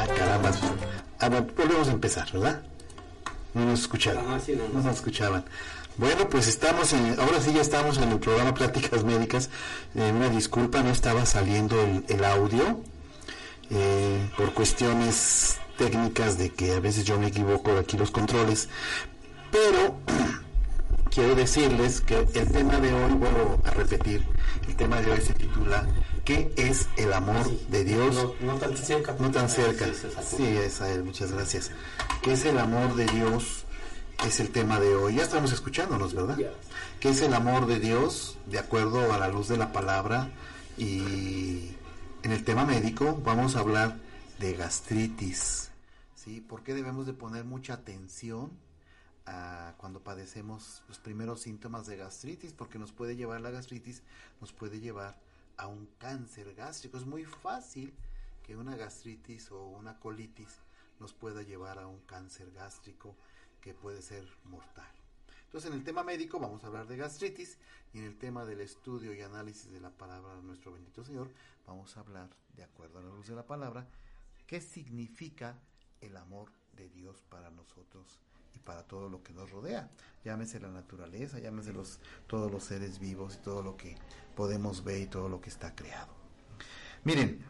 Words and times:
Ah, 0.00 0.06
caramba. 0.06 0.50
Ah, 1.18 1.28
volvemos 1.28 1.88
a 1.88 1.92
empezar, 1.92 2.32
¿verdad? 2.32 2.62
No 3.52 3.66
nos 3.66 3.80
escuchaban. 3.80 4.24
Ah, 4.28 4.40
sí, 4.40 4.52
no, 4.52 4.66
no. 4.68 4.80
no 4.80 4.82
nos 4.82 4.94
escuchaban. 4.96 5.44
Bueno, 5.98 6.26
pues 6.30 6.48
estamos 6.48 6.94
en, 6.94 7.20
ahora 7.20 7.38
sí 7.42 7.52
ya 7.52 7.60
estamos 7.60 7.98
en 7.98 8.10
el 8.10 8.18
programa 8.18 8.54
Pláticas 8.54 9.04
Médicas. 9.04 9.50
Eh, 9.94 10.10
una 10.10 10.30
disculpa, 10.30 10.82
no 10.82 10.88
estaba 10.88 11.26
saliendo 11.26 11.78
el, 11.82 12.04
el 12.08 12.24
audio 12.24 12.80
eh, 13.68 14.30
por 14.38 14.54
cuestiones 14.54 15.58
técnicas 15.76 16.38
de 16.38 16.48
que 16.48 16.72
a 16.72 16.80
veces 16.80 17.04
yo 17.04 17.18
me 17.18 17.26
equivoco 17.26 17.74
de 17.74 17.80
aquí 17.80 17.98
los 17.98 18.10
controles. 18.10 18.70
Pero 19.50 19.96
quiero 21.10 21.34
decirles 21.34 22.00
que 22.00 22.20
el 22.20 22.50
tema 22.50 22.78
de 22.78 22.90
hoy, 22.94 23.12
vuelvo 23.12 23.60
a 23.64 23.70
repetir, 23.72 24.24
el 24.66 24.76
tema 24.76 25.02
de 25.02 25.10
hoy 25.10 25.20
se 25.20 25.34
titula 25.34 25.86
¿Qué 26.30 26.52
es 26.56 26.86
el 26.96 27.12
amor 27.12 27.44
Sí. 27.44 27.66
de 27.70 27.82
Dios? 27.84 28.14
No, 28.14 28.34
no 28.52 28.58
tan 28.58 28.76
cerca. 28.76 29.16
No 29.18 29.30
tan 29.32 29.48
cerca. 29.48 29.86
Sí. 29.86 30.36
Sí, 30.36 30.46
es 30.46 30.80
a 30.80 30.88
él, 30.92 31.02
muchas 31.02 31.32
gracias. 31.32 31.72
¿Qué 32.22 32.34
es 32.34 32.44
el 32.44 32.56
amor 32.58 32.94
de 32.94 33.06
Dios? 33.06 33.64
Es 34.24 34.38
el 34.38 34.50
tema 34.50 34.78
de 34.78 34.94
hoy. 34.94 35.16
Ya 35.16 35.22
estamos 35.24 35.50
escuchándonos, 35.52 36.14
¿verdad? 36.14 36.38
¿Qué 37.00 37.08
es 37.08 37.20
el 37.22 37.34
amor 37.34 37.66
de 37.66 37.80
Dios? 37.80 38.38
De 38.46 38.60
acuerdo 38.60 39.12
a 39.12 39.18
la 39.18 39.26
luz 39.28 39.48
de 39.48 39.56
la 39.56 39.72
palabra. 39.72 40.30
Y 40.78 41.74
en 42.22 42.30
el 42.32 42.44
tema 42.44 42.64
médico 42.64 43.20
vamos 43.24 43.56
a 43.56 43.60
hablar 43.60 43.96
de 44.38 44.52
gastritis. 44.54 45.70
¿Sí? 46.14 46.40
¿Por 46.40 46.62
qué 46.62 46.74
debemos 46.74 47.06
de 47.06 47.12
poner 47.12 47.44
mucha 47.44 47.74
atención 47.74 48.52
a 49.26 49.74
cuando 49.78 50.00
padecemos 50.00 50.82
los 50.86 50.98
primeros 50.98 51.40
síntomas 51.42 51.86
de 51.86 51.96
gastritis? 51.96 52.52
Porque 52.52 52.78
nos 52.78 52.92
puede 52.92 53.16
llevar 53.16 53.40
la 53.40 53.50
gastritis, 53.50 54.02
nos 54.40 54.52
puede 54.52 54.78
llevar 54.80 55.18
a 55.60 55.68
un 55.68 55.86
cáncer 55.98 56.54
gástrico. 56.54 56.96
Es 56.96 57.04
muy 57.04 57.24
fácil 57.24 57.92
que 58.42 58.56
una 58.56 58.76
gastritis 58.76 59.50
o 59.52 59.66
una 59.66 59.98
colitis 59.98 60.58
nos 60.98 61.12
pueda 61.12 61.42
llevar 61.42 61.78
a 61.78 61.86
un 61.86 62.00
cáncer 62.00 62.50
gástrico 62.52 63.14
que 63.60 63.74
puede 63.74 64.00
ser 64.00 64.26
mortal. 64.44 64.90
Entonces, 65.44 65.70
en 65.70 65.76
el 65.76 65.84
tema 65.84 66.02
médico 66.02 66.38
vamos 66.38 66.64
a 66.64 66.68
hablar 66.68 66.86
de 66.86 66.96
gastritis 66.96 67.58
y 67.92 67.98
en 67.98 68.04
el 68.04 68.16
tema 68.16 68.46
del 68.46 68.60
estudio 68.60 69.12
y 69.12 69.20
análisis 69.20 69.70
de 69.70 69.80
la 69.80 69.90
palabra 69.90 70.34
de 70.36 70.42
nuestro 70.42 70.72
bendito 70.72 71.04
Señor 71.04 71.28
vamos 71.66 71.96
a 71.96 72.00
hablar, 72.00 72.30
de 72.56 72.64
acuerdo 72.64 72.98
a 72.98 73.02
la 73.02 73.10
luz 73.10 73.28
de 73.28 73.34
la 73.34 73.46
palabra, 73.46 73.86
qué 74.46 74.60
significa 74.60 75.58
el 76.00 76.16
amor 76.16 76.50
de 76.72 76.88
Dios 76.88 77.22
para 77.28 77.50
nosotros 77.50 78.18
para 78.64 78.82
todo 78.82 79.08
lo 79.08 79.22
que 79.22 79.32
nos 79.32 79.50
rodea. 79.50 79.88
Llámese 80.24 80.60
la 80.60 80.68
naturaleza, 80.68 81.38
llámese 81.38 81.72
los, 81.72 81.98
todos 82.26 82.50
los 82.50 82.64
seres 82.64 82.98
vivos 82.98 83.36
y 83.36 83.44
todo 83.44 83.62
lo 83.62 83.76
que 83.76 83.96
podemos 84.36 84.84
ver 84.84 85.00
y 85.00 85.06
todo 85.06 85.28
lo 85.28 85.40
que 85.40 85.50
está 85.50 85.74
creado. 85.74 86.12
Miren, 87.04 87.42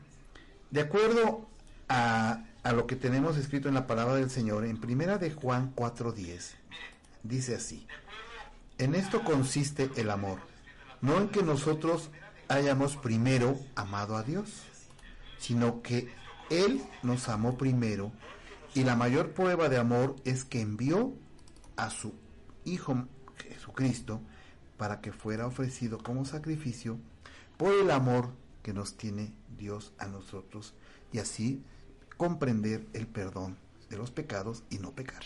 de 0.71 0.81
acuerdo 0.81 1.49
a, 1.89 2.45
lo 2.73 2.87
que 2.87 2.95
tenemos 2.95 3.37
escrito 3.37 3.69
en 3.69 3.75
la 3.75 3.87
palabra 3.87 4.15
del 4.15 4.31
Señor, 4.31 4.65
en 4.65 4.81
primera 4.81 5.19
de 5.19 5.33
Juan 5.33 5.75
4.10, 5.75 6.53
dice 7.25 7.57
así, 7.57 7.87
en 8.79 8.95
esto 8.95 9.25
consiste 9.25 9.91
el 9.97 10.11
amor, 10.11 10.39
no 11.01 11.19
en 11.19 11.29
que 11.29 11.43
nosotros 11.43 12.11
hayamos 12.49 12.97
primero 12.97 13.59
amado 13.75 14.17
a 14.17 14.23
Dios, 14.23 14.63
sino 15.39 15.83
que 15.83 16.09
Él 16.51 16.83
nos 17.03 17.29
amó 17.29 17.59
primero 17.59 18.13
y 18.75 18.85
la 18.85 18.97
mayor 18.97 19.33
prueba 19.33 19.69
de 19.69 19.79
amor 19.79 20.17
es 20.25 20.45
que 20.45 20.61
envió 20.61 21.13
a 21.77 21.91
su 21.91 22.15
Hijo 22.65 23.07
Jesucristo 23.37 24.21
para 24.77 25.01
que 25.01 25.13
fuera 25.13 25.47
ofrecido 25.47 25.99
como 25.99 26.25
sacrificio 26.25 26.99
por 27.57 27.73
el 27.75 27.91
amor 27.91 28.31
que 28.63 28.73
nos 28.73 28.97
tiene 28.97 29.33
Dios 29.57 29.93
a 29.99 30.07
nosotros 30.07 30.75
y 31.13 31.19
así 31.19 31.63
comprender 32.17 32.87
el 32.93 33.07
perdón 33.07 33.57
de 33.89 33.97
los 33.97 34.11
pecados 34.11 34.63
y 34.71 34.79
no 34.79 34.93
pecar. 34.93 35.23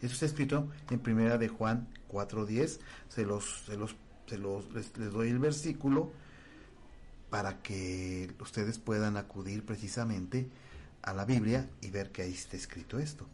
Eso 0.00 0.14
está 0.14 0.26
escrito 0.26 0.68
en 0.90 0.98
primera 0.98 1.38
de 1.38 1.48
Juan 1.48 1.88
4.10. 2.10 2.80
Se 3.08 3.24
los, 3.24 3.62
se 3.66 3.76
los, 3.76 3.94
se 4.26 4.38
los 4.38 4.72
les, 4.74 4.96
les 4.98 5.12
doy 5.12 5.28
el 5.28 5.38
versículo 5.38 6.10
para 7.30 7.62
que 7.62 8.34
ustedes 8.40 8.78
puedan 8.78 9.16
acudir 9.16 9.64
precisamente 9.64 10.50
a 11.02 11.12
la 11.12 11.24
Biblia 11.24 11.68
y 11.80 11.90
ver 11.90 12.12
que 12.12 12.22
ahí 12.22 12.32
está 12.32 12.56
escrito 12.56 12.98
esto. 12.98 13.26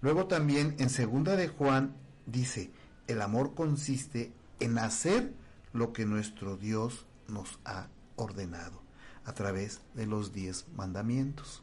Luego 0.00 0.26
también 0.26 0.74
en 0.78 0.90
segunda 0.90 1.36
de 1.36 1.48
Juan 1.48 1.94
dice, 2.26 2.70
el 3.06 3.22
amor 3.22 3.54
consiste 3.54 4.32
en 4.60 4.78
hacer 4.78 5.32
lo 5.72 5.92
que 5.92 6.06
nuestro 6.06 6.56
Dios 6.56 7.06
nos 7.28 7.58
ha 7.64 7.88
ordenado 8.16 8.82
a 9.24 9.32
través 9.32 9.80
de 9.94 10.06
los 10.06 10.32
diez 10.32 10.66
mandamientos. 10.76 11.62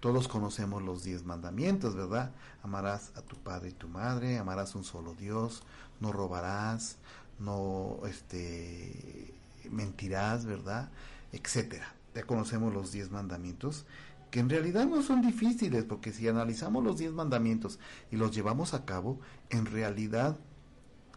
Todos 0.00 0.28
conocemos 0.28 0.82
los 0.82 1.04
diez 1.04 1.24
mandamientos, 1.24 1.94
¿verdad? 1.94 2.32
Amarás 2.62 3.12
a 3.14 3.22
tu 3.22 3.36
padre 3.36 3.70
y 3.70 3.72
tu 3.72 3.88
madre, 3.88 4.38
amarás 4.38 4.74
un 4.74 4.84
solo 4.84 5.14
Dios, 5.14 5.62
no 6.00 6.12
robarás, 6.12 6.96
no 7.38 8.00
este 8.06 9.32
mentirás, 9.70 10.44
¿verdad? 10.44 10.90
etcétera. 11.32 11.94
Ya 12.14 12.24
conocemos 12.24 12.72
los 12.74 12.92
diez 12.92 13.10
mandamientos, 13.10 13.86
que 14.32 14.40
en 14.40 14.48
realidad 14.48 14.86
no 14.86 15.02
son 15.02 15.20
difíciles, 15.20 15.84
porque 15.84 16.10
si 16.10 16.26
analizamos 16.26 16.82
los 16.82 16.96
diez 16.96 17.12
mandamientos 17.12 17.78
y 18.10 18.16
los 18.16 18.34
llevamos 18.34 18.72
a 18.72 18.86
cabo, 18.86 19.20
en 19.50 19.66
realidad, 19.66 20.38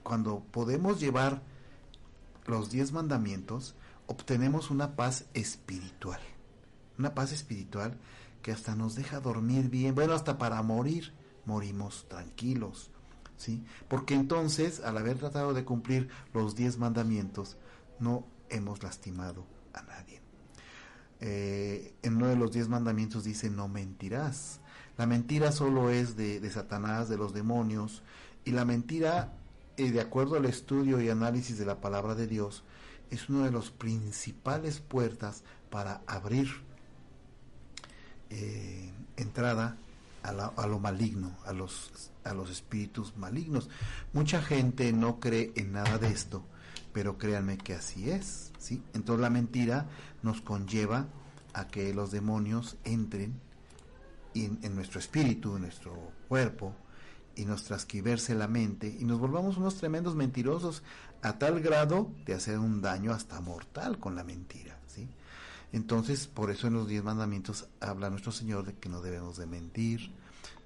cuando 0.04 0.42
podemos 0.52 1.00
llevar 1.00 1.42
los 2.46 2.70
diez 2.70 2.92
mandamientos, 2.92 3.74
obtenemos 4.06 4.70
una 4.70 4.98
paz 4.98 5.28
espiritual. 5.34 6.20
Una 7.00 7.16
paz 7.16 7.32
espiritual 7.32 7.98
que 8.42 8.52
hasta 8.52 8.76
nos 8.76 8.96
deja 8.96 9.22
dormir 9.22 9.70
bien, 9.70 9.96
bueno, 9.96 10.14
hasta 10.14 10.38
para 10.38 10.62
morir, 10.62 11.14
morimos 11.46 12.10
tranquilos, 12.10 12.92
¿sí? 13.38 13.64
Porque 13.88 14.16
entonces, 14.16 14.82
al 14.82 14.98
haber 14.98 15.20
tratado 15.20 15.54
de 15.54 15.64
cumplir 15.64 16.10
los 16.34 16.54
diez 16.58 16.78
mandamientos, 16.78 17.56
no 17.98 18.28
hemos 18.50 18.84
lastimado 18.84 19.46
a 19.74 19.84
nadie. 19.84 20.25
Eh, 21.28 21.96
en 22.04 22.18
uno 22.18 22.28
de 22.28 22.36
los 22.36 22.52
diez 22.52 22.70
mandamientos 22.70 23.24
dice 23.24 23.50
no 23.50 23.68
mentirás. 23.68 24.60
La 24.96 25.08
mentira 25.08 25.52
solo 25.52 25.90
es 25.90 26.16
de, 26.16 26.48
Satanás, 26.52 27.10
de 27.10 27.18
los 27.18 27.34
demonios, 27.34 28.04
y 28.46 28.52
la 28.52 28.64
mentira, 28.64 29.34
eh, 29.78 29.90
de 29.90 30.02
acuerdo 30.02 30.36
al 30.36 30.46
estudio 30.46 31.02
y 31.02 31.10
análisis 31.10 31.58
de 31.58 31.66
la 31.66 31.82
palabra 31.82 32.14
de 32.14 32.28
Dios, 32.28 32.64
es 33.10 33.28
una 33.28 33.46
de 33.46 33.52
las 33.52 33.72
principales 33.72 34.82
puertas 34.82 35.44
para 35.72 36.02
abrir 36.06 36.48
eh, 38.30 38.92
entrada 39.18 39.78
a, 40.22 40.30
a, 40.30 40.68
lo 40.68 40.78
maligno, 40.78 41.36
a 41.44 41.54
los, 41.54 42.12
a 42.24 42.36
los 42.36 42.52
espíritus 42.52 43.18
malignos. 43.18 43.68
Mucha 44.14 44.44
gente 44.44 44.94
no 44.94 45.20
cree 45.20 45.52
en 45.56 45.72
nada 45.72 45.98
de 45.98 46.10
esto, 46.10 46.46
pero 46.96 47.18
créanme 47.18 47.58
que 47.58 47.74
así 47.74 48.10
es, 48.10 48.54
¿sí? 48.58 48.82
Entonces 48.94 49.22
la 49.22 49.30
mentira 49.30 49.86
nos 50.24 50.40
conlleva 50.40 51.08
a 51.54 51.68
que 51.68 51.94
los 51.94 52.10
demonios 52.10 52.78
entren 52.86 53.34
en, 54.34 54.76
nuestro 54.76 55.02
espíritu, 55.02 55.58
en 55.58 55.64
nuestro 55.64 55.92
cuerpo, 56.30 56.74
y 57.36 57.44
nos 57.44 57.66
transquiverse 57.66 58.34
la 58.34 58.48
mente 58.48 58.96
y 58.98 59.04
nos 59.04 59.20
volvamos 59.20 59.58
unos 59.58 59.76
tremendos 59.76 60.16
mentirosos 60.16 60.84
a 61.22 61.38
tal 61.38 61.60
grado 61.60 62.10
de 62.26 62.34
hacer 62.34 62.60
un 62.60 62.82
daño 62.82 63.12
hasta 63.12 63.42
mortal 63.42 64.00
con 64.00 64.16
la 64.16 64.24
mentira, 64.24 64.80
¿sí? 64.88 65.10
Entonces, 65.74 66.28
por 66.28 66.50
eso 66.50 66.68
en 66.68 66.76
los 66.76 66.88
diez 66.88 67.04
mandamientos 67.04 67.68
habla 67.82 68.10
nuestro 68.10 68.32
Señor 68.32 68.64
de 68.64 68.74
que 68.74 68.88
no 68.88 69.02
debemos 69.02 69.36
de 69.36 69.48
mentir, 69.48 70.14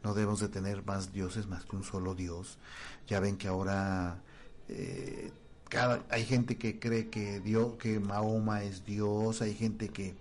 no 0.03 0.13
debemos 0.13 0.41
de 0.41 0.49
tener 0.49 0.85
más 0.85 1.11
dioses 1.11 1.47
más 1.47 1.65
que 1.65 1.75
un 1.75 1.83
solo 1.83 2.13
Dios. 2.13 2.59
Ya 3.07 3.19
ven 3.19 3.35
que 3.35 3.47
ahora 3.47 4.21
eh, 4.67 5.31
hay 6.09 6.25
gente 6.25 6.57
que 6.57 6.79
cree 6.79 7.09
que 7.09 7.39
Dios, 7.39 7.75
que 7.79 7.99
Mahoma 7.99 8.63
es 8.63 8.85
Dios, 8.85 9.41
hay 9.41 9.53
gente 9.53 9.89
que, 9.89 10.15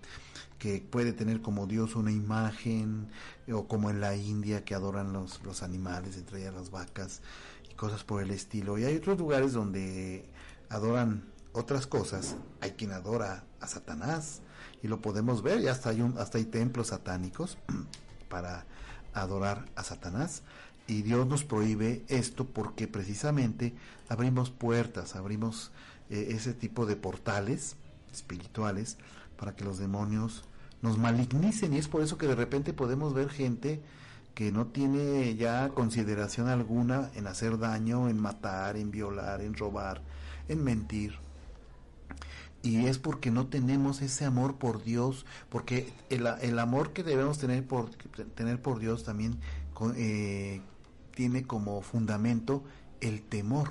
que 0.59 0.79
puede 0.81 1.13
tener 1.13 1.41
como 1.41 1.65
Dios 1.65 1.95
una 1.95 2.11
imagen, 2.11 3.07
o 3.51 3.67
como 3.67 3.89
en 3.89 4.01
la 4.01 4.15
India 4.15 4.63
que 4.63 4.75
adoran 4.75 5.13
los, 5.13 5.41
los 5.43 5.63
animales, 5.63 6.17
entre 6.17 6.41
ellas 6.41 6.53
las 6.53 6.71
vacas 6.71 7.21
y 7.71 7.73
cosas 7.75 8.03
por 8.03 8.21
el 8.21 8.31
estilo. 8.31 8.77
Y 8.77 8.85
hay 8.85 8.95
otros 8.95 9.17
lugares 9.17 9.53
donde 9.53 10.25
adoran 10.69 11.23
otras 11.53 11.87
cosas. 11.87 12.35
Hay 12.61 12.71
quien 12.71 12.91
adora 12.91 13.43
a 13.59 13.67
Satanás 13.67 14.41
y 14.81 14.87
lo 14.87 15.01
podemos 15.01 15.41
ver, 15.43 15.61
ya 15.61 15.71
hasta 15.71 15.89
hay, 15.89 16.01
un, 16.01 16.17
hasta 16.17 16.37
hay 16.37 16.45
templos 16.45 16.87
satánicos 16.87 17.57
para 18.29 18.65
adorar 19.13 19.65
a 19.75 19.83
Satanás. 19.83 20.43
Y 20.89 21.03
Dios 21.03 21.27
nos 21.27 21.43
prohíbe 21.43 22.03
esto 22.07 22.45
porque 22.45 22.87
precisamente 22.87 23.73
abrimos 24.09 24.49
puertas, 24.49 25.15
abrimos 25.15 25.71
eh, 26.09 26.29
ese 26.31 26.55
tipo 26.55 26.87
de 26.87 26.95
portales 26.95 27.75
espirituales 28.11 28.97
para 29.37 29.55
que 29.55 29.63
los 29.63 29.77
demonios 29.77 30.43
nos 30.81 30.97
malignicen 30.97 31.73
y 31.73 31.77
es 31.77 31.87
por 31.87 32.01
eso 32.01 32.17
que 32.17 32.25
de 32.25 32.33
repente 32.33 32.73
podemos 32.73 33.13
ver 33.13 33.29
gente 33.29 33.81
que 34.33 34.51
no 34.51 34.65
tiene 34.65 35.35
ya 35.35 35.69
consideración 35.69 36.47
alguna 36.47 37.11
en 37.13 37.27
hacer 37.27 37.59
daño, 37.59 38.09
en 38.09 38.17
matar, 38.17 38.75
en 38.75 38.89
violar, 38.89 39.41
en 39.41 39.53
robar, 39.53 40.01
en 40.47 40.63
mentir. 40.63 41.19
y 42.63 42.87
es 42.87 42.97
porque 42.97 43.29
no 43.29 43.47
tenemos 43.47 44.01
ese 44.01 44.25
amor 44.25 44.55
por 44.55 44.83
Dios, 44.83 45.25
porque 45.49 45.93
el, 46.09 46.25
el 46.41 46.57
amor 46.57 46.93
que 46.93 47.03
debemos 47.03 47.37
tener 47.37 47.65
por, 47.65 47.91
tener 48.35 48.61
por 48.61 48.79
Dios 48.79 49.03
también 49.03 49.39
eh, 49.95 50.61
tiene 51.19 51.43
como 51.43 51.81
fundamento 51.81 52.63
el 53.01 53.21
temor 53.21 53.67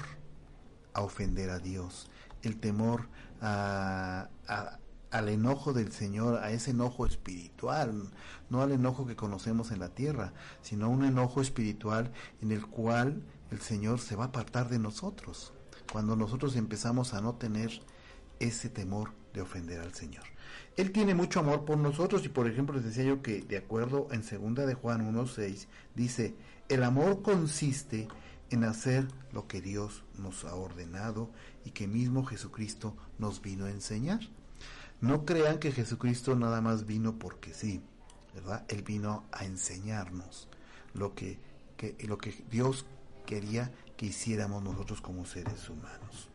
a 0.93 1.01
ofender 1.01 1.49
a 1.49 1.59
Dios, 1.59 2.11
el 2.43 2.61
temor 2.61 3.09
al 3.41 4.29
enojo 5.11 5.73
del 5.73 5.91
Señor, 5.91 6.41
a 6.45 6.51
ese 6.51 6.73
enojo 6.73 7.07
espiritual, 7.07 8.11
no 8.51 8.61
al 8.61 8.73
enojo 8.73 9.07
que 9.07 9.17
conocemos 9.17 9.71
en 9.71 9.79
la 9.79 9.89
tierra, 9.89 10.35
sino 10.61 10.91
un 10.91 11.07
enojo 11.07 11.41
espiritual 11.41 12.13
en 12.43 12.53
el 12.53 12.67
cual 12.67 13.23
el 13.51 13.63
Señor 13.63 13.99
se 13.99 14.15
va 14.15 14.25
a 14.25 14.27
apartar 14.27 14.69
de 14.69 14.79
nosotros, 14.79 15.55
cuando 15.91 16.17
nosotros 16.17 16.55
empezamos 16.55 17.15
a 17.15 17.23
no 17.23 17.37
tener 17.37 17.71
ese 18.41 18.69
temor 18.69 19.13
de 19.33 19.41
ofender 19.41 19.81
al 19.81 19.95
Señor. 19.95 20.25
Él 20.77 20.93
tiene 20.93 21.15
mucho 21.15 21.41
amor 21.41 21.65
por 21.65 21.79
nosotros 21.79 22.27
y 22.27 22.29
por 22.29 22.47
ejemplo 22.47 22.77
les 22.77 22.85
decía 22.85 23.05
yo 23.05 23.23
que 23.23 23.41
de 23.41 23.57
acuerdo 23.57 24.07
en 24.11 24.23
segunda 24.23 24.67
de 24.67 24.75
Juan 24.75 25.11
1.6 25.15 25.67
dice, 25.95 26.35
el 26.69 26.85
amor 26.85 27.23
consiste 27.23 28.09
en 28.51 28.65
hacer 28.65 29.09
lo 29.33 29.47
que 29.47 29.61
Dios 29.61 30.05
nos 30.17 30.45
ha 30.45 30.55
ordenado 30.55 31.31
y 31.65 31.71
que 31.71 31.87
mismo 31.87 32.25
Jesucristo 32.25 32.97
nos 33.19 33.43
vino 33.43 33.67
a 33.67 33.71
enseñar. 33.71 34.21
No 35.01 35.25
crean 35.25 35.59
que 35.59 35.73
Jesucristo 35.73 36.35
nada 36.35 36.61
más 36.61 36.87
vino 36.87 37.19
porque 37.19 37.55
sí, 37.55 37.83
¿verdad? 38.35 38.65
Él 38.69 38.83
vino 38.83 39.25
a 39.33 39.45
enseñarnos 39.45 40.49
lo 40.95 41.15
que, 41.15 41.39
que, 41.77 41.97
lo 42.07 42.19
que 42.19 42.45
Dios 42.51 42.87
quería 43.27 43.73
que 43.97 44.07
hiciéramos 44.07 44.63
nosotros 44.63 45.01
como 45.01 45.25
seres 45.25 45.69
humanos. 45.69 46.31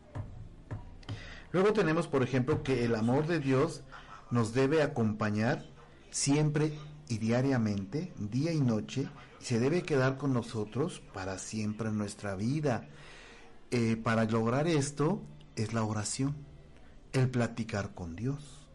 Luego 1.52 1.72
tenemos, 1.72 2.08
por 2.08 2.22
ejemplo, 2.22 2.62
que 2.62 2.84
el 2.84 2.94
amor 2.94 3.26
de 3.26 3.38
Dios 3.38 3.82
nos 4.30 4.54
debe 4.54 4.82
acompañar 4.82 5.64
siempre 6.10 6.76
y 7.08 7.18
diariamente, 7.18 8.12
día 8.18 8.52
y 8.52 8.60
noche, 8.60 9.08
se 9.44 9.60
debe 9.60 9.82
quedar 9.82 10.16
con 10.16 10.32
nosotros 10.32 11.02
para 11.12 11.36
siempre 11.36 11.90
en 11.90 11.98
nuestra 11.98 12.34
vida. 12.34 12.88
Eh, 13.70 13.96
para 14.02 14.24
lograr 14.24 14.66
esto 14.66 15.20
es 15.54 15.74
la 15.74 15.84
oración, 15.84 16.34
el 17.12 17.28
platicar 17.28 17.94
con 17.94 18.16
Dios. 18.16 18.66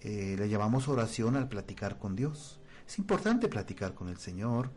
Eh, 0.00 0.36
le 0.38 0.48
llamamos 0.48 0.86
oración 0.86 1.34
al 1.34 1.48
platicar 1.48 1.98
con 1.98 2.14
Dios. 2.14 2.60
Es 2.86 2.96
importante 3.00 3.48
platicar 3.48 3.94
con 3.94 4.08
el 4.08 4.18
Señor 4.18 4.70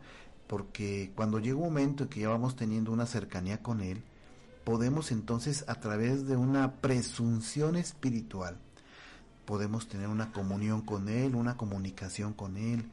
porque 0.48 1.12
cuando 1.14 1.38
llega 1.38 1.54
un 1.54 1.66
momento 1.66 2.02
en 2.02 2.08
que 2.08 2.22
ya 2.22 2.28
vamos 2.28 2.56
teniendo 2.56 2.90
una 2.90 3.06
cercanía 3.06 3.62
con 3.62 3.80
Él, 3.80 4.02
podemos 4.64 5.12
entonces 5.12 5.64
a 5.68 5.76
través 5.76 6.26
de 6.26 6.34
una 6.34 6.80
presunción 6.80 7.76
espiritual, 7.76 8.58
podemos 9.44 9.86
tener 9.86 10.08
una 10.08 10.32
comunión 10.32 10.80
con 10.80 11.08
Él, 11.08 11.36
una 11.36 11.56
comunicación 11.56 12.32
con 12.32 12.56
Él, 12.56 12.90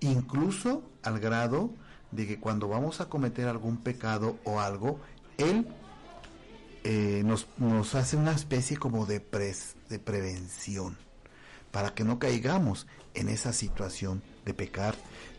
incluso 0.00 0.82
al 1.02 1.18
grado 1.20 1.70
de 2.10 2.26
que 2.26 2.40
cuando 2.40 2.68
vamos 2.68 3.00
a 3.00 3.08
cometer 3.08 3.48
algún 3.48 3.78
pecado 3.78 4.38
o 4.44 4.60
algo, 4.60 5.00
Él 5.36 5.66
eh, 6.84 7.22
nos, 7.24 7.46
nos, 7.58 7.94
hace 7.94 8.16
una 8.16 8.32
especie 8.32 8.76
como 8.76 9.06
de, 9.06 9.20
de 9.88 9.98
prevención 9.98 10.96
para 11.70 11.94
que 11.94 12.04
no 12.04 12.18
caigamos 12.18 12.86
en 13.14 13.28
esa 13.28 13.52
situación 13.52 14.22
de 14.44 14.54
pecar, 14.54 14.94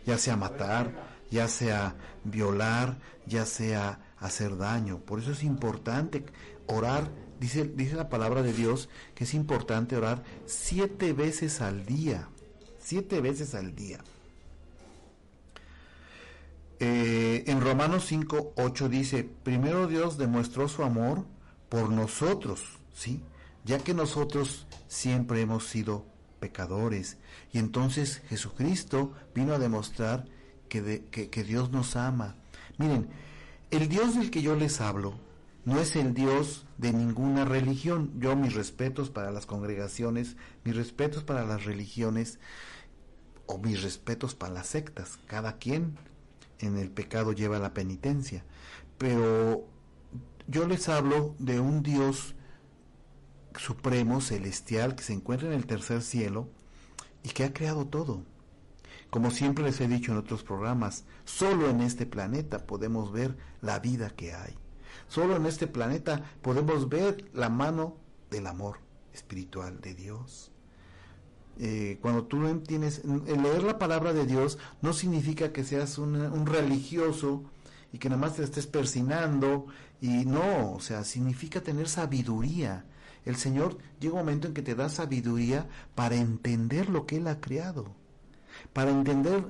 ya 0.06 0.18
sea 0.18 0.36
matar, 0.36 0.92
ya 1.30 1.48
sea 1.48 1.96
violar, 2.24 2.98
ya 3.26 3.46
sea 3.46 4.00
hacer 4.18 4.56
daño. 4.56 4.98
Por 4.98 5.20
eso 5.20 5.32
es 5.32 5.42
importante 5.42 6.24
orar. 6.66 7.10
Dice, 7.40 7.64
dice 7.64 7.96
la 7.96 8.10
palabra 8.10 8.42
de 8.42 8.52
Dios 8.52 8.88
que 9.14 9.24
es 9.24 9.34
importante 9.34 9.96
orar 9.96 10.22
siete 10.46 11.12
veces 11.12 11.60
al 11.60 11.86
día. 11.86 12.28
Siete 12.78 13.20
veces 13.20 13.54
al 13.54 13.74
día. 13.74 14.00
Eh, 16.82 17.44
en 17.46 17.60
Romanos 17.60 18.06
5, 18.06 18.54
8 18.56 18.88
dice, 18.88 19.22
primero 19.42 19.86
Dios 19.86 20.16
demostró 20.16 20.66
su 20.66 20.82
amor 20.82 21.26
por 21.68 21.90
nosotros, 21.90 22.62
¿sí? 22.94 23.22
Ya 23.64 23.78
que 23.78 23.92
nosotros 23.92 24.66
siempre 24.88 25.42
hemos 25.42 25.66
sido 25.66 26.06
pecadores. 26.40 27.18
Y 27.52 27.58
entonces 27.58 28.22
Jesucristo 28.28 29.12
vino 29.34 29.52
a 29.52 29.58
demostrar 29.58 30.24
que, 30.70 31.04
que 31.10 31.44
Dios 31.44 31.70
nos 31.70 31.96
ama. 31.96 32.36
Miren, 32.78 33.08
el 33.70 33.88
Dios 33.88 34.14
del 34.14 34.30
que 34.30 34.40
yo 34.40 34.56
les 34.56 34.80
hablo 34.80 35.14
no 35.66 35.78
es 35.78 35.96
el 35.96 36.14
Dios 36.14 36.64
de 36.78 36.94
ninguna 36.94 37.44
religión. 37.44 38.10
Yo 38.18 38.34
mis 38.36 38.54
respetos 38.54 39.10
para 39.10 39.30
las 39.30 39.44
congregaciones, 39.44 40.36
mis 40.64 40.74
respetos 40.74 41.24
para 41.24 41.44
las 41.44 41.64
religiones 41.64 42.38
o 43.44 43.58
mis 43.58 43.82
respetos 43.82 44.34
para 44.34 44.54
las 44.54 44.68
sectas. 44.68 45.18
Cada 45.26 45.58
quien 45.58 45.98
en 46.60 46.78
el 46.78 46.90
pecado 46.90 47.32
lleva 47.32 47.58
la 47.58 47.74
penitencia. 47.74 48.44
Pero 48.98 49.66
yo 50.46 50.66
les 50.66 50.88
hablo 50.88 51.34
de 51.38 51.60
un 51.60 51.82
Dios 51.82 52.34
supremo, 53.56 54.20
celestial, 54.20 54.94
que 54.94 55.02
se 55.02 55.12
encuentra 55.12 55.48
en 55.48 55.54
el 55.54 55.66
tercer 55.66 56.02
cielo 56.02 56.48
y 57.22 57.30
que 57.30 57.44
ha 57.44 57.52
creado 57.52 57.86
todo. 57.86 58.24
Como 59.10 59.30
siempre 59.30 59.64
les 59.64 59.80
he 59.80 59.88
dicho 59.88 60.12
en 60.12 60.18
otros 60.18 60.44
programas, 60.44 61.04
solo 61.24 61.68
en 61.68 61.80
este 61.80 62.06
planeta 62.06 62.66
podemos 62.66 63.12
ver 63.12 63.36
la 63.60 63.80
vida 63.80 64.10
que 64.10 64.34
hay. 64.34 64.54
Solo 65.08 65.36
en 65.36 65.46
este 65.46 65.66
planeta 65.66 66.22
podemos 66.42 66.88
ver 66.88 67.28
la 67.32 67.48
mano 67.48 67.96
del 68.30 68.46
amor 68.46 68.78
espiritual 69.12 69.80
de 69.80 69.94
Dios. 69.94 70.52
Eh, 71.58 71.98
cuando 72.00 72.24
tú 72.24 72.60
tienes, 72.60 73.02
el 73.04 73.42
leer 73.42 73.62
la 73.62 73.78
palabra 73.78 74.12
de 74.12 74.26
Dios 74.26 74.58
no 74.80 74.92
significa 74.92 75.52
que 75.52 75.64
seas 75.64 75.98
un, 75.98 76.16
un 76.16 76.46
religioso 76.46 77.44
y 77.92 77.98
que 77.98 78.08
nada 78.08 78.20
más 78.20 78.36
te 78.36 78.44
estés 78.44 78.66
persinando 78.66 79.66
y 80.00 80.24
no, 80.24 80.72
o 80.72 80.80
sea, 80.80 81.04
significa 81.04 81.60
tener 81.60 81.88
sabiduría. 81.88 82.86
El 83.26 83.36
Señor 83.36 83.76
llega 83.98 84.14
un 84.14 84.20
momento 84.20 84.48
en 84.48 84.54
que 84.54 84.62
te 84.62 84.74
da 84.74 84.88
sabiduría 84.88 85.68
para 85.94 86.16
entender 86.16 86.88
lo 86.88 87.06
que 87.06 87.16
Él 87.16 87.26
ha 87.26 87.40
creado 87.40 88.00
para 88.72 88.90
entender 88.90 89.44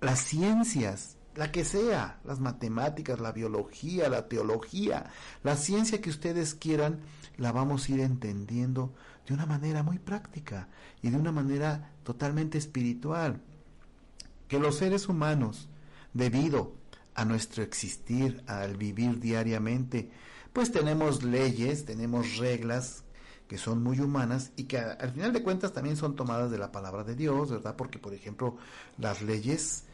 las 0.00 0.20
ciencias, 0.20 1.16
la 1.34 1.52
que 1.52 1.64
sea, 1.64 2.20
las 2.24 2.40
matemáticas, 2.40 3.20
la 3.20 3.32
biología, 3.32 4.08
la 4.08 4.28
teología, 4.28 5.10
la 5.42 5.56
ciencia 5.56 6.00
que 6.00 6.10
ustedes 6.10 6.54
quieran, 6.54 7.00
la 7.36 7.52
vamos 7.52 7.88
a 7.88 7.92
ir 7.92 8.00
entendiendo 8.00 8.92
de 9.28 9.34
una 9.34 9.44
manera 9.44 9.82
muy 9.82 9.98
práctica 9.98 10.68
y 11.02 11.10
de 11.10 11.16
una 11.18 11.30
manera 11.30 11.92
totalmente 12.02 12.56
espiritual. 12.56 13.42
Que 14.48 14.58
los 14.58 14.76
seres 14.76 15.08
humanos, 15.08 15.68
debido 16.14 16.72
a 17.14 17.26
nuestro 17.26 17.62
existir, 17.62 18.42
al 18.46 18.78
vivir 18.78 19.20
diariamente, 19.20 20.10
pues 20.54 20.72
tenemos 20.72 21.22
leyes, 21.22 21.84
tenemos 21.84 22.38
reglas 22.38 23.04
que 23.48 23.58
son 23.58 23.82
muy 23.82 24.00
humanas 24.00 24.52
y 24.56 24.64
que 24.64 24.78
al 24.78 25.10
final 25.10 25.32
de 25.34 25.42
cuentas 25.42 25.74
también 25.74 25.96
son 25.96 26.16
tomadas 26.16 26.50
de 26.50 26.58
la 26.58 26.72
palabra 26.72 27.04
de 27.04 27.14
Dios, 27.14 27.50
¿verdad? 27.50 27.76
Porque, 27.76 27.98
por 27.98 28.14
ejemplo, 28.14 28.56
las 28.96 29.20
leyes 29.20 29.84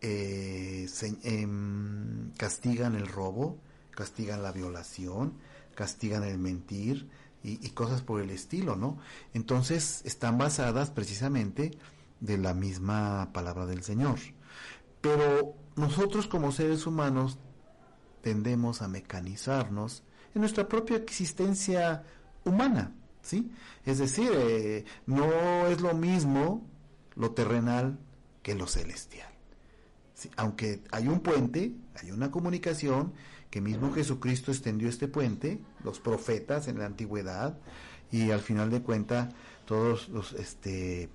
eh, 0.00 0.88
em, 1.22 2.32
castigan 2.36 2.96
el 2.96 3.06
robo, 3.06 3.58
castigan 3.92 4.42
la 4.42 4.50
violación, 4.50 5.34
castigan 5.76 6.24
el 6.24 6.38
mentir 6.38 7.08
y, 7.44 7.70
cosas 7.70 8.02
por 8.02 8.20
el 8.20 8.30
estilo, 8.30 8.76
¿no? 8.76 8.98
Entonces 9.34 10.02
están 10.04 10.38
basadas 10.38 10.90
precisamente 10.90 11.72
de 12.20 12.38
la 12.38 12.54
misma 12.54 13.30
palabra 13.32 13.66
del 13.66 13.82
Señor. 13.82 14.18
Pero 15.00 15.54
nosotros 15.74 16.28
como 16.28 16.52
seres 16.52 16.86
humanos 16.86 17.38
tendemos 18.22 18.82
a 18.82 18.88
mecanizarnos 18.88 20.04
en 20.34 20.40
nuestra 20.40 20.68
propia 20.68 20.96
existencia 20.96 22.04
humana, 22.44 22.92
¿sí? 23.22 23.50
Es 23.84 23.98
decir, 23.98 24.30
eh, 24.32 24.84
no 25.06 25.66
es 25.66 25.80
lo 25.80 25.94
mismo 25.94 26.64
lo 27.16 27.32
terrenal 27.32 27.98
que 28.42 28.54
lo 28.54 28.66
celestial. 28.66 29.28
Aunque 30.36 30.82
hay 30.92 31.08
un 31.08 31.20
puente, 31.20 31.74
hay 32.00 32.12
una 32.12 32.30
comunicación, 32.30 33.12
que 33.52 33.60
mismo 33.60 33.92
Jesucristo 33.92 34.50
extendió 34.50 34.88
este 34.88 35.08
puente, 35.08 35.60
los 35.84 36.00
profetas 36.00 36.68
en 36.68 36.78
la 36.78 36.86
antigüedad, 36.86 37.58
y 38.10 38.30
al 38.30 38.40
final 38.40 38.70
de 38.70 38.80
cuenta 38.80 39.28
todos 39.66 40.08
los, 40.08 40.32
este, 40.32 41.10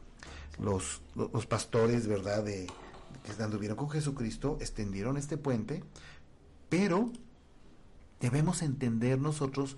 los, 0.61 1.01
los 1.15 1.47
pastores, 1.47 2.07
¿verdad?, 2.07 2.43
de, 2.43 2.67
que 3.23 3.43
anduvieron 3.43 3.75
con 3.75 3.89
Jesucristo, 3.89 4.57
extendieron 4.61 5.17
este 5.17 5.37
puente, 5.37 5.83
pero 6.69 7.11
debemos 8.21 8.61
entender 8.61 9.19
nosotros 9.19 9.75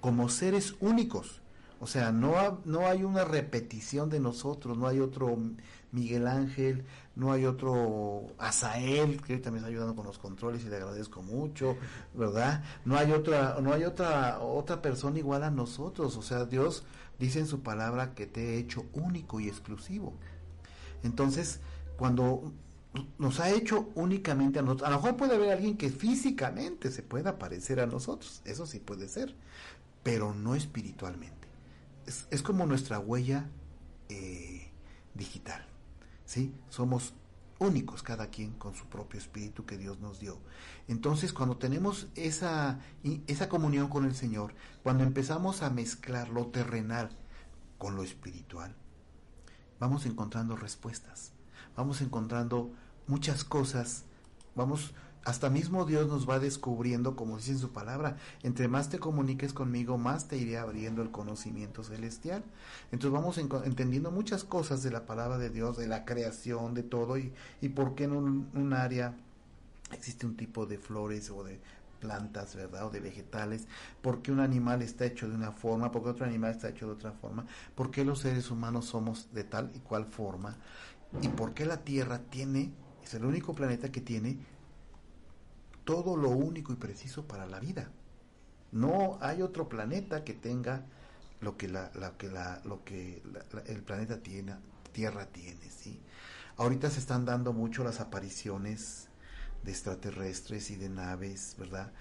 como 0.00 0.28
seres 0.28 0.74
únicos. 0.80 1.41
O 1.82 1.88
sea, 1.88 2.12
no, 2.12 2.60
no 2.64 2.86
hay 2.86 3.02
una 3.02 3.24
repetición 3.24 4.08
de 4.08 4.20
nosotros, 4.20 4.78
no 4.78 4.86
hay 4.86 5.00
otro 5.00 5.36
Miguel 5.90 6.28
Ángel, 6.28 6.84
no 7.16 7.32
hay 7.32 7.44
otro 7.44 8.28
Asael, 8.38 9.20
que 9.20 9.32
ahorita 9.32 9.50
me 9.50 9.56
está 9.56 9.68
ayudando 9.68 9.96
con 9.96 10.06
los 10.06 10.16
controles 10.16 10.64
y 10.64 10.68
le 10.68 10.76
agradezco 10.76 11.24
mucho, 11.24 11.76
¿verdad? 12.14 12.62
No 12.84 12.96
hay 12.96 13.10
otra, 13.10 13.58
no 13.60 13.72
hay 13.72 13.82
otra, 13.82 14.38
otra 14.38 14.80
persona 14.80 15.18
igual 15.18 15.42
a 15.42 15.50
nosotros. 15.50 16.16
O 16.16 16.22
sea, 16.22 16.44
Dios 16.44 16.84
dice 17.18 17.40
en 17.40 17.48
su 17.48 17.64
palabra 17.64 18.14
que 18.14 18.28
te 18.28 18.54
he 18.54 18.58
hecho 18.58 18.84
único 18.92 19.40
y 19.40 19.48
exclusivo. 19.48 20.14
Entonces, 21.02 21.58
cuando 21.96 22.52
nos 23.18 23.40
ha 23.40 23.50
hecho 23.50 23.90
únicamente 23.96 24.60
a 24.60 24.62
nosotros. 24.62 24.86
A 24.86 24.92
lo 24.92 24.98
mejor 24.98 25.16
puede 25.16 25.34
haber 25.34 25.50
alguien 25.50 25.76
que 25.76 25.90
físicamente 25.90 26.92
se 26.92 27.02
pueda 27.02 27.40
parecer 27.40 27.80
a 27.80 27.86
nosotros, 27.86 28.40
eso 28.44 28.66
sí 28.66 28.78
puede 28.78 29.08
ser, 29.08 29.34
pero 30.04 30.32
no 30.32 30.54
espiritualmente. 30.54 31.41
Es, 32.06 32.42
como 32.42 32.66
nuestra 32.66 32.98
huella 32.98 33.48
eh, 34.08 34.70
digital, 35.14 35.64
¿sí? 36.24 36.54
Somos 36.68 37.14
únicos 37.58 38.02
cada 38.02 38.28
quien 38.28 38.52
con 38.52 38.74
su 38.74 38.86
propio 38.86 39.20
espíritu 39.20 39.64
que 39.64 39.78
Dios 39.78 40.00
nos 40.00 40.18
dio. 40.18 40.38
Entonces, 40.88 41.32
cuando 41.32 41.56
tenemos 41.56 42.08
esa, 42.16 42.80
esa 43.26 43.48
comunión 43.48 43.88
con 43.88 44.04
el 44.04 44.14
Señor, 44.14 44.54
cuando 44.82 45.04
empezamos 45.04 45.62
a 45.62 45.70
mezclar 45.70 46.28
lo 46.28 46.46
terrenal 46.46 47.10
con 47.78 47.94
lo 47.94 48.02
espiritual, 48.02 48.74
vamos 49.78 50.06
encontrando 50.06 50.56
respuestas 50.56 51.32
vamos 51.76 52.00
encontrando 52.00 52.70
muchas 53.06 53.44
cosas, 53.44 54.04
vamos, 54.54 54.92
hasta 55.24 55.50
mismo 55.50 55.84
Dios 55.84 56.08
nos 56.08 56.28
va 56.28 56.40
descubriendo, 56.40 57.14
como 57.14 57.36
dice 57.36 57.52
en 57.52 57.58
su 57.58 57.70
palabra, 57.70 58.16
entre 58.42 58.66
más 58.66 58.88
te 58.88 58.98
comuniques 58.98 59.52
conmigo, 59.52 59.96
más 59.96 60.26
te 60.26 60.36
iré 60.36 60.58
abriendo 60.58 61.00
el 61.00 61.12
conocimiento 61.12 61.84
celestial. 61.84 62.42
Entonces 62.90 63.12
vamos 63.12 63.38
entendiendo 63.38 64.10
muchas 64.10 64.42
cosas 64.42 64.82
de 64.82 64.90
la 64.90 65.06
palabra 65.06 65.38
de 65.38 65.50
Dios, 65.50 65.76
de 65.76 65.86
la 65.86 66.04
creación, 66.04 66.74
de 66.74 66.82
todo, 66.82 67.18
y, 67.18 67.32
y 67.60 67.68
por 67.68 67.94
qué 67.94 68.04
en 68.04 68.12
un, 68.12 68.72
área 68.72 69.14
existe 69.92 70.26
un 70.26 70.36
tipo 70.36 70.66
de 70.66 70.78
flores 70.78 71.30
o 71.30 71.44
de 71.44 71.60
plantas, 72.00 72.56
¿verdad? 72.56 72.86
O 72.86 72.90
de 72.90 72.98
vegetales, 72.98 73.68
por 74.00 74.22
qué 74.22 74.32
un 74.32 74.40
animal 74.40 74.82
está 74.82 75.04
hecho 75.04 75.28
de 75.28 75.36
una 75.36 75.52
forma, 75.52 75.92
por 75.92 76.02
qué 76.02 76.08
otro 76.08 76.26
animal 76.26 76.50
está 76.50 76.70
hecho 76.70 76.86
de 76.86 76.94
otra 76.94 77.12
forma, 77.12 77.46
por 77.76 77.92
qué 77.92 78.04
los 78.04 78.18
seres 78.20 78.50
humanos 78.50 78.86
somos 78.86 79.28
de 79.32 79.44
tal 79.44 79.70
y 79.74 79.78
cual 79.78 80.06
forma 80.06 80.56
y 81.20 81.28
por 81.28 81.54
qué 81.54 81.66
la 81.66 81.84
Tierra 81.84 82.18
tiene, 82.30 82.72
es 83.04 83.14
el 83.14 83.24
único 83.24 83.54
planeta 83.54 83.92
que 83.92 84.00
tiene 84.00 84.38
todo 85.84 86.16
lo 86.16 86.30
único 86.30 86.72
y 86.72 86.76
preciso 86.76 87.26
para 87.26 87.46
la 87.46 87.60
vida. 87.60 87.90
No 88.70 89.18
hay 89.20 89.42
otro 89.42 89.68
planeta 89.68 90.24
que 90.24 90.34
tenga 90.34 90.86
lo 91.40 91.56
que 91.56 91.68
la, 91.68 91.90
que 92.18 92.28
la, 92.28 92.60
lo 92.64 92.84
que 92.84 93.22
el 93.66 93.82
planeta 93.82 94.22
tiene, 94.22 94.54
Tierra 94.92 95.26
tiene, 95.26 95.68
¿sí? 95.70 96.00
Ahorita 96.56 96.90
se 96.90 97.00
están 97.00 97.24
dando 97.24 97.52
mucho 97.52 97.82
las 97.82 98.00
apariciones 98.00 99.08
de 99.64 99.72
extraterrestres 99.72 100.70
y 100.70 100.76
de 100.76 100.88
naves, 100.88 101.56
¿verdad? 101.58 101.92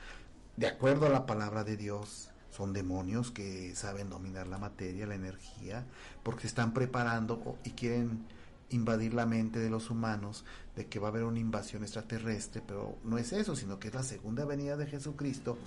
De 0.58 0.68
acuerdo 0.68 1.08
a 1.08 1.10
la 1.10 1.26
palabra 1.26 1.64
de 1.64 1.78
Dios, 1.78 2.30
son 2.52 2.74
demonios 2.74 3.32
que 3.32 3.74
saben 3.76 4.10
dominar 4.10 4.48
la 4.48 4.58
materia, 4.58 5.08
la 5.08 5.16
energía, 5.16 5.86
porque 6.22 6.42
se 6.42 6.48
están 6.48 6.74
preparando 6.74 7.58
y 7.64 7.72
quieren 7.72 8.26
invadir 8.72 9.14
la 9.14 9.26
mente 9.26 9.60
de 9.60 9.70
los 9.70 9.90
humanos 9.90 10.46
de 10.76 10.88
que 10.88 11.00
va 11.00 11.10
a 11.10 11.12
haber 11.12 11.24
una 11.24 11.40
invasión 11.40 11.84
extraterrestre, 11.84 12.62
pero 12.66 12.98
no 13.04 13.18
es 13.18 13.34
eso, 13.34 13.56
sino 13.56 13.80
que 13.80 13.90
es 13.90 13.94
la 13.94 14.04
segunda 14.04 14.46
venida 14.46 14.78
de 14.78 14.88
Jesucristo 14.88 15.58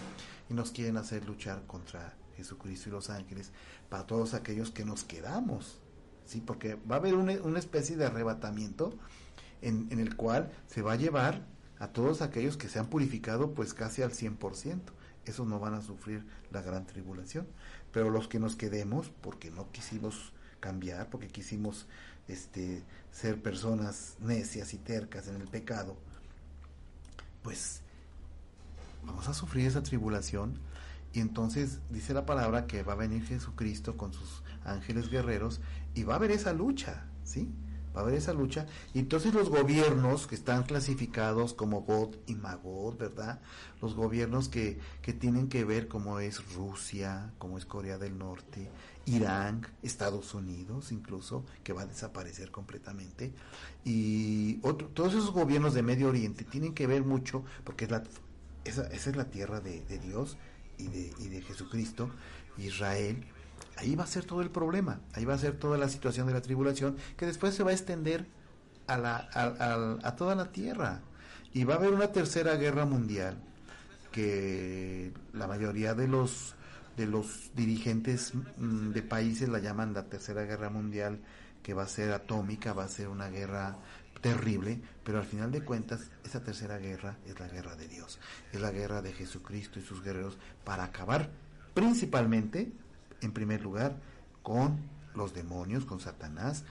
y 0.48 0.54
nos 0.54 0.70
quieren 0.70 0.96
hacer 0.96 1.24
luchar 1.26 1.66
contra 1.66 2.14
Jesucristo 2.36 2.88
y 2.88 2.92
los 2.92 3.10
ángeles 3.10 3.52
para 3.88 4.06
todos 4.06 4.34
aquellos 4.34 4.70
que 4.70 4.84
nos 4.84 5.04
quedamos, 5.04 5.78
¿sí? 6.24 6.40
Porque 6.40 6.74
va 6.90 6.96
a 6.96 6.98
haber 6.98 7.14
una, 7.14 7.58
especie 7.58 7.96
de 7.96 8.06
arrebatamiento 8.06 8.94
en, 9.62 9.86
en, 9.90 10.00
el 10.00 10.16
cual 10.16 10.50
se 10.66 10.82
va 10.82 10.92
a 10.92 10.96
llevar 10.96 11.46
a 11.78 11.88
todos 11.88 12.22
aquellos 12.22 12.56
que 12.56 12.68
se 12.68 12.78
han 12.78 12.86
purificado 12.86 13.54
pues 13.54 13.74
casi 13.74 14.02
al 14.02 14.12
100%. 14.12 14.80
Esos 15.26 15.46
no 15.46 15.58
van 15.58 15.74
a 15.74 15.82
sufrir 15.82 16.24
la 16.50 16.60
gran 16.60 16.86
tribulación, 16.86 17.46
pero 17.92 18.10
los 18.10 18.28
que 18.28 18.38
nos 18.38 18.56
quedemos, 18.56 19.10
porque 19.22 19.50
no 19.50 19.70
quisimos 19.70 20.32
cambiar, 20.60 21.08
porque 21.08 21.28
quisimos 21.28 21.86
este, 22.28 22.82
ser 23.12 23.40
personas 23.42 24.16
necias 24.20 24.74
y 24.74 24.78
tercas 24.78 25.28
en 25.28 25.36
el 25.36 25.48
pecado, 25.48 25.96
pues 27.42 27.80
vamos 29.04 29.28
a 29.28 29.34
sufrir 29.34 29.66
esa 29.66 29.82
tribulación. 29.82 30.58
Y 31.12 31.20
entonces 31.20 31.78
dice 31.90 32.12
la 32.12 32.26
palabra 32.26 32.66
que 32.66 32.82
va 32.82 32.94
a 32.94 32.96
venir 32.96 33.24
Jesucristo 33.24 33.96
con 33.96 34.12
sus 34.12 34.42
ángeles 34.64 35.10
guerreros 35.10 35.60
y 35.94 36.02
va 36.02 36.14
a 36.14 36.16
haber 36.16 36.32
esa 36.32 36.52
lucha, 36.52 37.04
¿sí? 37.22 37.52
Va 37.94 38.00
a 38.00 38.02
haber 38.02 38.14
esa 38.14 38.32
lucha. 38.32 38.66
Y 38.92 38.98
entonces 38.98 39.34
los 39.34 39.48
gobiernos 39.48 40.26
que 40.26 40.34
están 40.34 40.64
clasificados 40.64 41.54
como 41.54 41.82
God 41.82 42.16
y 42.26 42.34
Magod, 42.34 42.96
¿verdad? 42.96 43.40
Los 43.80 43.94
gobiernos 43.94 44.48
que, 44.48 44.78
que 45.02 45.12
tienen 45.12 45.48
que 45.48 45.64
ver 45.64 45.88
como 45.88 46.18
es 46.20 46.54
Rusia, 46.54 47.32
como 47.38 47.58
es 47.58 47.66
Corea 47.66 47.98
del 47.98 48.18
Norte, 48.18 48.70
Irán, 49.06 49.66
Estados 49.82 50.34
Unidos 50.34 50.92
incluso, 50.92 51.44
que 51.62 51.72
va 51.72 51.82
a 51.82 51.86
desaparecer 51.86 52.50
completamente. 52.50 53.32
Y 53.84 54.58
otro, 54.62 54.88
todos 54.88 55.14
esos 55.14 55.32
gobiernos 55.32 55.74
de 55.74 55.82
Medio 55.82 56.08
Oriente 56.08 56.44
tienen 56.44 56.74
que 56.74 56.86
ver 56.86 57.04
mucho, 57.04 57.44
porque 57.64 57.84
es 57.84 57.90
la, 57.90 58.02
esa, 58.64 58.86
esa 58.88 59.10
es 59.10 59.16
la 59.16 59.30
tierra 59.30 59.60
de, 59.60 59.82
de 59.82 59.98
Dios 59.98 60.36
y 60.78 60.88
de, 60.88 61.12
y 61.18 61.28
de 61.28 61.42
Jesucristo, 61.42 62.10
Israel 62.56 63.24
ahí 63.76 63.94
va 63.94 64.04
a 64.04 64.06
ser 64.06 64.24
todo 64.24 64.40
el 64.42 64.50
problema, 64.50 65.00
ahí 65.12 65.24
va 65.24 65.34
a 65.34 65.38
ser 65.38 65.58
toda 65.58 65.78
la 65.78 65.88
situación 65.88 66.26
de 66.26 66.32
la 66.32 66.42
tribulación 66.42 66.96
que 67.16 67.26
después 67.26 67.54
se 67.54 67.62
va 67.62 67.70
a 67.70 67.74
extender 67.74 68.26
a, 68.86 68.98
la, 68.98 69.28
a, 70.02 70.16
toda 70.16 70.34
la 70.34 70.52
tierra. 70.52 71.00
Y 71.52 71.64
va 71.64 71.74
a 71.74 71.76
haber 71.76 71.92
una 71.92 72.08
tercera 72.08 72.56
guerra 72.56 72.84
mundial 72.84 73.36
que 74.10 75.12
la 75.32 75.46
mayoría 75.46 75.94
de 75.94 76.08
los 76.08 76.54
de 76.96 77.06
los 77.06 77.50
dirigentes 77.56 78.32
mm, 78.34 78.90
de 78.90 79.02
países 79.02 79.48
la 79.48 79.58
llaman 79.58 79.94
la 79.94 80.04
tercera 80.04 80.44
guerra 80.44 80.70
mundial 80.70 81.18
que 81.60 81.74
va 81.74 81.82
a 81.82 81.88
ser 81.88 82.12
atómica, 82.12 82.72
va 82.72 82.84
a 82.84 82.88
ser 82.88 83.08
una 83.08 83.28
guerra 83.30 83.76
terrible, 84.20 84.80
pero 85.02 85.18
al 85.18 85.24
final 85.24 85.50
de 85.50 85.64
cuentas 85.64 86.10
esa 86.24 86.42
tercera 86.44 86.78
guerra 86.78 87.16
es 87.26 87.38
la 87.40 87.48
guerra 87.48 87.74
de 87.74 87.88
Dios, 87.88 88.20
es 88.52 88.60
la 88.60 88.70
guerra 88.70 89.02
de 89.02 89.12
Jesucristo 89.12 89.80
y 89.80 89.82
sus 89.82 90.04
guerreros 90.04 90.38
para 90.64 90.84
acabar 90.84 91.30
principalmente 91.74 92.72
en 93.24 93.32
primer 93.32 93.62
lugar, 93.62 93.96
con 94.42 94.78
los 95.14 95.34
demonios, 95.34 95.84
con 95.84 96.00
Satanás 96.00 96.64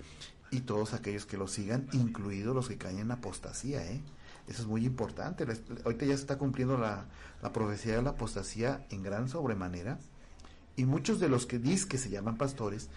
y 0.51 0.62
todos 0.62 0.93
aquellos 0.93 1.25
que 1.25 1.38
lo 1.38 1.48
sigan, 1.48 1.88
incluidos 1.93 2.55
los 2.55 2.67
que 2.67 2.77
caen 2.77 3.00
en 3.00 3.12
apostasía. 3.12 3.83
¿eh? 3.91 4.01
Eso 4.48 4.62
es 4.62 4.67
muy 4.67 4.86
importante. 4.86 5.45
Ahorita 5.83 6.05
ya 6.05 6.15
se 6.15 6.22
está 6.22 6.38
cumpliendo 6.38 6.77
la, 6.77 7.05
profecía 7.51 7.95
de 7.95 8.03
la 8.03 8.12
apostasía 8.12 8.86
en 8.91 9.01
gran 9.01 9.29
sobremanera. 9.29 9.98
Y 10.75 10.86
muchos 10.86 11.19
de 11.19 11.29
los 11.29 11.45
que 11.45 11.60
dicen 11.60 11.89
que 11.89 11.98
se 11.98 12.10
llaman 12.10 12.38
pastores, 12.38 12.89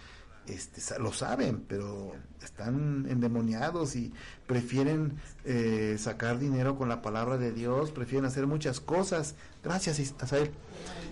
este, 0.47 0.99
lo 0.99 1.13
saben, 1.13 1.65
pero 1.67 2.15
están 2.43 3.07
endemoniados 3.09 3.97
y 3.97 4.13
prefieren 4.47 5.19
eh, 5.45 5.97
sacar 5.99 6.39
dinero 6.39 6.77
con 6.77 6.89
la 6.89 7.03
palabra 7.03 7.37
de 7.37 7.53
Dios, 7.53 7.91
prefieren 7.91 8.27
hacer 8.27 8.47
muchas 8.47 8.81
cosas. 8.81 9.35
Gracias, 9.65 9.99
Isael. 9.99 10.51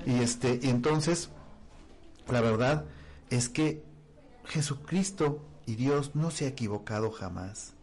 Y 0.06 0.14
este, 0.20 0.60
y 0.62 0.68
entonces 0.68 1.30
la 2.28 2.40
verdad 2.40 2.84
es 3.30 3.48
que 3.48 3.82
Jesucristo 4.46 5.44
y 5.66 5.76
Dios 5.76 6.14
no 6.14 6.30
se 6.30 6.44
ha 6.44 6.48
equivocado 6.48 7.10
jamás. 7.10 7.74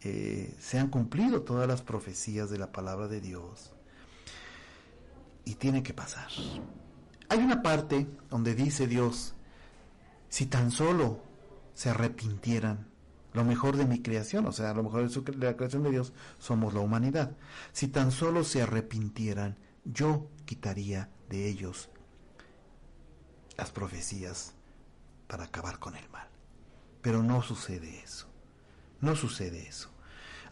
Eh, 0.00 0.54
se 0.60 0.78
han 0.78 0.88
cumplido 0.88 1.42
todas 1.42 1.66
las 1.66 1.82
profecías 1.82 2.50
de 2.50 2.58
la 2.58 2.72
palabra 2.72 3.08
de 3.08 3.20
Dios. 3.20 3.72
Y 5.44 5.54
tiene 5.56 5.82
que 5.82 5.94
pasar. 5.94 6.28
Hay 7.28 7.38
una 7.38 7.62
parte 7.62 8.06
donde 8.30 8.54
dice 8.54 8.86
Dios, 8.86 9.34
si 10.28 10.46
tan 10.46 10.70
solo 10.70 11.20
se 11.74 11.90
arrepintieran, 11.90 12.88
lo 13.32 13.44
mejor 13.44 13.76
de 13.76 13.86
mi 13.86 14.02
creación, 14.02 14.46
o 14.46 14.52
sea, 14.52 14.72
lo 14.74 14.82
mejor 14.82 15.08
de, 15.08 15.36
la 15.36 15.56
creación 15.56 15.82
de 15.82 15.90
Dios 15.90 16.12
somos 16.38 16.74
la 16.74 16.80
humanidad, 16.80 17.36
si 17.72 17.88
tan 17.88 18.10
solo 18.10 18.44
se 18.44 18.62
arrepintieran, 18.62 19.56
yo 19.84 20.28
quitaría 20.44 21.10
de 21.28 21.48
ellos 21.48 21.90
las 23.58 23.70
profecías 23.70 24.54
para 25.26 25.44
acabar 25.44 25.78
con 25.78 25.96
el 25.96 26.08
mal. 26.08 26.28
Pero 27.02 27.22
no 27.22 27.42
sucede 27.42 28.00
eso. 28.02 28.26
No 29.00 29.16
sucede 29.16 29.68
eso. 29.68 29.90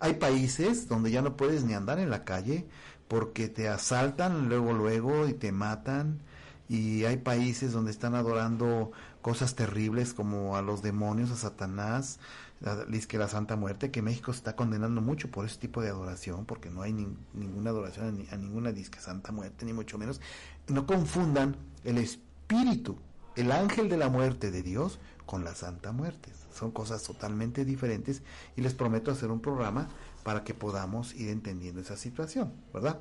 Hay 0.00 0.14
países 0.14 0.88
donde 0.88 1.10
ya 1.10 1.22
no 1.22 1.36
puedes 1.36 1.64
ni 1.64 1.72
andar 1.72 1.98
en 1.98 2.10
la 2.10 2.25
calle 2.25 2.66
porque 3.08 3.48
te 3.48 3.68
asaltan 3.68 4.48
luego 4.48 4.72
luego 4.72 5.26
y 5.26 5.32
te 5.32 5.52
matan 5.52 6.20
y 6.68 7.04
hay 7.04 7.16
países 7.16 7.72
donde 7.72 7.92
están 7.92 8.14
adorando 8.14 8.90
cosas 9.22 9.54
terribles 9.54 10.12
como 10.12 10.56
a 10.56 10.62
los 10.62 10.82
demonios, 10.82 11.30
a 11.30 11.36
Satanás, 11.36 12.18
a, 12.64 12.84
que 13.08 13.18
la 13.18 13.28
Santa 13.28 13.54
Muerte, 13.54 13.92
que 13.92 14.02
México 14.02 14.32
está 14.32 14.56
condenando 14.56 15.00
mucho 15.00 15.30
por 15.30 15.46
ese 15.46 15.58
tipo 15.58 15.80
de 15.80 15.90
adoración, 15.90 16.44
porque 16.44 16.70
no 16.70 16.82
hay 16.82 16.92
ninguna 16.92 17.70
adoración 17.70 18.26
a, 18.30 18.36
ninguna 18.36 18.72
disque 18.72 18.98
Santa 18.98 19.30
Muerte, 19.30 19.64
ni 19.64 19.72
mucho 19.72 19.96
menos. 19.96 20.20
No 20.66 20.86
confundan 20.86 21.56
el 21.84 21.98
espíritu 21.98 22.25
espíritu 22.48 22.98
el 23.34 23.52
ángel 23.52 23.88
de 23.88 23.96
la 23.96 24.08
muerte 24.08 24.50
de 24.50 24.62
Dios 24.62 24.98
con 25.26 25.44
la 25.44 25.54
santa 25.54 25.92
muerte. 25.92 26.32
Son 26.54 26.70
cosas 26.70 27.02
totalmente 27.02 27.64
diferentes 27.64 28.22
y 28.56 28.62
les 28.62 28.72
prometo 28.72 29.10
hacer 29.10 29.30
un 29.30 29.40
programa 29.40 29.88
para 30.22 30.42
que 30.42 30.54
podamos 30.54 31.14
ir 31.14 31.28
entendiendo 31.28 31.80
esa 31.82 31.96
situación, 31.96 32.54
¿verdad? 32.72 32.98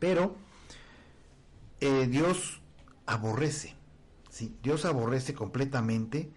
Pero 0.00 0.34
eh, 1.80 2.08
Dios 2.10 2.60
aborrece, 3.06 3.76
¿sí? 4.28 4.56
Dios 4.62 4.84
aborrece 4.84 5.34
completamente 5.34 6.32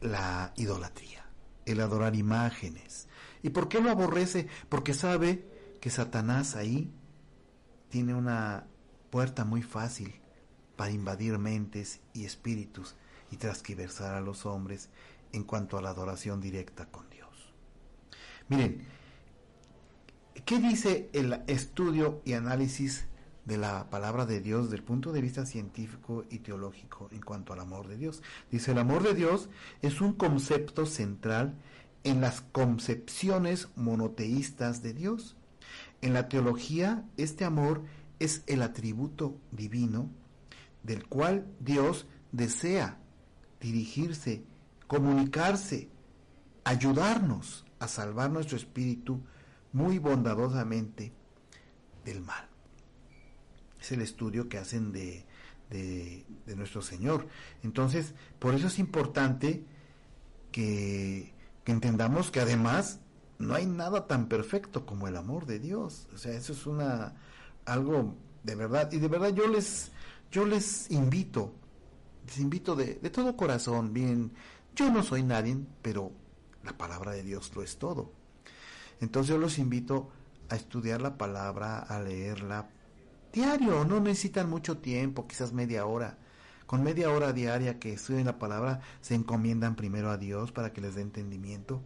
la 0.00 0.52
idolatría, 0.56 1.26
el 1.66 1.80
adorar 1.80 2.14
imágenes. 2.14 3.08
¿Y 3.42 3.50
por 3.50 3.68
qué 3.68 3.80
lo 3.80 3.90
aborrece? 3.90 4.46
Porque 4.68 4.94
sabe 4.94 5.44
que 5.80 5.90
Satanás 5.90 6.54
ahí 6.54 6.92
tiene 7.88 8.14
una 8.14 8.66
puerta 9.10 9.44
muy 9.44 9.62
fácil 9.62 10.21
para 10.82 10.90
invadir 10.90 11.38
mentes 11.38 12.00
y 12.12 12.24
espíritus 12.24 12.96
y 13.30 13.36
transquiversar 13.36 14.16
a 14.16 14.20
los 14.20 14.46
hombres 14.46 14.88
en 15.32 15.44
cuanto 15.44 15.78
a 15.78 15.80
la 15.80 15.90
adoración 15.90 16.40
directa 16.40 16.86
con 16.86 17.08
Dios. 17.08 17.28
Miren, 18.48 18.84
¿qué 20.44 20.58
dice 20.58 21.08
el 21.12 21.40
estudio 21.46 22.20
y 22.24 22.32
análisis 22.32 23.04
de 23.44 23.58
la 23.58 23.90
palabra 23.90 24.26
de 24.26 24.40
Dios 24.40 24.64
desde 24.64 24.78
el 24.78 24.82
punto 24.82 25.12
de 25.12 25.20
vista 25.20 25.46
científico 25.46 26.24
y 26.30 26.40
teológico 26.40 27.08
en 27.12 27.20
cuanto 27.20 27.52
al 27.52 27.60
amor 27.60 27.86
de 27.86 27.96
Dios? 27.96 28.20
Dice, 28.50 28.72
el 28.72 28.78
amor 28.78 29.04
de 29.04 29.14
Dios 29.14 29.50
es 29.82 30.00
un 30.00 30.14
concepto 30.14 30.84
central 30.84 31.54
en 32.02 32.20
las 32.20 32.40
concepciones 32.40 33.68
monoteístas 33.76 34.82
de 34.82 34.94
Dios. 34.94 35.36
En 36.00 36.12
la 36.12 36.28
teología, 36.28 37.04
este 37.16 37.44
amor 37.44 37.82
es 38.18 38.42
el 38.48 38.62
atributo 38.62 39.36
divino 39.52 40.10
del 40.82 41.06
cual 41.06 41.46
Dios 41.60 42.06
desea 42.32 42.98
dirigirse, 43.60 44.44
comunicarse, 44.86 45.88
ayudarnos 46.64 47.64
a 47.78 47.88
salvar 47.88 48.30
nuestro 48.30 48.56
espíritu 48.56 49.20
muy 49.72 49.98
bondadosamente 49.98 51.12
del 52.04 52.20
mal. 52.20 52.48
Es 53.80 53.92
el 53.92 54.02
estudio 54.02 54.48
que 54.48 54.58
hacen 54.58 54.92
de, 54.92 55.24
de, 55.70 56.24
nuestro 56.56 56.82
Señor. 56.82 57.26
Entonces, 57.62 58.14
por 58.38 58.54
eso 58.54 58.66
es 58.66 58.78
importante 58.78 59.64
que, 60.52 61.32
que 61.64 61.72
entendamos 61.72 62.30
que 62.30 62.40
además 62.40 63.00
no 63.38 63.54
hay 63.54 63.66
nada 63.66 64.06
tan 64.06 64.28
perfecto 64.28 64.86
como 64.86 65.08
el 65.08 65.16
amor 65.16 65.46
de 65.46 65.58
Dios. 65.58 66.08
O 66.14 66.18
sea, 66.18 66.32
eso 66.32 66.52
es 66.52 66.66
una 66.66 67.14
algo 67.64 68.14
de 68.42 68.54
verdad. 68.54 68.92
Y 68.92 68.98
de 68.98 69.08
verdad 69.08 69.34
yo 69.34 69.48
les, 69.48 69.90
yo 70.32 70.46
les 70.46 70.90
invito, 70.90 71.52
les 72.26 72.38
invito 72.38 72.74
de, 72.74 72.94
todo 73.10 73.36
corazón, 73.36 73.92
bien, 73.92 74.32
yo 74.74 74.90
no 74.90 75.02
soy 75.02 75.22
nadie, 75.22 75.58
pero 75.82 76.10
la 76.64 76.76
palabra 76.76 77.12
de 77.12 77.22
Dios 77.22 77.54
lo 77.54 77.62
es 77.62 77.76
todo. 77.76 78.10
Entonces 79.00 79.28
yo 79.28 79.38
los 79.38 79.58
invito 79.58 80.10
a 80.48 80.56
estudiar 80.56 81.02
la 81.02 81.18
palabra, 81.18 81.78
a 81.80 82.00
leerla 82.00 82.70
diario, 83.30 83.84
no 83.84 84.00
necesitan 84.00 84.48
mucho 84.48 84.78
tiempo, 84.78 85.28
quizás 85.28 85.52
media 85.52 85.84
hora. 85.84 86.16
Con 86.66 86.82
media 86.82 87.10
hora 87.10 87.34
diaria 87.34 87.78
que 87.78 87.92
estudien 87.92 88.24
la 88.24 88.38
palabra, 88.38 88.80
se 89.02 89.14
encomiendan 89.14 89.76
primero 89.76 90.10
a 90.10 90.16
Dios 90.16 90.50
para 90.50 90.72
que 90.72 90.80
les 90.80 90.94
dé 90.94 91.02
entendimiento 91.02 91.82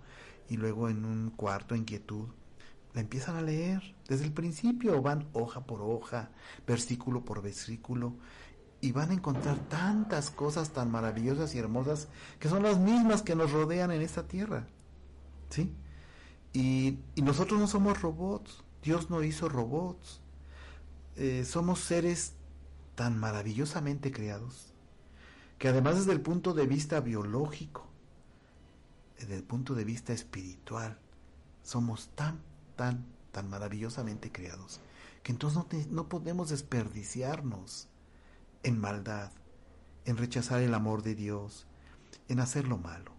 y 0.48 0.56
luego 0.56 0.88
en 0.88 1.04
un 1.04 1.30
cuarto 1.30 1.74
inquietud 1.74 2.28
la 2.96 3.02
empiezan 3.02 3.36
a 3.36 3.42
leer 3.42 3.94
desde 4.08 4.24
el 4.24 4.32
principio, 4.32 5.02
van 5.02 5.28
hoja 5.34 5.66
por 5.66 5.82
hoja, 5.82 6.30
versículo 6.66 7.26
por 7.26 7.42
versículo, 7.42 8.14
y 8.80 8.92
van 8.92 9.10
a 9.10 9.12
encontrar 9.12 9.58
tantas 9.68 10.30
cosas 10.30 10.70
tan 10.70 10.90
maravillosas 10.90 11.54
y 11.54 11.58
hermosas 11.58 12.08
que 12.40 12.48
son 12.48 12.62
las 12.62 12.78
mismas 12.78 13.20
que 13.20 13.36
nos 13.36 13.52
rodean 13.52 13.90
en 13.90 14.00
esta 14.00 14.26
tierra. 14.26 14.66
¿Sí? 15.50 15.74
Y, 16.54 16.98
nosotros 17.22 17.60
no 17.60 17.66
somos 17.66 18.00
robots, 18.00 18.64
Dios 18.82 19.10
no 19.10 19.22
hizo 19.22 19.50
robots, 19.50 20.22
eh, 21.16 21.44
somos 21.44 21.80
seres 21.80 22.32
tan 22.94 23.18
maravillosamente 23.18 24.10
creados 24.10 24.72
que 25.58 25.68
además 25.68 25.96
desde 25.96 26.12
el 26.12 26.22
punto 26.22 26.54
de 26.54 26.66
vista 26.66 27.00
biológico, 27.00 27.86
desde 29.18 29.36
el 29.36 29.42
punto 29.42 29.74
de 29.74 29.84
vista 29.84 30.14
espiritual, 30.14 30.98
somos 31.62 32.08
tan 32.14 32.40
tan, 32.76 33.04
tan 33.32 33.50
maravillosamente 33.50 34.30
creados, 34.30 34.80
que 35.22 35.32
entonces 35.32 35.88
no, 35.88 36.08
podemos 36.08 36.50
desperdiciarnos 36.50 37.88
en 38.62 38.78
maldad, 38.78 39.32
en 40.04 40.16
rechazar 40.16 40.62
el 40.62 40.74
amor 40.74 41.02
de 41.02 41.14
Dios, 41.14 41.66
en 42.28 42.40
hacer 42.40 42.68
lo 42.68 42.78
malo. 42.78 43.12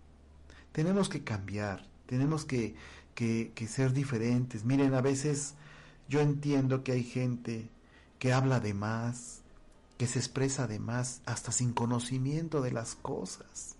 Tenemos 0.71 1.09
que 1.09 1.23
cambiar, 1.23 1.87
tenemos 2.05 2.45
que, 2.45 2.75
que, 3.15 3.67
ser 3.67 3.93
diferentes. 3.93 4.63
Miren, 4.63 4.93
a 4.93 5.01
veces 5.01 5.55
yo 6.07 6.21
entiendo 6.21 6.83
que 6.83 6.91
hay 6.93 7.03
gente 7.03 7.69
que 8.19 8.31
habla 8.31 8.59
de 8.59 8.73
más, 8.73 9.41
que 9.97 10.07
se 10.07 10.19
expresa 10.19 10.67
de 10.67 10.79
más, 10.79 11.21
hasta 11.25 11.51
sin 11.51 11.73
conocimiento 11.73 12.61
de 12.61 12.71
las 12.71 12.95
cosas. 12.95 13.76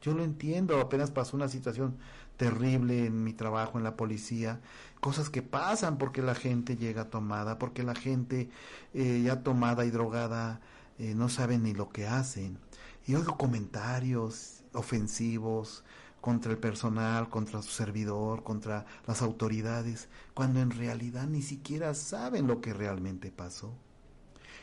Yo 0.00 0.14
lo 0.14 0.22
entiendo, 0.22 0.80
apenas 0.80 1.10
pasó 1.10 1.36
una 1.36 1.48
situación 1.48 1.96
terrible 2.36 3.06
en 3.06 3.24
mi 3.24 3.32
trabajo 3.32 3.78
en 3.78 3.84
la 3.84 3.96
policía, 3.96 4.60
cosas 5.00 5.30
que 5.30 5.42
pasan 5.42 5.98
porque 5.98 6.22
la 6.22 6.34
gente 6.34 6.76
llega 6.76 7.10
tomada, 7.10 7.58
porque 7.58 7.82
la 7.82 7.94
gente 7.94 8.50
eh, 8.94 9.22
ya 9.24 9.42
tomada 9.42 9.84
y 9.84 9.90
drogada 9.90 10.60
eh, 10.98 11.14
no 11.14 11.28
sabe 11.28 11.58
ni 11.58 11.72
lo 11.74 11.88
que 11.88 12.06
hacen. 12.06 12.58
Y 13.06 13.14
oigo 13.14 13.36
comentarios 13.36 14.64
ofensivos 14.72 15.84
contra 16.20 16.50
el 16.50 16.58
personal, 16.58 17.28
contra 17.28 17.62
su 17.62 17.70
servidor, 17.70 18.42
contra 18.42 18.84
las 19.06 19.22
autoridades, 19.22 20.08
cuando 20.34 20.60
en 20.60 20.70
realidad 20.70 21.26
ni 21.26 21.42
siquiera 21.42 21.94
saben 21.94 22.46
lo 22.46 22.60
que 22.60 22.74
realmente 22.74 23.30
pasó. 23.30 23.72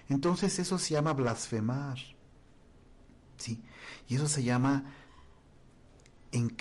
Entonces 0.10 0.60
eso 0.60 0.78
se 0.78 0.94
llama 0.94 1.14
blasfemar. 1.14 1.98
¿Sí? 3.38 3.64
Y 4.08 4.16
eso 4.16 4.28
se 4.28 4.44
llama 4.44 4.84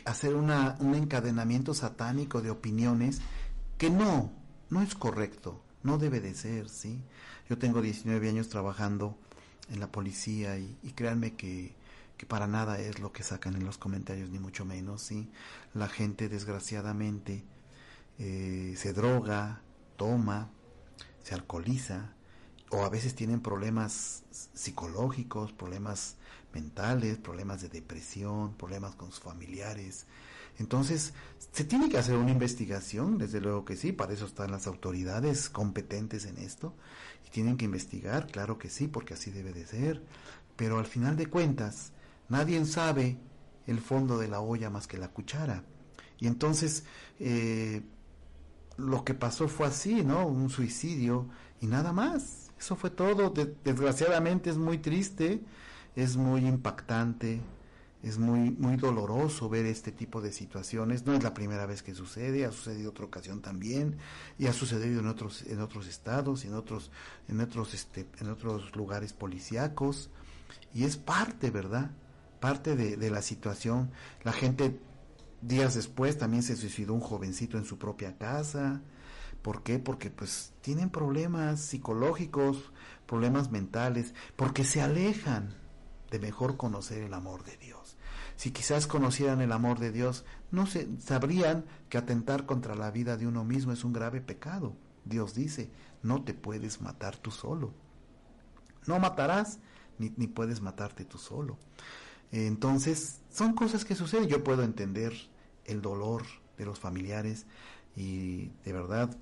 hacer 0.05 0.35
una, 0.35 0.77
un 0.81 0.95
encadenamiento 0.95 1.75
satánico 1.75 2.43
de 2.43 2.51
opiniones 2.51 3.21
que 3.79 3.91
no, 3.91 4.31
no 4.71 4.83
es 4.83 4.95
correcto, 4.95 5.63
no 5.83 5.99
debe 5.99 6.21
de 6.21 6.35
ser, 6.35 6.69
¿sí? 6.69 7.03
Yo 7.49 7.59
tengo 7.59 7.83
19 7.83 8.29
años 8.29 8.49
trabajando 8.49 9.17
en 9.71 9.81
la 9.81 9.91
policía 9.91 10.59
y, 10.59 10.77
créanme 10.95 11.35
que, 11.35 11.75
que, 12.17 12.27
para 12.27 12.47
nada 12.47 12.81
es 12.81 13.01
lo 13.01 13.13
que 13.13 13.23
sacan 13.23 13.57
en 13.57 13.65
los 13.65 13.79
comentarios, 13.79 14.31
ni 14.31 14.39
mucho 14.39 14.65
menos, 14.65 15.03
¿sí? 15.03 15.31
La 15.75 15.89
gente 15.89 16.29
desgraciadamente 16.29 17.45
eh, 18.19 18.75
se 18.77 18.93
droga, 18.93 19.63
toma, 19.97 20.51
se 21.23 21.35
alcoholiza, 21.35 22.15
o 22.71 22.85
a 22.85 22.89
veces 22.89 23.15
tienen 23.15 23.41
problemas 23.41 24.23
psicológicos, 24.31 25.53
problemas 25.53 26.17
mentales, 26.55 27.19
problemas 27.19 27.63
de 27.63 27.69
depresión, 27.69 28.55
problemas 28.57 28.95
con 28.95 29.11
sus 29.11 29.21
familiares. 29.21 30.07
Entonces, 30.59 31.15
se 31.53 31.65
tiene 31.65 31.89
que 31.89 31.99
hacer 31.99 32.17
una 32.17 32.31
investigación, 32.31 33.19
desde 33.19 33.41
luego 33.41 33.65
que 33.65 33.77
sí, 33.77 33.93
para 33.93 34.13
eso 34.13 34.27
están 34.27 34.51
las 34.51 34.67
autoridades 34.67 35.49
competentes 35.49 36.27
en 36.27 36.39
esto, 36.39 36.75
y 37.27 37.31
tienen 37.31 37.57
que 37.57 37.65
investigar, 37.65 38.27
claro 38.27 38.59
que 38.59 38.69
sí, 38.69 38.89
porque 38.89 39.15
así 39.15 39.31
debe 39.31 39.53
de 39.53 39.67
ser, 39.67 40.03
pero 40.57 40.79
al 40.79 40.87
final 40.87 41.17
de 41.17 41.27
cuentas, 41.27 41.93
nadie 42.29 42.65
sabe 42.67 43.19
el 43.67 43.81
fondo 43.81 44.19
de 44.19 44.29
la 44.29 44.41
olla 44.41 44.71
más 44.71 44.87
que 44.87 44.99
la 44.99 45.09
cuchara. 45.09 45.65
Y 46.19 46.27
entonces, 46.27 46.85
eh, 47.19 47.83
lo 48.77 49.05
que 49.05 49.15
pasó 49.15 49.49
fue 49.49 49.67
así, 49.67 50.05
¿no? 50.05 50.27
Un 50.27 50.51
suicidio 50.51 51.29
y 51.61 51.67
nada 51.67 51.93
más. 51.93 52.51
Eso 52.59 52.77
fue 52.77 52.91
todo. 52.91 53.31
desgraciadamente 53.65 54.51
es 54.51 54.57
muy 54.57 54.79
triste 54.79 55.43
es 55.97 56.17
muy 56.17 56.47
impactante, 56.47 57.41
es 58.03 58.19
muy, 58.19 58.51
muy 58.51 58.77
doloroso 58.77 59.49
ver 59.49 59.67
este 59.67 59.93
tipo 59.93 60.21
de 60.21 60.33
situaciones. 60.33 61.07
No 61.07 61.15
es 61.15 61.23
la 61.23 61.35
primera 61.35 61.67
vez 61.67 61.83
que 61.83 61.95
sucede, 61.95 62.45
ha 62.45 62.53
sucedido 62.53 62.91
otra 62.91 63.05
ocasión 63.05 63.43
también, 63.43 63.97
y 64.39 64.47
ha 64.47 64.53
sucedido 64.53 65.01
en 65.01 65.07
otros, 65.07 65.43
en 65.43 65.61
otros 65.61 65.87
estados, 65.87 66.45
en 66.45 66.55
otros, 66.55 66.91
en 67.29 67.41
otros, 67.41 67.75
este, 67.75 68.07
en 68.21 68.29
otros 68.29 68.75
lugares 68.75 69.13
policíacos, 69.13 70.11
y 70.75 70.85
es 70.85 70.97
parte, 70.97 71.51
¿verdad? 71.51 71.91
Parte 72.41 72.75
de, 72.75 72.97
de 72.97 73.11
la 73.11 73.23
situación. 73.23 73.91
La 74.25 74.33
gente 74.33 74.81
días 75.43 75.75
después 75.75 76.19
también 76.19 76.43
se 76.43 76.57
suicidó 76.57 76.95
un 76.95 77.01
jovencito 77.01 77.59
en 77.59 77.65
su 77.65 77.79
propia 77.79 78.17
casa. 78.17 78.81
¿Por 79.43 79.63
qué? 79.63 79.79
Porque 79.79 80.11
pues 80.11 80.53
tienen 80.61 80.89
problemas 80.89 81.61
psicológicos, 81.61 82.73
problemas 83.07 83.51
mentales, 83.51 84.15
porque 84.37 84.65
se 84.65 84.81
alejan 84.81 85.62
de 86.13 86.19
mejor 86.19 86.59
conocer 86.59 87.03
el 87.03 87.15
amor 87.15 87.43
de 87.43 87.57
Dios. 87.57 87.97
Si 88.37 88.51
quizás 88.51 88.87
conocieran 88.87 89.41
el 89.41 89.51
amor 89.51 89.79
de 89.79 89.91
Dios, 89.91 90.27
no 90.51 90.67
se, 90.67 90.87
sabrían 91.01 91.65
que 91.89 91.97
atentar 91.97 92.45
contra 92.45 92.75
la 92.75 92.91
vida 92.91 93.17
de 93.17 93.27
uno 93.27 93.45
mismo 93.45 93.73
es 93.73 93.83
un 93.83 93.95
grave 93.95 94.21
pecado. 94.21 94.77
Dios 95.07 95.35
dice, 95.35 95.71
no 96.03 96.23
te 96.23 96.35
puedes 96.35 96.83
matar 96.83 97.17
tú 97.17 97.31
solo. 97.31 97.73
No 98.87 98.99
matarás, 98.99 99.59
ni, 99.99 100.13
ni 100.19 100.27
puedes 100.27 100.61
matarte 100.61 101.07
tú 101.07 101.17
solo. 101.17 101.57
Entonces, 102.31 103.21
son 103.31 103.55
cosas 103.55 103.87
que 103.87 103.95
suceden. 103.95 104.29
Yo 104.29 104.45
puedo 104.45 104.65
entender 104.65 105.15
el 105.65 105.81
dolor 105.81 106.25
de 106.59 106.67
los 106.67 106.79
familiares 106.79 107.47
y 107.97 108.51
de 108.67 108.73
verdad 108.75 109.17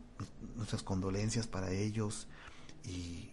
nuestras 0.57 0.83
condolencias 0.83 1.47
para 1.47 1.71
ellos 1.71 2.27
y, 2.85 3.30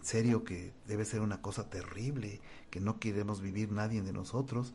en 0.00 0.06
serio 0.06 0.44
que 0.44 0.72
debe 0.86 1.04
ser 1.04 1.20
una 1.20 1.42
cosa 1.42 1.68
terrible 1.68 2.40
que 2.70 2.80
no 2.80 2.98
queremos 2.98 3.42
vivir 3.42 3.70
nadie 3.70 4.00
de 4.00 4.14
nosotros 4.14 4.72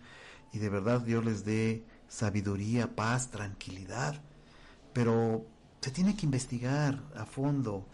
y 0.53 0.59
de 0.59 0.69
verdad 0.69 1.01
Dios 1.01 1.25
les 1.25 1.43
dé 1.43 1.83
sabiduría, 2.07 2.95
paz, 2.95 3.31
tranquilidad, 3.31 4.21
pero 4.93 5.43
se 5.81 5.89
tiene 5.89 6.15
que 6.15 6.27
investigar 6.27 7.01
a 7.15 7.25
fondo, 7.25 7.87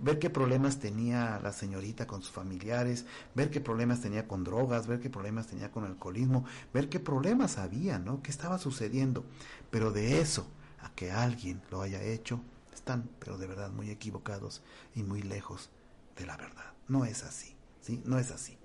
ver 0.00 0.20
qué 0.20 0.30
problemas 0.30 0.78
tenía 0.78 1.40
la 1.42 1.52
señorita 1.52 2.06
con 2.06 2.22
sus 2.22 2.30
familiares, 2.30 3.06
ver 3.34 3.50
qué 3.50 3.60
problemas 3.60 4.00
tenía 4.00 4.28
con 4.28 4.44
drogas, 4.44 4.86
ver 4.86 5.00
qué 5.00 5.10
problemas 5.10 5.48
tenía 5.48 5.72
con 5.72 5.84
alcoholismo, 5.84 6.44
ver 6.72 6.88
qué 6.88 7.00
problemas 7.00 7.58
había, 7.58 7.98
¿no? 7.98 8.22
¿Qué 8.22 8.30
estaba 8.30 8.58
sucediendo? 8.58 9.24
Pero 9.70 9.90
de 9.90 10.20
eso 10.20 10.46
a 10.80 10.94
que 10.94 11.10
alguien 11.10 11.60
lo 11.72 11.82
haya 11.82 12.02
hecho, 12.02 12.40
están, 12.72 13.10
pero 13.18 13.36
de 13.36 13.48
verdad, 13.48 13.72
muy 13.72 13.90
equivocados 13.90 14.62
y 14.94 15.02
muy 15.02 15.22
lejos 15.22 15.70
de 16.18 16.26
la 16.26 16.36
verdad. 16.36 16.72
No 16.88 17.04
es 17.04 17.24
así, 17.24 17.56
¿sí? 17.80 18.02
No 18.04 18.18
es 18.18 18.30
así. 18.30 18.58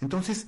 Entonces, 0.00 0.46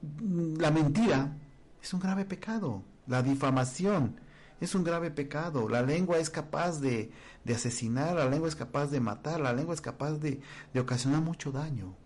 la 0.00 0.70
mentira 0.70 1.36
es 1.82 1.92
un 1.94 2.00
grave 2.00 2.24
pecado, 2.24 2.82
la 3.06 3.22
difamación 3.22 4.20
es 4.60 4.74
un 4.74 4.84
grave 4.84 5.10
pecado, 5.10 5.68
la 5.68 5.82
lengua 5.82 6.18
es 6.18 6.30
capaz 6.30 6.80
de, 6.80 7.12
asesinar, 7.52 8.14
la 8.14 8.28
lengua 8.28 8.48
es 8.48 8.56
capaz 8.56 8.86
de 8.86 9.00
matar, 9.00 9.40
la 9.40 9.52
lengua 9.52 9.74
es 9.74 9.80
capaz 9.80 10.12
de, 10.12 10.40
ocasionar 10.78 11.20
mucho 11.20 11.52
daño. 11.52 11.96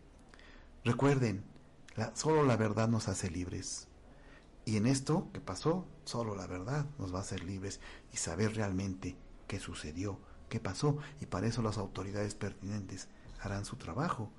Recuerden, 0.84 1.44
solo 2.14 2.44
la 2.44 2.56
verdad 2.56 2.88
nos 2.88 3.08
hace 3.08 3.30
libres. 3.30 3.88
Y 4.64 4.76
en 4.76 4.86
esto 4.86 5.30
que 5.32 5.40
pasó, 5.40 5.86
solo 6.04 6.34
la 6.34 6.46
verdad 6.46 6.86
nos 6.98 7.12
va 7.14 7.18
a 7.18 7.22
hacer 7.22 7.42
libres 7.44 7.80
y 8.12 8.16
saber 8.16 8.54
realmente 8.54 9.16
qué 9.46 9.58
sucedió, 9.58 10.20
qué 10.48 10.60
pasó. 10.60 10.98
Y 11.20 11.26
para 11.26 11.46
eso 11.46 11.62
las 11.62 11.78
autoridades 11.78 12.34
pertinentes 12.34 13.08
harán 13.40 13.64
su 13.64 13.76
trabajo 13.76 14.30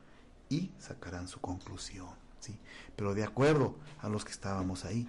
y 0.49 0.71
sacarán 0.79 1.27
su 1.27 1.39
conclusión. 1.39 2.09
¿sí? 2.39 2.57
Pero 2.95 3.13
de 3.13 3.23
acuerdo 3.23 3.77
a 4.01 4.09
los 4.09 4.25
que 4.25 4.31
estábamos 4.31 4.85
ahí, 4.85 5.07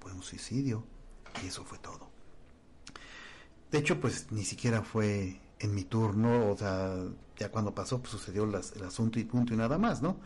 fue 0.00 0.12
un 0.12 0.22
suicidio 0.22 0.84
y 1.42 1.46
eso 1.46 1.64
fue 1.64 1.78
todo. 1.78 2.10
De 3.70 3.78
hecho, 3.78 4.00
pues 4.00 4.30
ni 4.30 4.44
siquiera 4.44 4.82
fue 4.82 5.40
en 5.58 5.74
mi 5.74 5.84
turno, 5.84 6.50
o 6.50 6.56
sea, 6.56 6.94
ya 7.36 7.50
cuando 7.50 7.74
pasó, 7.74 8.00
pues 8.00 8.10
sucedió 8.10 8.44
el 8.44 8.84
asunto 8.84 9.18
y 9.18 9.24
punto 9.24 9.54
y 9.54 9.56
nada 9.56 9.78
más, 9.78 10.02
¿no? 10.02 10.18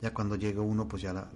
Ya 0.00 0.12
cuando 0.12 0.36
llegó 0.36 0.62
uno, 0.62 0.86
pues 0.86 1.02
ya 1.02 1.12
la, 1.12 1.28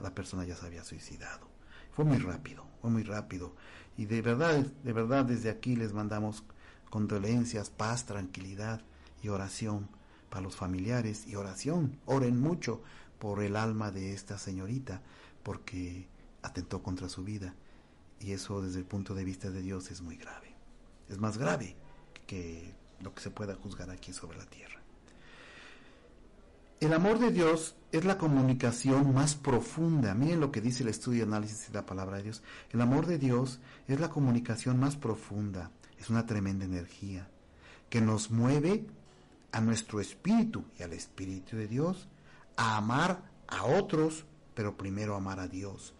la, 0.00 0.14
persona 0.14 0.44
ya 0.44 0.56
se 0.56 0.66
había 0.66 0.82
suicidado. 0.82 1.48
Fue 1.92 2.04
muy 2.04 2.18
rápido, 2.18 2.64
fue 2.80 2.90
muy 2.90 3.02
rápido. 3.02 3.54
Y 3.96 4.06
de 4.06 4.22
verdad, 4.22 4.64
de 4.64 4.92
verdad, 4.92 5.24
desde 5.24 5.50
aquí 5.50 5.76
les 5.76 5.92
mandamos 5.92 6.44
condolencias, 6.92 7.70
paz, 7.70 8.04
tranquilidad 8.04 8.82
y 9.22 9.28
oración 9.30 9.88
para 10.28 10.42
los 10.42 10.54
familiares 10.54 11.26
y 11.26 11.36
oración. 11.36 11.98
Oren 12.04 12.38
mucho 12.38 12.82
por 13.18 13.42
el 13.42 13.56
alma 13.56 13.90
de 13.90 14.12
esta 14.12 14.36
señorita, 14.36 15.00
porque 15.42 16.06
atentó 16.42 16.82
contra 16.82 17.08
su 17.08 17.24
vida. 17.24 17.54
Y 18.20 18.32
eso 18.32 18.60
desde 18.60 18.80
el 18.80 18.84
punto 18.84 19.14
de 19.14 19.24
vista 19.24 19.50
de 19.50 19.62
Dios 19.62 19.90
es 19.90 20.02
muy 20.02 20.16
grave 20.16 20.52
es 21.12 21.18
más 21.18 21.38
grave 21.38 21.76
que 22.26 22.74
lo 23.00 23.14
que 23.14 23.22
se 23.22 23.30
pueda 23.30 23.54
juzgar 23.54 23.90
aquí 23.90 24.12
sobre 24.12 24.38
la 24.38 24.46
tierra. 24.46 24.80
El 26.80 26.92
amor 26.94 27.18
de 27.20 27.30
Dios 27.30 27.76
es 27.92 28.04
la 28.04 28.18
comunicación 28.18 29.14
más 29.14 29.36
profunda. 29.36 30.14
Miren 30.14 30.40
lo 30.40 30.50
que 30.50 30.60
dice 30.60 30.82
el 30.82 30.88
estudio 30.88 31.24
análisis 31.24 31.68
de 31.68 31.74
la 31.74 31.86
palabra 31.86 32.16
de 32.16 32.24
Dios. 32.24 32.42
El 32.70 32.80
amor 32.80 33.06
de 33.06 33.18
Dios 33.18 33.60
es 33.86 34.00
la 34.00 34.10
comunicación 34.10 34.80
más 34.80 34.96
profunda. 34.96 35.70
Es 36.02 36.10
una 36.10 36.26
tremenda 36.26 36.64
energía 36.64 37.28
que 37.88 38.00
nos 38.00 38.32
mueve 38.32 38.84
a 39.52 39.60
nuestro 39.60 40.00
espíritu 40.00 40.64
y 40.76 40.82
al 40.82 40.94
espíritu 40.94 41.56
de 41.56 41.68
Dios 41.68 42.08
a 42.56 42.76
amar 42.76 43.22
a 43.46 43.62
otros, 43.62 44.24
pero 44.54 44.76
primero 44.76 45.14
amar 45.14 45.38
a 45.38 45.46
Dios. 45.46 45.94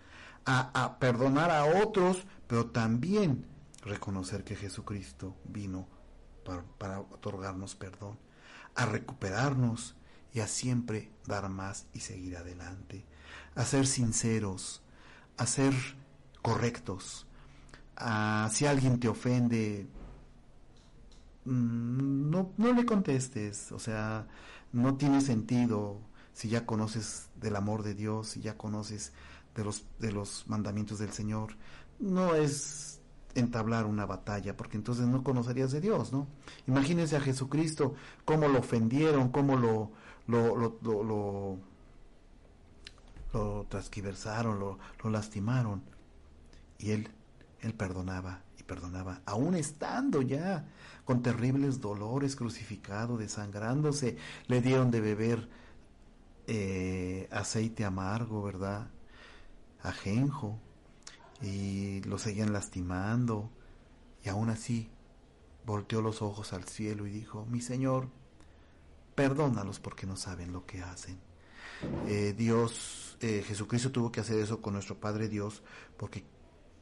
A, 0.45 0.71
a 0.75 0.99
perdonar 0.99 1.53
a 1.53 1.85
otros, 1.85 2.25
pero 2.49 2.67
también 2.67 3.47
reconocer 3.85 4.43
que 4.43 4.57
Jesucristo 4.57 5.37
vino 5.45 5.87
para, 6.79 6.99
otorgarnos 6.99 7.77
perdón, 7.77 8.19
a 8.75 8.87
recuperarnos 8.87 9.95
y 10.35 10.41
a 10.41 10.49
siempre 10.49 11.13
dar 11.29 11.49
más 11.49 11.87
y 11.93 12.01
seguir 12.01 12.37
adelante, 12.37 13.05
a 13.55 13.65
ser 13.65 13.87
sinceros, 13.87 14.83
a 15.37 15.47
ser 15.47 15.73
correctos. 16.43 17.25
A, 17.97 18.49
si 18.53 18.67
alguien 18.67 18.99
te 18.99 19.09
ofende, 19.09 19.87
mm, 21.45 22.31
no, 22.31 22.53
no 22.57 22.73
le 22.73 22.87
contestes, 22.87 23.73
o 23.73 23.79
sea, 23.79 24.27
no 24.73 24.97
tiene 24.97 25.21
sentido 25.21 26.01
si 26.33 26.49
ya 26.49 26.67
conoces 26.67 27.29
del 27.37 27.57
amor 27.57 27.83
de 27.83 27.95
Dios, 27.95 28.29
si 28.29 28.41
ya 28.41 28.57
conoces 28.57 29.13
de 29.55 29.65
los, 29.65 29.85
de 29.99 30.13
los 30.13 30.45
mandamientos 30.49 30.99
del 30.99 31.13
Señor, 31.13 31.57
no 31.99 32.35
es 32.35 33.01
entablar 33.35 33.87
una 33.87 34.07
batalla, 34.07 34.57
porque 34.57 34.77
entonces 34.77 35.07
no 35.07 35.23
conocerías 35.23 35.73
de 35.73 35.81
Dios, 35.81 36.13
¿no? 36.13 36.27
Imagínense 36.67 37.17
a 37.17 37.21
Jesucristo, 37.21 37.95
cómo 38.25 38.49
lo 38.49 38.59
ofendieron, 38.61 39.31
cómo 39.31 39.57
lo, 39.57 39.91
lo, 40.27 40.57
lo, 40.57 41.59
lo, 43.33 43.67
transquiversaron, 43.69 44.59
lo, 44.59 44.79
lo 45.03 45.11
lastimaron. 45.11 45.83
Y 46.79 46.91
él, 46.91 47.09
él 47.63 47.75
perdonaba 47.75 48.43
y 48.59 48.63
perdonaba, 48.65 49.23
aún 49.25 49.55
estando 49.55 50.21
ya 50.21 50.67
con 51.05 51.23
terribles 51.23 51.81
dolores, 51.81 52.37
crucificado, 52.37 53.17
desangrándose, 53.17 54.17
le 54.47 54.61
dieron 54.61 54.91
de 54.91 55.01
beber 55.01 55.49
eh, 56.47 57.29
aceite 57.31 57.85
amargo, 57.85 58.43
¿verdad? 58.43 58.89
Ajenjo, 59.83 60.61
y 61.41 62.01
lo 62.03 62.19
seguían 62.19 62.53
lastimando. 62.53 63.51
Y 64.25 64.29
aún 64.29 64.51
así 64.51 64.89
volteó 65.67 66.01
los 66.01 66.23
ojos 66.23 66.53
al 66.53 66.65
cielo 66.65 67.07
y 67.07 67.11
dijo, 67.11 67.47
mi 67.47 67.61
Señor, 67.61 68.09
perdónalos 69.15 69.81
porque 69.81 70.07
no 70.07 70.17
saben 70.17 70.53
lo 70.53 70.65
que 70.67 70.83
hacen. 70.83 71.19
Eh, 72.07 72.35
Dios, 72.37 73.19
eh, 73.21 73.43
Jesucristo 73.47 73.91
tuvo 73.91 74.13
que 74.13 74.21
hacer 74.21 74.39
eso 74.39 74.63
con 74.63 74.75
nuestro 74.75 75.01
Padre 75.01 75.29
Dios 75.29 75.63
porque 75.97 76.25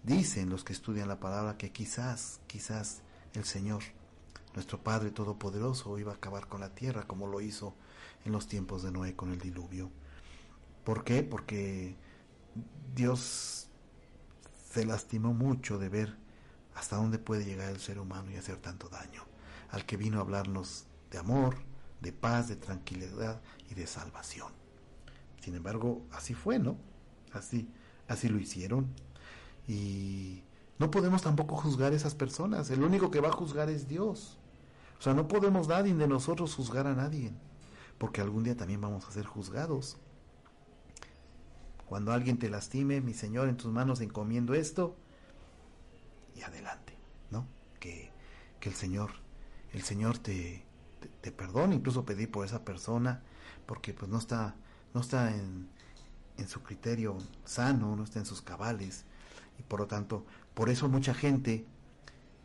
dicen 0.02 0.50
los 0.50 0.64
que 0.64 0.72
estudian 0.72 1.08
la 1.08 1.20
palabra 1.20 1.56
que 1.56 1.72
quizás, 1.72 2.40
quizás 2.46 3.02
el 3.34 3.44
Señor, 3.44 3.82
nuestro 4.54 4.82
Padre 4.82 5.10
Todopoderoso, 5.10 5.98
iba 5.98 6.12
a 6.12 6.16
acabar 6.16 6.48
con 6.48 6.60
la 6.60 6.74
tierra 6.74 7.06
como 7.06 7.26
lo 7.26 7.40
hizo 7.40 7.74
en 8.24 8.32
los 8.32 8.46
tiempos 8.48 8.82
de 8.82 8.90
Noé 8.90 9.14
con 9.14 9.30
el 9.30 9.38
diluvio. 9.38 9.90
¿Por 10.84 11.04
qué? 11.04 11.22
Porque 11.22 11.96
Dios 12.94 13.68
se 14.72 14.84
lastimó 14.84 15.34
mucho 15.34 15.78
de 15.78 15.88
ver 15.88 16.16
hasta 16.74 16.96
dónde 16.96 17.18
puede 17.18 17.44
llegar 17.44 17.70
el 17.70 17.80
ser 17.80 17.98
humano 17.98 18.30
y 18.30 18.36
hacer 18.36 18.56
tanto 18.56 18.88
daño, 18.88 19.24
al 19.70 19.84
que 19.84 19.96
vino 19.96 20.18
a 20.18 20.22
hablarnos 20.22 20.86
de 21.10 21.18
amor, 21.18 21.56
de 22.00 22.12
paz, 22.12 22.48
de 22.48 22.56
tranquilidad 22.56 23.40
y 23.68 23.74
de 23.74 23.86
salvación. 23.86 24.52
Sin 25.42 25.54
embargo, 25.54 26.02
así 26.12 26.34
fue, 26.34 26.58
¿no? 26.58 26.76
Así, 27.32 27.68
así 28.08 28.28
lo 28.28 28.38
hicieron. 28.38 28.88
Y 29.70 30.42
no 30.80 30.90
podemos 30.90 31.22
tampoco 31.22 31.54
juzgar 31.54 31.92
a 31.92 31.94
esas 31.94 32.16
personas. 32.16 32.70
El 32.70 32.82
único 32.82 33.12
que 33.12 33.20
va 33.20 33.28
a 33.28 33.32
juzgar 33.32 33.70
es 33.70 33.86
Dios. 33.86 34.36
O 34.98 35.02
sea, 35.02 35.14
no 35.14 35.28
podemos 35.28 35.68
nadie 35.68 35.94
de 35.94 36.08
nosotros 36.08 36.56
juzgar 36.56 36.88
a 36.88 36.94
nadie, 36.96 37.32
porque 37.96 38.20
algún 38.20 38.42
día 38.42 38.56
también 38.56 38.80
vamos 38.80 39.06
a 39.06 39.12
ser 39.12 39.26
juzgados. 39.26 39.96
Cuando 41.86 42.12
alguien 42.12 42.36
te 42.36 42.50
lastime, 42.50 43.00
mi 43.00 43.14
Señor, 43.14 43.48
en 43.48 43.56
tus 43.56 43.70
manos 43.70 44.00
encomiendo 44.00 44.54
esto 44.54 44.96
y 46.34 46.42
adelante, 46.42 46.98
¿no? 47.30 47.46
Que, 47.78 48.10
el 48.62 48.74
Señor, 48.74 49.12
el 49.72 49.82
Señor 49.82 50.18
te, 50.18 50.64
te, 51.20 51.30
perdone, 51.30 51.76
incluso 51.76 52.04
pedir 52.04 52.28
por 52.28 52.44
esa 52.44 52.64
persona, 52.64 53.22
porque 53.66 53.94
pues 53.94 54.10
no 54.10 54.18
está, 54.18 54.56
no 54.94 55.00
está 55.00 55.32
en, 55.32 55.68
en 56.38 56.48
su 56.48 56.60
criterio 56.64 57.18
sano, 57.44 57.94
no 57.94 58.02
está 58.02 58.18
en 58.18 58.26
sus 58.26 58.42
cabales, 58.42 59.04
y 59.60 59.62
por 59.62 59.80
lo 59.80 59.86
tanto, 59.86 60.24
por 60.54 60.70
eso 60.70 60.88
mucha 60.88 61.12
gente 61.12 61.66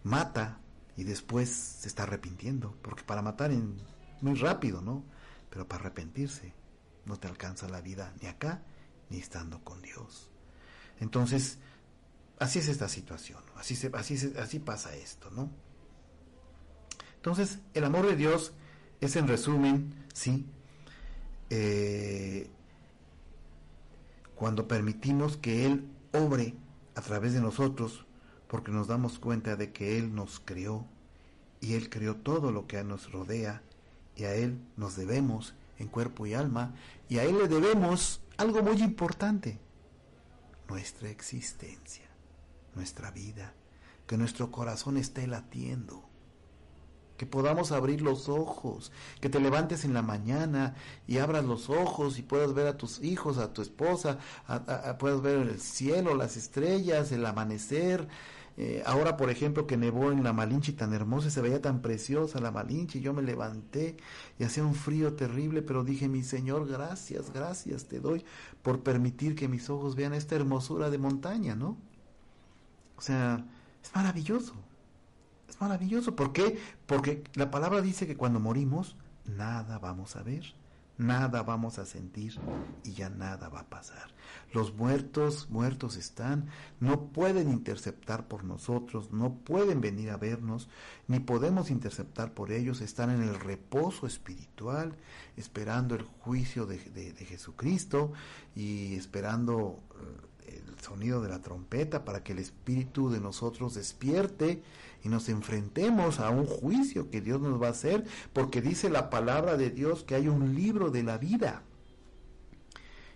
mata 0.03 0.59
y 0.97 1.05
después 1.05 1.49
se 1.49 1.87
está 1.87 2.03
arrepintiendo, 2.03 2.77
porque 2.81 3.03
para 3.03 3.21
matar 3.21 3.51
en, 3.51 3.77
muy 4.19 4.35
rápido, 4.35 4.81
¿no? 4.81 5.03
Pero 5.49 5.65
para 5.65 5.83
arrepentirse 5.83 6.53
no 7.05 7.17
te 7.17 7.27
alcanza 7.29 7.69
la 7.69 7.79
vida 7.79 8.13
ni 8.21 8.27
acá 8.27 8.63
ni 9.09 9.17
estando 9.17 9.63
con 9.63 9.81
Dios. 9.81 10.29
Entonces, 10.99 11.59
así 12.37 12.59
es 12.59 12.67
esta 12.67 12.89
situación, 12.89 13.41
así, 13.55 13.77
se, 13.77 13.89
así, 13.93 14.33
así 14.37 14.59
pasa 14.59 14.93
esto, 14.93 15.31
¿no? 15.31 15.49
Entonces, 17.15 17.59
el 17.73 17.85
amor 17.85 18.07
de 18.07 18.17
Dios 18.17 18.53
es 18.99 19.15
en 19.15 19.27
resumen, 19.29 20.05
sí, 20.13 20.45
eh, 21.49 22.49
cuando 24.35 24.67
permitimos 24.67 25.37
que 25.37 25.65
Él 25.65 25.87
obre 26.11 26.55
a 26.95 27.01
través 27.01 27.33
de 27.33 27.41
nosotros, 27.41 28.05
porque 28.47 28.71
nos 28.71 28.87
damos 28.87 29.19
cuenta 29.19 29.55
de 29.55 29.71
que 29.71 29.97
Él 29.97 30.15
nos 30.15 30.39
creó 30.39 30.85
y 31.61 31.73
Él 31.73 31.89
creó 31.89 32.15
todo 32.15 32.51
lo 32.51 32.67
que 32.67 32.83
nos 32.83 33.11
rodea 33.11 33.61
y 34.15 34.23
a 34.23 34.33
Él 34.33 34.59
nos 34.77 34.95
debemos 34.95 35.53
en 35.77 35.87
cuerpo 35.87 36.25
y 36.25 36.33
alma 36.33 36.73
y 37.09 37.17
a 37.17 37.23
Él 37.23 37.37
le 37.37 37.47
debemos 37.47 38.21
algo 38.37 38.63
muy 38.63 38.81
importante, 38.81 39.59
nuestra 40.69 41.09
existencia, 41.09 42.05
nuestra 42.75 43.11
vida, 43.11 43.53
que 44.07 44.17
nuestro 44.17 44.51
corazón 44.51 44.97
esté 44.97 45.27
latiendo 45.27 46.03
que 47.17 47.25
podamos 47.25 47.71
abrir 47.71 48.01
los 48.01 48.29
ojos, 48.29 48.91
que 49.21 49.29
te 49.29 49.39
levantes 49.39 49.85
en 49.85 49.93
la 49.93 50.01
mañana 50.01 50.75
y 51.07 51.17
abras 51.17 51.45
los 51.45 51.69
ojos 51.69 52.19
y 52.19 52.23
puedas 52.23 52.53
ver 52.53 52.67
a 52.67 52.77
tus 52.77 53.01
hijos, 53.03 53.37
a 53.37 53.53
tu 53.53 53.61
esposa, 53.61 54.17
puedas 54.99 55.21
ver 55.21 55.39
el 55.39 55.59
cielo, 55.59 56.15
las 56.15 56.37
estrellas, 56.37 57.11
el 57.11 57.25
amanecer. 57.25 58.07
Eh, 58.57 58.83
ahora, 58.85 59.17
por 59.17 59.29
ejemplo, 59.29 59.67
que 59.67 59.75
nevó 59.75 60.11
en 60.11 60.23
la 60.23 60.31
Malinche 60.31 60.71
tan 60.71 60.93
hermosa, 60.93 61.29
se 61.29 61.41
veía 61.41 61.61
tan 61.61 61.81
preciosa 61.81 62.39
la 62.39 62.51
Malinche, 62.51 63.01
yo 63.01 63.13
me 63.13 63.21
levanté 63.21 63.97
y 64.39 64.45
hacía 64.45 64.63
un 64.63 64.75
frío 64.75 65.13
terrible, 65.13 65.61
pero 65.61 65.83
dije, 65.83 66.07
mi 66.07 66.23
Señor, 66.23 66.67
gracias, 66.67 67.33
gracias 67.33 67.85
te 67.85 67.99
doy 67.99 68.23
por 68.63 68.81
permitir 68.81 69.35
que 69.35 69.49
mis 69.49 69.69
ojos 69.69 69.95
vean 69.95 70.13
esta 70.13 70.35
hermosura 70.35 70.89
de 70.89 70.97
montaña, 70.97 71.55
¿no? 71.55 71.77
O 72.97 73.01
sea, 73.01 73.45
es 73.83 73.93
maravilloso. 73.93 74.53
Es 75.55 75.61
maravilloso. 75.61 76.17
¿Por 76.17 76.33
qué? 76.33 76.59
Porque 76.85 77.23
la 77.33 77.49
palabra 77.49 77.81
dice 77.81 78.05
que 78.05 78.17
cuando 78.17 78.41
morimos, 78.41 78.97
nada 79.23 79.79
vamos 79.79 80.17
a 80.17 80.21
ver, 80.21 80.43
nada 80.97 81.43
vamos 81.43 81.79
a 81.79 81.85
sentir 81.85 82.37
y 82.83 82.91
ya 82.91 83.09
nada 83.09 83.47
va 83.47 83.61
a 83.61 83.69
pasar. 83.69 84.13
Los 84.51 84.75
muertos, 84.75 85.49
muertos 85.49 85.95
están, 85.95 86.49
no 86.81 87.07
pueden 87.07 87.49
interceptar 87.49 88.27
por 88.27 88.43
nosotros, 88.43 89.13
no 89.13 89.35
pueden 89.35 89.79
venir 89.79 90.09
a 90.09 90.17
vernos, 90.17 90.67
ni 91.07 91.19
podemos 91.19 91.71
interceptar 91.71 92.33
por 92.33 92.51
ellos, 92.51 92.81
están 92.81 93.09
en 93.09 93.23
el 93.23 93.39
reposo 93.39 94.07
espiritual, 94.07 94.97
esperando 95.37 95.95
el 95.95 96.03
juicio 96.03 96.65
de, 96.65 96.79
Jesucristo 97.15 98.11
y 98.57 98.95
esperando 98.95 99.79
eh, 100.47 100.61
el 100.67 100.79
sonido 100.83 101.21
de 101.21 101.29
la 101.29 101.41
trompeta 101.41 102.03
para 102.03 102.23
que 102.23 102.33
el 102.33 102.39
espíritu 102.39 103.09
de 103.09 103.21
nosotros 103.21 103.75
despierte 103.75 104.61
y 105.05 105.07
nos 105.07 105.29
enfrentemos 105.29 106.19
a 106.19 106.31
un 106.31 106.47
juicio 106.47 107.11
que 107.11 107.21
Dios 107.21 107.39
nos 107.39 107.61
va 107.61 107.67
a 107.67 107.71
hacer, 107.71 108.05
porque 108.33 108.59
dice 108.59 108.89
la 108.89 109.11
palabra 109.11 109.55
de 109.55 109.69
Dios 109.69 110.03
que 110.03 110.15
hay 110.15 110.27
un 110.27 110.55
libro 110.55 110.89
de 110.89 111.03
la 111.03 111.19
vida. 111.19 111.61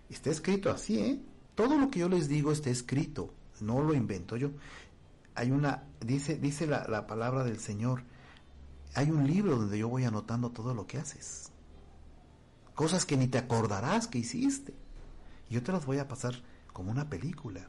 Está 0.08 0.30
escrito 0.30 0.69
así, 0.69 0.99
¿eh? 0.99 1.19
Todo 1.56 1.80
lo 1.80 1.89
que 1.89 2.02
yo 2.02 2.08
les 2.08 2.28
digo 2.28 2.52
está 2.52 2.69
escrito, 2.69 3.34
no 3.60 3.82
lo 3.82 3.95
invento 3.95 4.38
yo. 4.38 4.52
Hay 5.34 5.49
una, 5.49 5.84
dice, 5.99 6.38
dice 6.38 6.67
la, 6.67 6.86
la 6.88 7.08
palabra 7.08 7.43
del 7.43 7.60
Señor, 7.60 8.04
hay 8.93 9.10
un 9.10 9.25
libro 9.25 9.56
donde 9.56 9.80
yo 9.80 9.89
voy 9.89 10.04
anotando 10.04 10.52
todo 10.52 10.75
lo 10.75 10.86
que 10.86 10.99
haces. 10.99 11.52
Cosas 12.75 13.04
que 13.08 13.17
ni 13.17 13.28
te 13.28 13.39
acordarás 13.39 14.08
que 14.08 14.19
hiciste. 14.19 14.75
Yo 15.49 15.63
te 15.63 15.71
las 15.71 15.88
voy 15.88 15.97
a 15.97 16.08
pasar 16.08 16.36
como 16.71 16.91
una 16.91 17.10
película. 17.10 17.67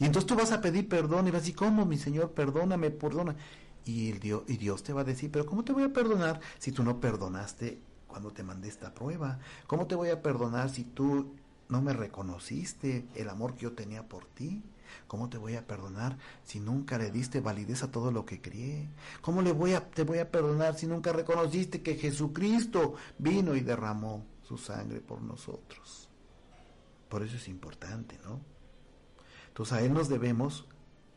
Y 0.00 0.06
entonces 0.06 0.26
tú 0.26 0.34
vas 0.34 0.50
a 0.50 0.62
pedir 0.62 0.88
perdón 0.88 1.28
y 1.28 1.30
vas 1.30 1.40
a 1.40 1.42
decir, 1.42 1.56
¿cómo, 1.56 1.84
mi 1.84 1.98
Señor? 1.98 2.32
Perdóname, 2.32 2.90
perdona. 2.90 3.36
Y, 3.84 4.10
el 4.10 4.18
Dios, 4.18 4.42
y 4.48 4.56
Dios 4.56 4.82
te 4.82 4.94
va 4.94 5.02
a 5.02 5.04
decir, 5.04 5.30
pero 5.30 5.44
¿cómo 5.44 5.62
te 5.62 5.72
voy 5.72 5.82
a 5.84 5.92
perdonar 5.92 6.40
si 6.58 6.72
tú 6.72 6.82
no 6.82 7.00
perdonaste 7.00 7.78
cuando 8.06 8.32
te 8.32 8.42
mandé 8.42 8.68
esta 8.68 8.94
prueba? 8.94 9.38
¿Cómo 9.66 9.86
te 9.86 9.94
voy 9.94 10.08
a 10.08 10.22
perdonar 10.22 10.70
si 10.70 10.84
tú 10.84 11.34
no 11.68 11.82
me 11.82 11.92
reconociste 11.92 13.06
el 13.14 13.28
amor 13.28 13.54
que 13.54 13.62
yo 13.62 13.72
tenía 13.72 14.08
por 14.08 14.24
ti? 14.24 14.62
¿Cómo 15.06 15.28
te 15.28 15.36
voy 15.36 15.56
a 15.56 15.66
perdonar 15.66 16.16
si 16.44 16.60
nunca 16.60 16.96
le 16.96 17.10
diste 17.10 17.40
validez 17.40 17.82
a 17.82 17.90
todo 17.90 18.10
lo 18.10 18.24
que 18.24 18.40
crié? 18.40 18.88
¿Cómo 19.20 19.42
le 19.42 19.52
voy 19.52 19.74
a, 19.74 19.90
te 19.90 20.02
voy 20.02 20.18
a 20.18 20.30
perdonar 20.30 20.76
si 20.76 20.86
nunca 20.86 21.12
reconociste 21.12 21.82
que 21.82 21.96
Jesucristo 21.96 22.94
vino 23.18 23.54
y 23.54 23.60
derramó 23.60 24.24
su 24.42 24.56
sangre 24.56 25.00
por 25.00 25.20
nosotros? 25.20 26.08
Por 27.10 27.22
eso 27.22 27.36
es 27.36 27.48
importante, 27.48 28.18
¿no? 28.24 28.40
Entonces 29.60 29.76
a 29.76 29.82
Él 29.82 29.92
nos 29.92 30.08
debemos, 30.08 30.66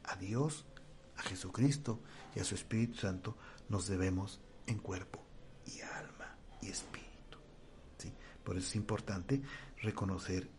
a 0.04 0.18
Dios, 0.18 0.66
a 1.16 1.22
Jesucristo 1.22 2.02
y 2.36 2.42
a 2.42 2.44
su 2.44 2.56
Espíritu 2.56 2.98
Santo, 2.98 3.38
nos 3.70 3.88
debemos 3.88 4.42
en 4.68 4.80
cuerpo 4.80 5.24
y 5.66 5.80
alma 5.80 6.36
y 6.62 6.68
espíritu. 6.68 7.38
¿sí? 7.98 8.12
Por 8.44 8.58
eso 8.58 8.68
es 8.68 8.76
importante 8.76 9.42
reconocer 9.82 10.50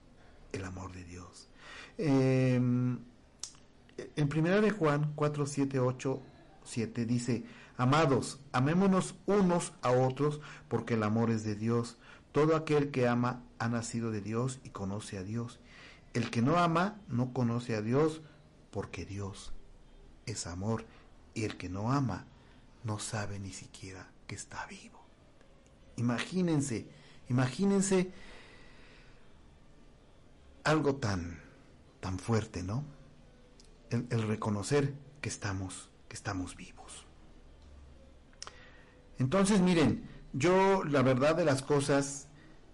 el 0.52 0.64
amor 0.64 0.92
de 0.92 1.04
Dios. 1.04 1.50
Em, 1.98 3.00
en 4.16 4.28
primera 4.30 4.62
de 4.62 4.70
Juan 4.70 5.12
4, 5.14 5.44
7, 5.44 5.78
8, 5.78 6.22
7 6.64 7.04
dice, 7.04 7.44
Amados, 7.76 8.40
amémonos 8.52 9.14
unos 9.26 9.74
a 9.82 9.90
otros 9.90 10.40
porque 10.68 10.94
el 10.94 11.02
amor 11.02 11.30
es 11.30 11.44
de 11.44 11.54
Dios. 11.54 11.98
Todo 12.32 12.56
aquel 12.56 12.90
que 12.90 13.06
ama 13.06 13.42
ha 13.58 13.68
nacido 13.68 14.10
de 14.10 14.22
Dios 14.22 14.58
y 14.64 14.70
conoce 14.70 15.18
a 15.18 15.22
Dios. 15.22 15.60
El 16.14 16.30
que 16.30 16.42
no 16.42 16.56
ama 16.56 17.00
no 17.08 17.32
conoce 17.32 17.74
a 17.74 17.82
Dios 17.82 18.22
porque 18.70 19.04
Dios 19.04 19.52
es 20.26 20.46
amor 20.46 20.84
y 21.34 21.44
el 21.44 21.56
que 21.56 21.68
no 21.68 21.92
ama 21.92 22.24
no 22.84 22.98
sabe 22.98 23.38
ni 23.40 23.52
siquiera 23.52 24.08
que 24.26 24.36
está 24.36 24.64
vivo. 24.66 25.04
Imagínense, 25.96 26.86
imagínense 27.28 28.12
algo 30.62 30.96
tan, 30.96 31.40
tan 32.00 32.18
fuerte, 32.18 32.62
¿no? 32.62 32.84
El, 33.90 34.22
reconocer 34.22 34.94
que 35.20 35.28
estamos, 35.28 35.88
que 36.08 36.16
estamos 36.16 36.56
vivos. 36.56 37.06
Entonces, 39.18 39.60
miren, 39.60 40.08
yo 40.32 40.82
la 40.84 41.02
verdad 41.02 41.36
de 41.36 41.44
las 41.44 41.62
cosas 41.62 42.26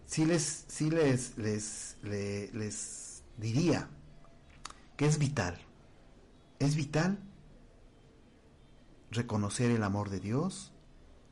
sí 0.06 0.24
les, 0.24 0.64
sí 0.68 0.90
les, 0.90 1.36
les, 1.36 1.98
les 2.02 2.99
diría 3.40 3.88
que 4.96 5.06
es 5.06 5.18
vital, 5.18 5.58
es 6.58 6.76
vital 6.76 7.18
reconocer 9.10 9.70
el 9.70 9.82
amor 9.82 10.10
de 10.10 10.20
Dios, 10.20 10.72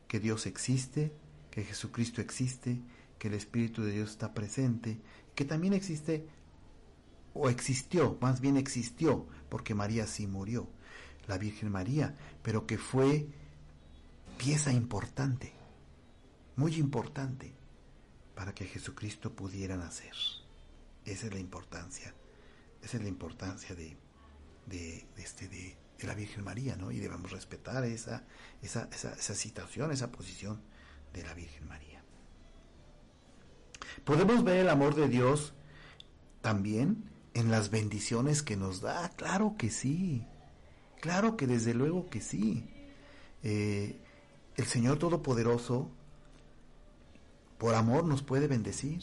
que 0.09 0.19
Dios 0.19 0.47
existe, 0.47 1.13
que 1.51 1.65
Jesucristo 1.65 2.21
existe, 2.21 2.81
que 3.19 3.29
el 3.29 3.35
Espíritu 3.35 3.83
de 3.83 3.93
Dios 3.93 4.11
está 4.11 4.33
presente, 4.33 5.01
que 5.35 5.45
también 5.45 5.75
existe, 5.75 6.27
o 7.35 7.49
existió, 7.49 8.17
más 8.21 8.41
bien 8.41 8.57
existió, 8.57 9.27
porque 9.49 9.75
María 9.75 10.07
sí 10.07 10.27
murió, 10.27 10.69
la 11.27 11.37
Virgen 11.39 11.71
María, 11.71 12.17
pero 12.43 12.67
que 12.67 12.79
fue 12.79 13.29
pieza 14.39 14.73
importante, 14.73 15.53
muy 16.57 16.75
importante, 16.77 17.55
para 18.35 18.55
que 18.55 18.65
Jesucristo 18.65 19.35
pudiera 19.35 19.77
nacer. 19.77 20.15
Esa 21.09 21.27
es 21.27 21.33
la 21.33 21.41
importancia. 21.41 22.15
Esa 22.83 22.97
es 22.99 23.03
la 23.03 23.09
importancia 23.09 23.75
de, 23.75 23.97
de, 24.67 25.07
este, 25.17 25.49
de, 25.49 25.77
la 26.03 26.15
Virgen 26.15 26.45
María, 26.45 26.77
¿no? 26.77 26.93
Y 26.93 26.99
debemos 26.99 27.33
respetar 27.33 27.85
esa, 27.85 28.25
esa, 28.63 28.89
esa, 28.93 29.35
situación, 29.35 29.91
esa 29.91 30.13
posición 30.13 30.61
de 31.13 31.25
la 31.25 31.35
Virgen 31.35 31.67
María. 31.67 32.05
Podemos 34.05 34.45
ver 34.45 34.59
el 34.59 34.69
amor 34.69 34.95
de 34.95 35.09
Dios 35.09 35.55
también 36.41 37.11
en 37.35 37.51
las 37.51 37.71
bendiciones 37.71 38.43
que 38.43 38.57
nos 38.57 38.81
da. 38.81 39.09
Claro 39.17 39.57
que 39.59 39.71
sí. 39.71 40.25
Claro 41.01 41.37
que 41.37 41.47
desde 41.47 41.75
luego 41.75 42.09
que 42.11 42.21
sí. 42.21 42.71
Eh, 43.43 44.01
el 44.57 44.67
Señor 44.67 44.99
Todopoderoso, 44.99 45.91
por 47.59 47.75
amor, 47.75 48.05
nos 48.05 48.23
puede 48.23 48.47
bendecir 48.47 49.03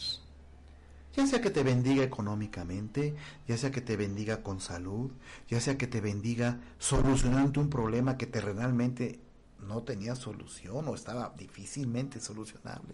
ya 1.16 1.26
sea 1.28 1.42
que 1.42 1.50
te 1.50 1.64
bendiga 1.64 2.04
económicamente, 2.04 3.16
ya 3.48 3.58
sea 3.58 3.72
que 3.72 3.82
te 3.82 3.96
bendiga 3.96 4.44
con 4.44 4.60
salud, 4.60 5.12
ya 5.48 5.60
sea 5.62 5.78
que 5.78 5.88
te 5.88 6.02
bendiga 6.02 6.60
solucionando 6.78 7.62
un 7.62 7.70
problema 7.70 8.18
que 8.18 8.26
terrenalmente 8.26 9.20
no 9.60 9.84
tenía 9.84 10.16
solución 10.16 10.88
o 10.88 10.96
estaba 10.96 11.34
difícilmente 11.38 12.20
solucionable. 12.20 12.94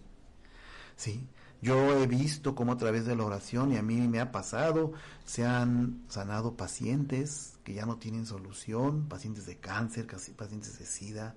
¿Sí? 0.95 1.27
Yo 1.61 1.95
he 1.95 2.07
visto 2.07 2.55
cómo 2.55 2.71
a 2.71 2.77
través 2.77 3.05
de 3.05 3.15
la 3.15 3.23
oración, 3.23 3.71
y 3.71 3.77
a 3.77 3.83
mí 3.83 3.95
me 4.07 4.19
ha 4.19 4.31
pasado, 4.31 4.93
se 5.25 5.45
han 5.45 6.03
sanado 6.07 6.55
pacientes 6.55 7.59
que 7.63 7.73
ya 7.73 7.85
no 7.85 7.97
tienen 7.97 8.25
solución, 8.25 9.07
pacientes 9.07 9.45
de 9.45 9.57
cáncer, 9.57 10.07
pacientes 10.35 10.79
de 10.79 10.85
SIDA, 10.85 11.35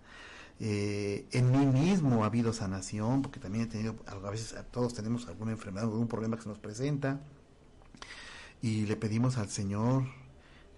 eh, 0.61 1.27
en 1.33 1.51
mí 1.51 1.67
mismo 1.67 2.23
ha 2.23 2.27
habido 2.27 2.53
sanación, 2.53 3.23
porque 3.23 3.41
también 3.41 3.65
he 3.65 3.67
tenido, 3.67 3.97
a 4.07 4.31
veces 4.31 4.55
todos 4.71 4.95
tenemos 4.95 5.27
alguna 5.29 5.53
enfermedad, 5.53 5.89
algún 5.89 6.09
problema 6.09 6.37
que 6.37 6.43
se 6.43 6.49
nos 6.49 6.59
presenta, 6.59 7.21
y 8.63 8.87
le 8.87 8.97
pedimos 8.97 9.37
al 9.39 9.49
Señor 9.49 10.05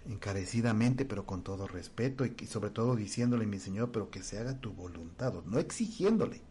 encarecidamente, 0.07 1.05
pero 1.05 1.25
con 1.25 1.43
todo 1.43 1.67
respeto, 1.67 2.25
y, 2.25 2.33
sobre 2.47 2.69
todo 2.69 2.95
diciéndole, 2.95 3.45
mi 3.45 3.59
Señor, 3.59 3.91
pero 3.91 4.09
que 4.09 4.23
se 4.23 4.39
haga 4.39 4.59
tu 4.59 4.73
voluntad, 4.73 5.33
no 5.45 5.59
exigiéndole, 5.59 6.41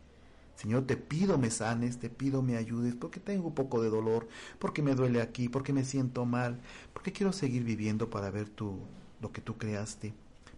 Señor, 0.54 0.86
te 0.86 0.96
pido 0.96 1.36
me 1.38 1.50
sanes, 1.50 1.98
te 1.98 2.08
pido 2.08 2.42
me 2.42 2.56
ayudes, 2.56 2.94
porque 2.94 3.20
tengo 3.20 3.48
un 3.48 3.54
poco 3.54 3.82
de 3.82 3.90
dolor, 3.90 4.28
porque 4.58 4.82
me 4.82 4.94
duele 4.94 5.20
aquí, 5.20 5.48
porque 5.48 5.72
me 5.72 5.84
siento 5.84 6.24
mal, 6.24 6.60
porque 6.94 7.12
quiero 7.12 7.32
seguir 7.32 7.64
viviendo 7.64 8.08
para 8.10 8.30
ver 8.30 8.48
tu, 8.48 8.80
lo 9.20 9.32
que 9.32 9.42
tú 9.42 9.58
creaste. 9.58 10.14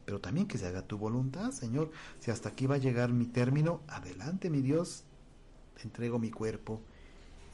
Pero 0.09 0.23
también 0.23 0.47
que 0.47 0.57
se 0.57 0.67
haga 0.67 0.87
tu 0.87 0.97
voluntad, 0.97 1.51
Señor. 1.51 1.91
Si 2.19 2.31
hasta 2.31 2.49
aquí 2.49 2.67
va 2.67 2.77
a 2.77 2.79
llegar 2.79 3.13
mi 3.13 3.27
término, 3.27 3.83
adelante, 3.89 4.49
mi 4.49 4.63
Dios. 4.63 5.05
Te 5.77 5.83
entrego 5.83 6.19
mi 6.19 6.31
cuerpo, 6.31 6.81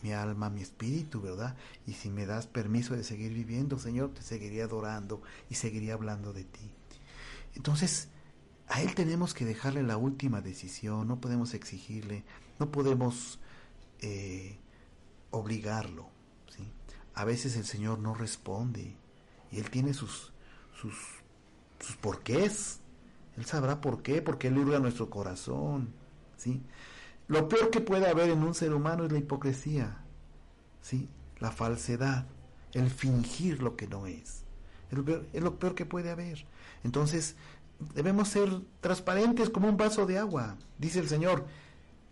mi 0.05 0.12
alma, 0.12 0.51
mi 0.51 0.62
espíritu, 0.62 1.21
¿verdad? 1.21 1.57
Y 1.85 1.95
si 1.95 2.11
me 2.11 2.27
das 2.27 2.47
permiso 2.47 2.95
de 2.95 3.03
seguir 3.03 3.35
viviendo, 3.35 3.77
Señor, 3.81 4.14
te 4.14 4.23
seguiría 4.23 4.67
adorando 4.67 5.21
y 5.51 5.57
seguiría 5.57 5.95
hablando 5.95 6.33
de 6.33 6.45
ti. 6.45 6.71
Entonces, 7.57 8.07
a 8.69 8.83
Él 8.83 8.95
tenemos 8.95 9.35
que 9.35 9.45
dejarle 9.45 9.83
la 9.83 9.97
última 9.97 10.40
decisión, 10.40 11.09
no 11.09 11.21
podemos 11.21 11.55
exigirle, 11.55 12.23
no 12.61 12.71
podemos 12.71 13.40
eh, 13.99 14.61
obligarlo. 15.33 16.09
¿sí? 16.57 16.71
A 17.14 17.25
veces 17.25 17.57
el 17.57 17.64
Señor 17.64 17.99
no 17.99 18.14
responde 18.14 18.95
y 19.51 19.59
Él 19.59 19.71
tiene 19.71 19.93
sus, 19.93 20.33
sus, 20.81 20.95
sus 21.85 21.97
porqués. 21.97 22.81
Él 23.37 23.44
sabrá 23.44 23.81
por 23.81 24.03
qué, 24.03 24.23
porque 24.23 24.49
Él 24.49 24.59
hurga 24.59 24.79
nuestro 24.79 25.11
corazón. 25.11 25.92
¿sí? 26.37 26.62
Lo 27.29 27.49
peor 27.49 27.70
que 27.70 27.81
puede 27.81 28.09
haber 28.09 28.31
en 28.31 28.42
un 28.42 28.55
ser 28.55 28.73
humano 28.73 29.05
es 29.05 29.12
la 29.12 29.18
hipocresía, 29.18 29.99
¿sí? 30.81 31.09
la 31.38 31.51
falsedad, 31.51 32.27
el 32.73 32.90
fingir 32.90 33.62
lo 33.62 33.77
que 33.77 33.87
no 33.87 34.07
es. 34.07 34.44
Es 35.33 35.42
lo 35.42 35.59
peor 35.59 35.75
que 35.75 35.87
puede 35.87 36.11
haber. 36.11 36.47
Entonces, 36.85 37.35
debemos 37.94 38.29
ser 38.29 38.61
transparentes 38.81 39.51
como 39.51 39.68
un 39.68 39.77
vaso 39.77 40.07
de 40.07 40.18
agua. 40.18 40.57
Dice 40.79 41.01
el 41.01 41.09
Señor, 41.09 41.47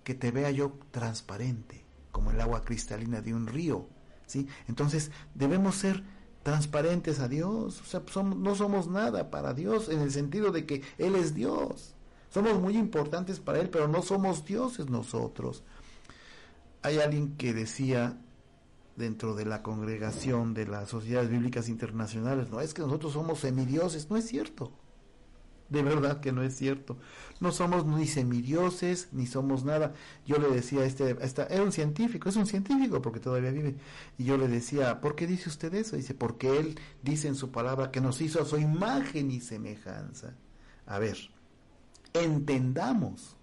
que 0.03 0.15
te 0.15 0.33
vea 0.33 0.51
yo 0.51 0.79
transparente, 0.91 1.85
como 2.11 2.33
el 2.33 2.41
agua 2.41 2.65
cristalina 2.65 3.21
de 3.21 3.35
un 3.35 3.47
río. 3.47 3.87
¿sí? 4.27 4.49
Entonces, 4.67 5.13
debemos 5.35 5.77
ser 5.77 6.03
transparentes 6.43 7.21
a 7.21 7.29
Dios. 7.29 7.81
O 7.81 7.85
sea, 7.85 8.03
no 8.25 8.55
somos 8.55 8.89
nada 8.89 9.31
para 9.31 9.55
Dios 9.55 9.89
en 9.89 10.01
el 10.01 10.11
sentido 10.11 10.51
de 10.51 10.67
que 10.67 10.83
Él 10.99 11.15
es 11.15 11.35
Dios. 11.35 11.95
Somos 12.31 12.59
muy 12.61 12.77
importantes 12.77 13.41
para 13.41 13.61
Él, 13.61 13.69
pero 13.69 13.89
no 13.89 14.03
somos 14.03 14.45
dioses 14.45 14.89
nosotros. 14.89 15.63
Hay 16.83 16.99
alguien 16.99 17.37
que 17.37 17.53
decía 17.53 18.19
dentro 18.97 19.35
de 19.35 19.45
la 19.45 19.63
congregación 19.63 20.55
de 20.55 20.67
las 20.67 20.89
sociedades 20.89 21.31
bíblicas 21.31 21.69
internacionales, 21.69 22.51
no 22.51 22.61
es 22.61 22.75
que 22.75 22.83
nosotros 22.83 23.13
somos 23.13 23.41
semidioses, 23.41 24.11
no 24.11 24.17
es 24.17 24.27
cierto. 24.27 24.71
De 25.73 25.83
verdad 25.83 26.21
que 26.21 26.33
no 26.33 26.43
es 26.43 26.55
cierto. 26.55 26.99
No 27.41 27.51
somos 27.51 27.87
ni 27.87 28.07
semidioses, 28.07 29.09
ni 29.13 29.27
somos 29.27 29.65
nada. 29.65 29.95
Yo 30.27 30.37
le 30.37 30.49
decía 30.49 30.81
a 30.81 30.85
este, 30.85 31.17
esta, 31.23 31.47
era 31.47 31.63
un 31.63 31.73
científico, 31.73 32.29
es 32.29 32.37
un 32.37 32.45
científico 32.45 33.01
porque 33.01 33.21
todavía 33.21 33.51
vive. 33.53 33.77
Y 34.19 34.25
yo 34.25 34.37
le 34.37 34.49
decía, 34.49 35.01
¿por 35.01 35.17
qué 35.17 35.27
dice 35.27 35.49
usted 35.49 35.73
eso? 35.75 35.97
Dice, 35.97 36.13
porque 36.13 36.59
él 36.59 36.79
dice 37.03 37.29
en 37.29 37.37
su 37.37 37.51
palabra 37.51 37.91
que 37.91 38.03
nos 38.03 38.21
hizo 38.21 38.43
a 38.43 38.45
su 38.45 38.59
imagen 38.59 39.31
y 39.31 39.41
semejanza. 39.41 40.35
A 40.85 40.99
ver, 40.99 41.17
entendamos 42.13 43.39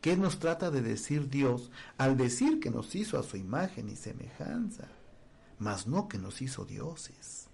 qué 0.00 0.16
nos 0.16 0.40
trata 0.40 0.72
de 0.72 0.82
decir 0.82 1.30
Dios 1.30 1.70
al 1.98 2.16
decir 2.16 2.58
que 2.58 2.70
nos 2.70 2.96
hizo 2.96 3.16
a 3.16 3.22
su 3.22 3.36
imagen 3.36 3.88
y 3.90 3.94
semejanza, 3.94 4.88
mas 5.60 5.86
no 5.86 6.08
que 6.08 6.18
nos 6.18 6.42
hizo 6.42 6.64
dioses. 6.64 7.46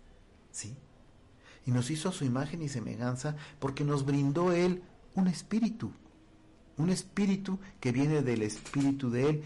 ¿Sí? 0.52 0.74
Y 1.66 1.72
nos 1.72 1.90
hizo 1.90 2.08
a 2.08 2.12
su 2.12 2.24
imagen 2.24 2.62
y 2.62 2.68
semejanza 2.68 3.36
porque 3.58 3.84
nos 3.84 4.06
brindó 4.06 4.52
Él 4.52 4.82
un 5.14 5.26
espíritu, 5.26 5.92
un 6.78 6.90
espíritu 6.90 7.58
que 7.80 7.92
viene 7.92 8.22
del 8.22 8.42
espíritu 8.42 9.10
de 9.10 9.28
Él 9.28 9.42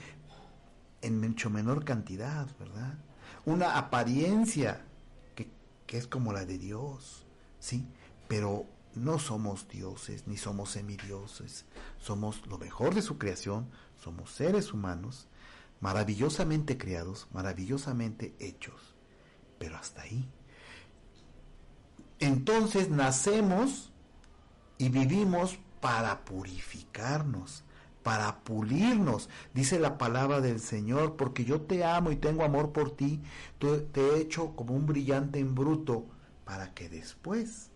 en 1.01 1.19
mucho 1.19 1.49
menor 1.49 1.85
cantidad, 1.85 2.47
¿verdad? 2.59 2.99
Una 3.47 3.79
apariencia 3.79 4.85
que, 5.35 5.51
que 5.87 5.97
es 5.97 6.07
como 6.07 6.35
la 6.35 6.45
de 6.45 6.59
Dios, 6.59 7.25
¿sí? 7.59 7.87
Pero 8.29 8.67
no 8.95 9.19
somos 9.19 9.67
dioses 9.69 10.27
ni 10.27 10.37
somos 10.37 10.71
semidioses, 10.71 11.65
somos 11.99 12.47
lo 12.47 12.59
mejor 12.59 12.95
de 12.95 13.03
su 13.03 13.17
creación, 13.17 13.71
somos 13.97 14.31
seres 14.31 14.75
humanos, 14.75 15.29
maravillosamente 15.81 16.77
creados, 16.77 17.29
maravillosamente 17.33 18.35
hechos, 18.39 18.95
pero 19.59 19.77
hasta 19.79 20.03
ahí 20.03 20.29
entonces 22.21 22.91
nacemos 22.91 23.93
y 24.79 24.89
vivimos 24.89 25.59
para 25.81 26.25
purificarnos, 26.25 27.65
para 28.03 28.41
pulirnos. 28.45 29.29
Dice 29.55 29.79
la 29.79 29.99
palabra 29.99 30.41
del 30.41 30.61
Señor, 30.61 31.17
porque 31.17 31.45
yo 31.45 31.63
te 31.63 31.85
amo 31.85 32.13
y 32.13 32.17
tengo 32.17 32.45
amor 32.45 32.73
por 32.73 32.97
ti, 32.97 33.23
te 33.59 34.01
he 34.01 34.21
hecho 34.21 34.55
como 34.55 34.75
un 34.75 34.87
brillante 34.87 35.39
en 35.39 35.55
bruto, 35.55 36.07
para 36.45 36.75
que 36.75 36.89
después 36.89 37.71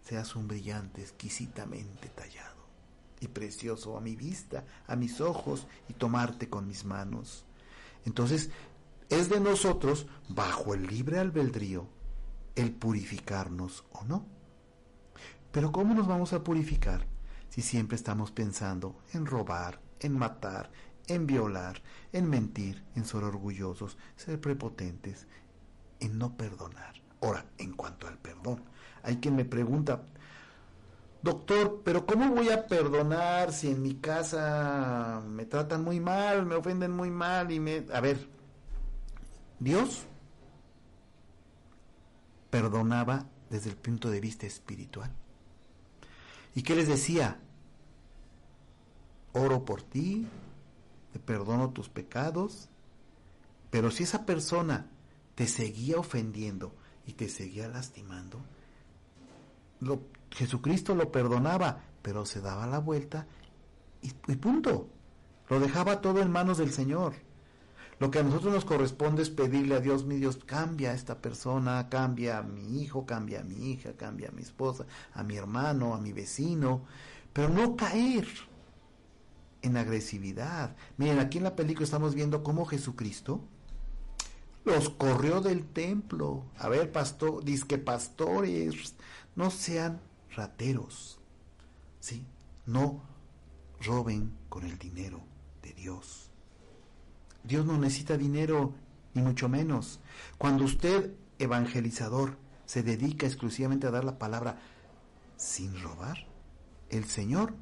seas 0.00 0.36
un 0.36 0.48
brillante 0.48 1.00
exquisitamente 1.02 2.08
tallado 2.08 2.62
y 3.20 3.28
precioso 3.28 3.96
a 3.96 4.00
mi 4.00 4.16
vista, 4.16 4.64
a 4.86 4.96
mis 4.96 5.20
ojos 5.20 5.66
y 5.88 5.92
tomarte 5.92 6.48
con 6.48 6.66
mis 6.66 6.84
manos. 6.84 7.44
Entonces, 8.04 8.50
es 9.08 9.28
de 9.28 9.40
nosotros, 9.40 10.06
bajo 10.28 10.74
el 10.74 10.86
libre 10.86 11.18
albedrío, 11.18 11.86
el 12.56 12.72
purificarnos 12.72 13.84
o 13.92 14.04
no. 14.04 14.26
Pero 15.50 15.72
¿cómo 15.72 15.94
nos 15.94 16.06
vamos 16.06 16.32
a 16.32 16.42
purificar 16.42 17.06
si 17.48 17.62
siempre 17.62 17.96
estamos 17.96 18.30
pensando 18.30 18.96
en 19.12 19.26
robar, 19.26 19.80
en 20.00 20.18
matar, 20.18 20.70
en 21.06 21.26
violar, 21.26 21.82
en 22.12 22.28
mentir, 22.28 22.84
en 22.94 23.04
ser 23.04 23.24
orgullosos, 23.24 23.98
ser 24.16 24.40
prepotentes, 24.40 25.26
en 26.00 26.18
no 26.18 26.36
perdonar? 26.36 26.94
Ahora, 27.20 27.44
en 27.58 27.72
cuanto 27.72 28.08
al 28.08 28.18
perdón, 28.18 28.62
hay 29.02 29.18
quien 29.18 29.36
me 29.36 29.44
pregunta, 29.44 30.02
doctor, 31.22 31.82
pero 31.84 32.06
¿cómo 32.06 32.34
voy 32.34 32.50
a 32.50 32.66
perdonar 32.66 33.52
si 33.52 33.70
en 33.70 33.82
mi 33.82 33.94
casa 33.94 35.22
me 35.28 35.44
tratan 35.46 35.84
muy 35.84 36.00
mal, 36.00 36.46
me 36.46 36.54
ofenden 36.54 36.92
muy 36.92 37.10
mal 37.10 37.52
y 37.52 37.60
me... 37.60 37.86
A 37.92 38.00
ver, 38.00 38.28
Dios 39.60 40.06
perdonaba 42.52 43.24
desde 43.48 43.70
el 43.70 43.76
punto 43.76 44.10
de 44.10 44.20
vista 44.20 44.46
espiritual. 44.46 45.10
¿Y 46.54 46.62
qué 46.62 46.76
les 46.76 46.86
decía? 46.86 47.40
Oro 49.32 49.64
por 49.64 49.82
ti, 49.82 50.26
te 51.14 51.18
perdono 51.18 51.70
tus 51.70 51.88
pecados, 51.88 52.68
pero 53.70 53.90
si 53.90 54.02
esa 54.02 54.26
persona 54.26 54.86
te 55.34 55.46
seguía 55.46 55.96
ofendiendo 55.96 56.74
y 57.06 57.14
te 57.14 57.30
seguía 57.30 57.68
lastimando, 57.68 58.44
Jesucristo 60.30 60.94
lo 60.94 61.10
perdonaba, 61.10 61.80
pero 62.02 62.26
se 62.26 62.42
daba 62.42 62.66
la 62.66 62.80
vuelta 62.80 63.26
y 64.02 64.36
punto. 64.36 64.90
Lo 65.48 65.58
dejaba 65.58 66.02
todo 66.02 66.20
en 66.20 66.30
manos 66.30 66.58
del 66.58 66.70
Señor. 66.70 67.14
Lo 68.02 68.10
que 68.10 68.18
a 68.18 68.24
nosotros 68.24 68.52
nos 68.52 68.64
corresponde 68.64 69.22
es 69.22 69.30
pedirle 69.30 69.76
a 69.76 69.80
Dios, 69.80 70.06
mi 70.06 70.16
Dios, 70.16 70.36
cambia 70.44 70.90
a 70.90 70.94
esta 70.94 71.22
persona, 71.22 71.88
cambia 71.88 72.38
a 72.38 72.42
mi 72.42 72.82
hijo, 72.82 73.06
cambia 73.06 73.42
a 73.42 73.44
mi 73.44 73.70
hija, 73.70 73.92
cambia 73.92 74.30
a 74.30 74.32
mi 74.32 74.42
esposa, 74.42 74.86
a 75.14 75.22
mi 75.22 75.36
hermano, 75.36 75.94
a 75.94 76.00
mi 76.00 76.12
vecino, 76.12 76.84
pero 77.32 77.48
no 77.48 77.76
caer 77.76 78.26
en 79.62 79.76
agresividad. 79.76 80.74
Miren, 80.96 81.20
aquí 81.20 81.38
en 81.38 81.44
la 81.44 81.54
película 81.54 81.84
estamos 81.84 82.16
viendo 82.16 82.42
cómo 82.42 82.64
Jesucristo 82.64 83.40
los 84.64 84.90
corrió 84.90 85.40
del 85.40 85.64
templo. 85.64 86.46
A 86.58 86.68
ver, 86.68 86.90
pastor, 86.90 87.44
que 87.44 87.78
pastores, 87.78 88.96
no 89.36 89.48
sean 89.52 90.00
rateros, 90.34 91.20
¿sí? 92.00 92.26
No 92.66 93.00
roben 93.80 94.36
con 94.48 94.64
el 94.64 94.76
dinero 94.76 95.20
de 95.62 95.72
Dios. 95.72 96.31
Dios 97.44 97.66
no 97.66 97.78
necesita 97.78 98.16
dinero, 98.16 98.74
ni 99.14 99.22
mucho 99.22 99.48
menos. 99.48 100.00
Cuando 100.38 100.64
usted, 100.64 101.12
evangelizador, 101.38 102.36
se 102.66 102.82
dedica 102.82 103.26
exclusivamente 103.26 103.86
a 103.86 103.90
dar 103.90 104.04
la 104.04 104.18
palabra 104.18 104.58
sin 105.36 105.80
robar, 105.82 106.26
el 106.88 107.04
Señor 107.04 107.54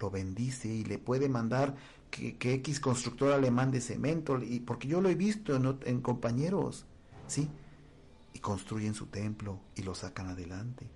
lo 0.00 0.10
bendice 0.10 0.68
y 0.68 0.84
le 0.84 0.98
puede 0.98 1.28
mandar 1.28 1.74
que, 2.10 2.36
X 2.54 2.80
constructor 2.80 3.32
alemán 3.32 3.70
de 3.70 3.80
cemento, 3.80 4.42
y 4.42 4.60
porque 4.60 4.88
yo 4.88 5.00
lo 5.00 5.08
he 5.08 5.14
visto 5.14 5.54
en, 5.54 5.78
en 5.84 6.00
compañeros, 6.00 6.86
¿sí? 7.26 7.48
Y 8.32 8.38
construyen 8.38 8.94
su 8.94 9.06
templo 9.06 9.60
y 9.74 9.82
lo 9.82 9.94
sacan 9.94 10.28
adelante. 10.28 10.88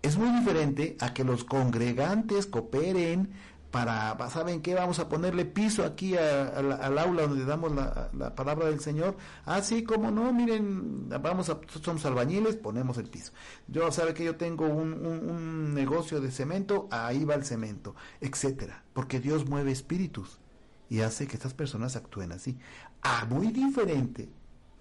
Es 0.00 0.16
muy 0.16 0.30
diferente 0.38 0.96
a 1.00 1.12
que 1.12 1.24
los 1.24 1.44
congregantes 1.44 2.46
cooperen 2.46 3.30
para, 3.70 4.16
¿saben 4.30 4.62
qué? 4.62 4.74
Vamos 4.74 4.98
a 4.98 5.08
ponerle 5.08 5.44
piso 5.44 5.84
aquí 5.84 6.16
al 6.16 6.98
aula 6.98 7.26
donde 7.26 7.44
damos 7.44 7.72
la, 7.72 8.34
palabra 8.34 8.66
del 8.66 8.80
Señor. 8.80 9.16
Ah, 9.44 9.62
sí, 9.62 9.84
cómo 9.84 10.10
no, 10.10 10.32
miren, 10.32 11.08
vamos 11.08 11.50
a, 11.50 11.60
somos 11.82 12.04
albañiles, 12.06 12.56
ponemos 12.56 12.96
el 12.98 13.08
piso. 13.08 13.32
Yo, 13.66 13.90
¿sabe 13.92 14.14
que 14.14 14.24
yo 14.24 14.36
tengo 14.36 14.66
un, 14.66 14.92
un 15.04 15.74
negocio 15.74 16.20
de 16.20 16.30
cemento? 16.30 16.88
Ahí 16.90 17.24
va 17.24 17.34
el 17.34 17.44
cemento, 17.44 17.94
etcétera. 18.20 18.84
Porque 18.92 19.20
Dios 19.20 19.48
mueve 19.48 19.72
espíritus 19.72 20.40
y 20.88 21.00
hace 21.00 21.26
que 21.26 21.36
estas 21.36 21.54
personas 21.54 21.96
actúen 21.96 22.32
así. 22.32 22.58
Ah, 23.02 23.26
muy 23.28 23.48
diferente, 23.48 24.28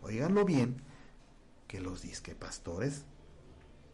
oiganlo 0.01 0.45
bien, 0.45 0.81
que 1.67 1.81
los 1.81 2.01
disque 2.01 2.35
pastores 2.35 3.05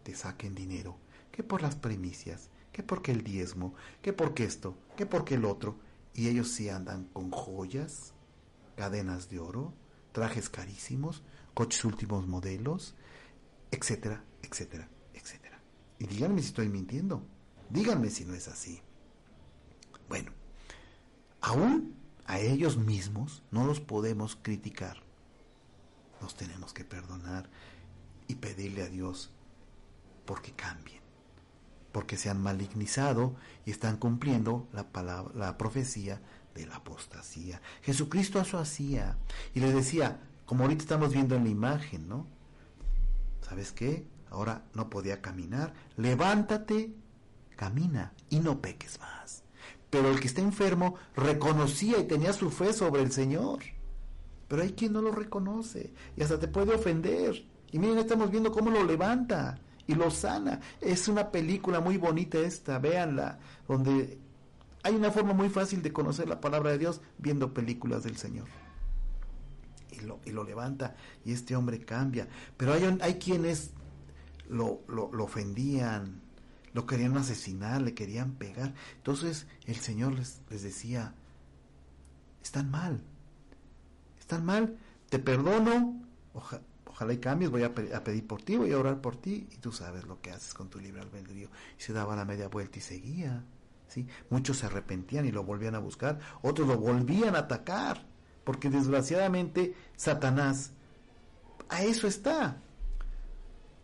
te 0.03 0.15
saquen 0.15 0.55
dinero, 0.55 0.97
que 1.31 1.43
por 1.43 1.61
las 1.61 1.75
primicias, 1.75 2.49
que 2.73 2.83
porque 2.83 3.11
el 3.13 3.23
diezmo, 3.23 3.73
que 4.01 4.11
porque 4.11 4.43
esto, 4.43 4.75
que 4.97 5.05
porque 5.05 5.35
el 5.35 5.45
otro, 5.45 5.77
y 6.13 6.27
ellos 6.27 6.49
sí 6.49 6.69
andan 6.69 7.05
con 7.05 7.31
joyas, 7.31 8.13
cadenas 8.75 9.29
de 9.29 9.39
oro, 9.39 9.73
trajes 10.11 10.49
carísimos, 10.49 11.23
coches 11.53 11.85
últimos 11.85 12.27
modelos, 12.27 12.95
etcétera, 13.71 14.23
etcétera, 14.41 14.89
etcétera. 15.13 15.59
Y 15.99 16.07
díganme 16.07 16.41
si 16.41 16.47
estoy 16.47 16.67
mintiendo, 16.67 17.23
díganme 17.69 18.09
si 18.09 18.25
no 18.25 18.33
es 18.33 18.47
así. 18.47 18.81
Bueno, 20.09 20.31
aún 21.41 21.95
a 22.25 22.39
ellos 22.39 22.77
mismos 22.77 23.43
no 23.51 23.65
los 23.65 23.79
podemos 23.79 24.35
criticar. 24.35 24.97
Nos 26.21 26.35
tenemos 26.35 26.73
que 26.73 26.85
perdonar 26.85 27.49
y 28.27 28.35
pedirle 28.35 28.83
a 28.83 28.89
Dios 28.89 29.31
porque 30.25 30.53
cambien, 30.53 31.02
porque 31.93 32.17
se 32.17 32.29
han 32.29 32.41
malignizado 32.41 33.35
y 33.65 33.71
están 33.71 33.95
cumpliendo 33.95 34.67
la, 34.73 34.91
palabra, 34.91 35.31
la 35.35 35.57
profecía 35.57 36.19
de 36.55 36.65
la 36.65 36.77
apostasía. 36.77 37.61
Jesucristo 37.83 38.41
eso 38.41 38.57
hacía 38.57 39.15
y 39.53 39.61
les 39.61 39.73
decía, 39.73 40.19
como 40.45 40.63
ahorita 40.63 40.81
estamos 40.81 41.13
viendo 41.13 41.35
en 41.35 41.45
la 41.45 41.49
imagen, 41.49 42.09
¿no? 42.09 42.27
¿Sabes 43.41 43.71
qué? 43.71 44.05
Ahora 44.29 44.63
no 44.73 44.89
podía 44.89 45.21
caminar. 45.21 45.73
Levántate, 45.95 46.93
camina 47.55 48.13
y 48.29 48.39
no 48.39 48.59
peques 48.59 48.99
más. 48.99 49.43
Pero 49.91 50.09
el 50.09 50.19
que 50.19 50.27
está 50.27 50.41
enfermo 50.41 50.95
reconocía 51.15 51.99
y 51.99 52.07
tenía 52.07 52.33
su 52.33 52.49
fe 52.49 52.73
sobre 52.73 53.03
el 53.03 53.11
Señor. 53.11 53.59
Pero 54.47 54.63
hay 54.63 54.73
quien 54.73 54.93
no 54.93 55.01
lo 55.01 55.11
reconoce 55.11 55.93
y 56.17 56.23
hasta 56.23 56.39
te 56.39 56.47
puede 56.47 56.73
ofender. 56.73 57.45
Y 57.71 57.77
miren, 57.77 57.99
estamos 57.99 58.31
viendo 58.31 58.51
cómo 58.51 58.71
lo 58.71 58.83
levanta 58.83 59.59
y 59.87 59.95
lo 59.95 60.11
sana. 60.11 60.59
Es 60.81 61.07
una 61.07 61.31
película 61.31 61.79
muy 61.79 61.97
bonita 61.97 62.39
esta, 62.39 62.79
véanla, 62.79 63.39
donde 63.67 64.17
hay 64.83 64.95
una 64.95 65.11
forma 65.11 65.33
muy 65.33 65.49
fácil 65.49 65.81
de 65.81 65.93
conocer 65.93 66.27
la 66.27 66.41
palabra 66.41 66.71
de 66.71 66.77
Dios 66.77 67.01
viendo 67.17 67.53
películas 67.53 68.03
del 68.03 68.17
Señor. 68.17 68.47
Y 69.91 70.01
lo, 70.01 70.19
y 70.25 70.31
lo 70.31 70.43
levanta 70.43 70.95
y 71.23 71.33
este 71.33 71.55
hombre 71.55 71.79
cambia. 71.79 72.27
Pero 72.57 72.73
hay, 72.73 72.97
hay 73.01 73.15
quienes 73.15 73.71
lo, 74.49 74.81
lo, 74.87 75.23
ofendían, 75.23 76.21
lo 76.73 76.85
querían 76.85 77.15
asesinar, 77.17 77.81
le 77.81 77.93
querían 77.93 78.33
pegar. 78.33 78.73
Entonces 78.97 79.47
el 79.65 79.75
Señor 79.75 80.13
les, 80.13 80.41
les 80.49 80.63
decía, 80.63 81.13
están 82.41 82.71
mal, 82.71 83.01
están 84.19 84.45
mal, 84.45 84.77
te 85.09 85.19
perdono, 85.19 86.01
ojalá 86.33 86.63
y 87.09 87.17
cambies, 87.17 87.51
voy 87.51 87.63
a, 87.63 87.73
pedir 87.73 88.25
por 88.25 88.41
ti, 88.41 88.55
voy 88.55 88.71
a 88.71 88.79
orar 88.79 89.01
por 89.01 89.17
ti, 89.17 89.47
y 89.51 89.57
tú 89.57 89.71
sabes 89.71 90.05
lo 90.05 90.21
que 90.21 90.31
haces 90.31 90.53
con 90.53 90.69
tu 90.69 90.79
libre 90.79 91.01
albedrío. 91.01 91.49
Y 91.77 91.81
se 91.81 91.93
daba 91.93 92.15
la 92.15 92.25
media 92.25 92.47
vuelta 92.47 92.79
y 92.79 92.81
seguía. 92.81 93.43
¿sí? 93.87 94.07
Muchos 94.29 94.57
se 94.57 94.67
arrepentían 94.67 95.25
y 95.25 95.31
lo 95.31 95.43
volvían 95.43 95.75
a 95.75 95.79
buscar, 95.79 96.19
otros 96.41 96.67
lo 96.67 96.77
volvían 96.77 97.35
a 97.35 97.39
atacar, 97.39 98.05
porque 98.43 98.69
desgraciadamente 98.69 99.75
Satanás 99.95 100.71
a 101.69 101.83
eso 101.83 102.07
está, 102.07 102.57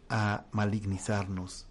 a 0.10 0.46
malignizarnos, 0.52 1.70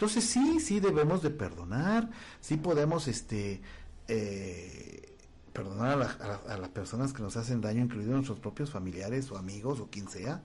entonces 0.00 0.24
sí, 0.24 0.60
sí 0.60 0.80
debemos 0.80 1.20
de 1.22 1.28
perdonar, 1.28 2.08
sí 2.40 2.56
podemos 2.56 3.06
este, 3.06 3.60
eh, 4.08 5.14
perdonar 5.52 6.00
a, 6.48 6.56
las 6.56 6.68
personas 6.70 7.12
que 7.12 7.22
nos 7.22 7.36
hacen 7.36 7.60
daño, 7.60 7.82
incluidos 7.84 8.14
nuestros 8.14 8.38
propios 8.38 8.70
familiares 8.70 9.30
o 9.30 9.36
amigos 9.36 9.78
o 9.78 9.90
quien 9.90 10.08
sea, 10.08 10.40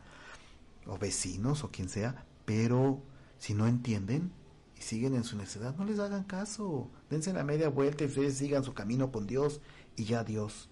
o 0.88 0.97
vecinos 0.97 1.63
o 1.63 1.71
quien 1.71 1.89
sea, 1.89 2.25
pero 2.45 3.01
si 3.38 3.53
no 3.53 3.67
entienden 3.67 4.31
y 4.77 4.81
siguen 4.81 5.15
en 5.15 5.23
su 5.23 5.38
necedad, 5.38 5.75
no 5.75 5.86
les 5.86 5.99
hagan 5.99 6.23
caso, 6.23 6.89
dense 7.09 7.33
la 7.33 7.43
media 7.43 7.69
vuelta 7.69 8.03
y 8.03 8.07
ustedes 8.07 8.38
sigan 8.38 8.63
su 8.63 8.73
camino 8.73 9.11
con 9.11 9.27
Dios 9.27 9.61
y 9.95 10.05
ya 10.05 10.23
Dios 10.23 10.69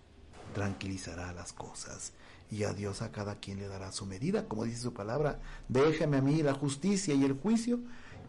tranquilizará 0.53 1.33
las 1.33 1.53
cosas 1.53 2.13
y 2.51 2.63
a 2.65 2.73
Dios 2.73 3.01
a 3.01 3.11
cada 3.11 3.35
quien 3.35 3.57
le 3.59 3.67
dará 3.67 3.91
su 3.91 4.05
medida, 4.05 4.47
como 4.47 4.65
dice 4.65 4.81
su 4.81 4.93
palabra, 4.93 5.39
déjame 5.69 6.17
a 6.17 6.21
mí 6.21 6.43
la 6.43 6.53
justicia 6.53 7.13
y 7.15 7.23
el 7.23 7.33
juicio 7.33 7.79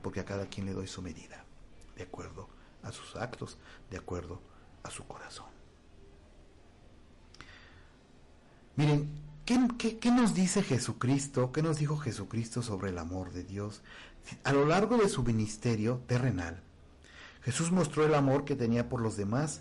porque 0.03 0.21
a 0.21 0.25
cada 0.25 0.47
quien 0.47 0.67
le 0.67 0.73
doy 0.73 0.87
su 0.87 1.03
medida, 1.03 1.45
de 1.97 2.05
acuerdo 2.05 2.49
a 2.83 2.93
sus 2.93 3.17
actos, 3.17 3.59
de 3.91 3.99
acuerdo 3.99 4.41
a 4.83 4.91
su 4.91 5.07
corazón. 5.07 5.47
Miren, 8.77 9.09
¿qué, 9.45 10.11
nos 10.11 10.35
dice 10.35 10.63
Jesucristo? 10.63 11.53
¿Qué 11.53 11.63
nos 11.63 11.79
dijo 11.79 11.99
Jesucristo 11.99 12.63
sobre 12.63 12.91
el 12.91 12.99
amor 12.99 13.33
de 13.33 13.45
Dios? 13.45 13.83
A 14.43 14.53
lo 14.53 14.65
largo 14.65 14.97
de 14.97 15.09
su 15.09 15.23
ministerio 15.23 16.03
terrenal, 16.07 16.63
Jesús 17.43 17.71
mostró 17.71 18.07
el 18.07 18.15
amor 18.15 18.45
que 18.45 18.57
tenía 18.57 18.89
por 18.89 19.03
los 19.03 19.17
demás 19.17 19.61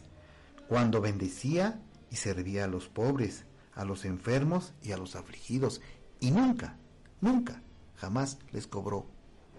cuando 0.69 1.01
bendecía 1.01 1.81
y 2.09 2.15
servía 2.15 2.63
a 2.63 2.67
los 2.67 2.87
pobres, 2.87 3.43
a 3.75 3.83
los 3.83 4.05
enfermos 4.05 4.73
y 4.81 4.93
a 4.93 4.97
los 4.97 5.15
afligidos, 5.15 5.81
y 6.21 6.31
nunca, 6.31 6.77
nunca, 7.19 7.61
jamás 7.97 8.37
les 8.53 8.67
cobró 8.67 9.05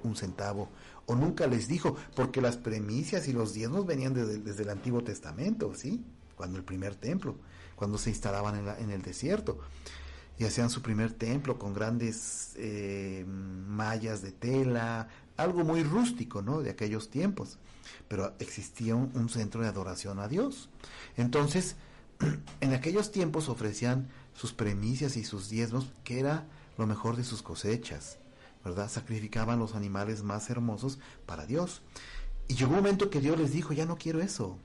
un 0.02 0.16
centavo, 0.16 0.70
o 1.06 1.14
nunca 1.14 1.46
les 1.46 1.68
dijo, 1.68 1.96
porque 2.16 2.40
las 2.40 2.56
premicias 2.56 3.28
y 3.28 3.32
los 3.32 3.52
diezmos 3.52 3.84
venían 3.84 4.14
desde, 4.14 4.62
el 4.62 4.70
Antiguo 4.70 5.02
Testamento, 5.02 5.74
¿sí? 5.74 6.02
Cuando 6.36 6.58
el 6.58 6.64
primer 6.64 6.94
templo, 6.94 7.36
cuando 7.76 7.98
se 7.98 8.10
instalaban 8.10 8.68
en, 8.78 8.90
el 8.90 9.02
desierto, 9.02 9.58
y 10.38 10.44
hacían 10.44 10.70
su 10.70 10.82
primer 10.82 11.12
templo 11.12 11.58
con 11.58 11.74
grandes 11.74 12.54
eh, 12.56 13.24
mallas 13.26 14.22
de 14.22 14.32
tela, 14.32 15.08
algo 15.36 15.64
muy 15.64 15.82
rústico, 15.82 16.42
¿no? 16.42 16.60
De 16.60 16.70
aquellos 16.70 17.10
tiempos, 17.10 17.58
pero 18.08 18.34
existía 18.38 18.94
un, 18.96 19.28
centro 19.28 19.62
de 19.62 19.68
adoración 19.68 20.18
a 20.18 20.28
Dios. 20.28 20.68
Entonces, 21.16 21.76
en 22.60 22.72
aquellos 22.72 23.12
tiempos 23.12 23.48
ofrecían 23.48 24.08
sus 24.34 24.52
premicias 24.52 25.16
y 25.16 25.24
sus 25.24 25.48
diezmos, 25.48 25.92
que 26.02 26.18
era 26.18 26.46
lo 26.78 26.86
mejor 26.86 27.16
de 27.16 27.24
sus 27.24 27.42
cosechas. 27.42 28.18
¿verdad? 28.64 28.88
Sacrificaban 28.88 29.58
los 29.58 29.74
animales 29.74 30.22
más 30.22 30.48
hermosos 30.48 30.98
para 31.26 31.46
Dios. 31.46 31.82
Y 32.48 32.54
llegó 32.54 32.70
un 32.70 32.76
momento 32.76 33.10
que 33.10 33.20
Dios 33.20 33.38
les 33.38 33.52
dijo, 33.52 33.74
ya 33.74 33.84
no 33.84 33.96
quiero 33.96 34.20
eso. 34.20 34.58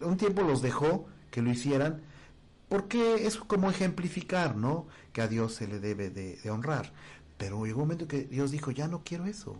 Un 0.00 0.16
tiempo 0.16 0.42
los 0.42 0.62
dejó 0.62 1.06
que 1.30 1.42
lo 1.42 1.50
hicieran, 1.50 2.00
porque 2.74 3.24
es 3.24 3.36
como 3.36 3.70
ejemplificar, 3.70 4.56
¿no? 4.56 4.88
Que 5.12 5.22
a 5.22 5.28
Dios 5.28 5.54
se 5.54 5.68
le 5.68 5.78
debe 5.78 6.10
de, 6.10 6.50
honrar. 6.50 6.92
Pero 7.38 7.64
llegó 7.64 7.82
un 7.82 7.86
momento 7.86 8.08
que 8.08 8.24
Dios 8.24 8.50
dijo, 8.50 8.72
ya 8.72 8.88
no 8.88 9.04
quiero 9.04 9.26
eso. 9.26 9.56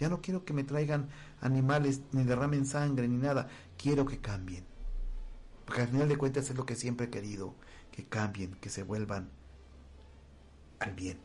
Ya 0.00 0.08
no 0.08 0.20
quiero 0.20 0.44
que 0.44 0.52
me 0.52 0.64
traigan 0.64 1.08
animales, 1.40 2.00
ni 2.10 2.24
derramen 2.24 2.66
sangre, 2.66 3.06
ni 3.06 3.16
nada. 3.16 3.48
Quiero 3.78 4.06
que 4.06 4.18
cambien. 4.18 4.64
Porque 5.66 5.82
al 5.82 5.86
final 5.86 6.08
de 6.08 6.16
cuentas 6.16 6.50
es 6.50 6.56
lo 6.56 6.66
que 6.66 6.74
siempre 6.74 7.06
he 7.06 7.10
querido, 7.10 7.54
que 7.92 8.06
cambien, 8.06 8.56
que 8.56 8.70
se 8.70 8.82
vuelvan 8.82 9.30
al 10.80 10.94
bien. 10.94 11.20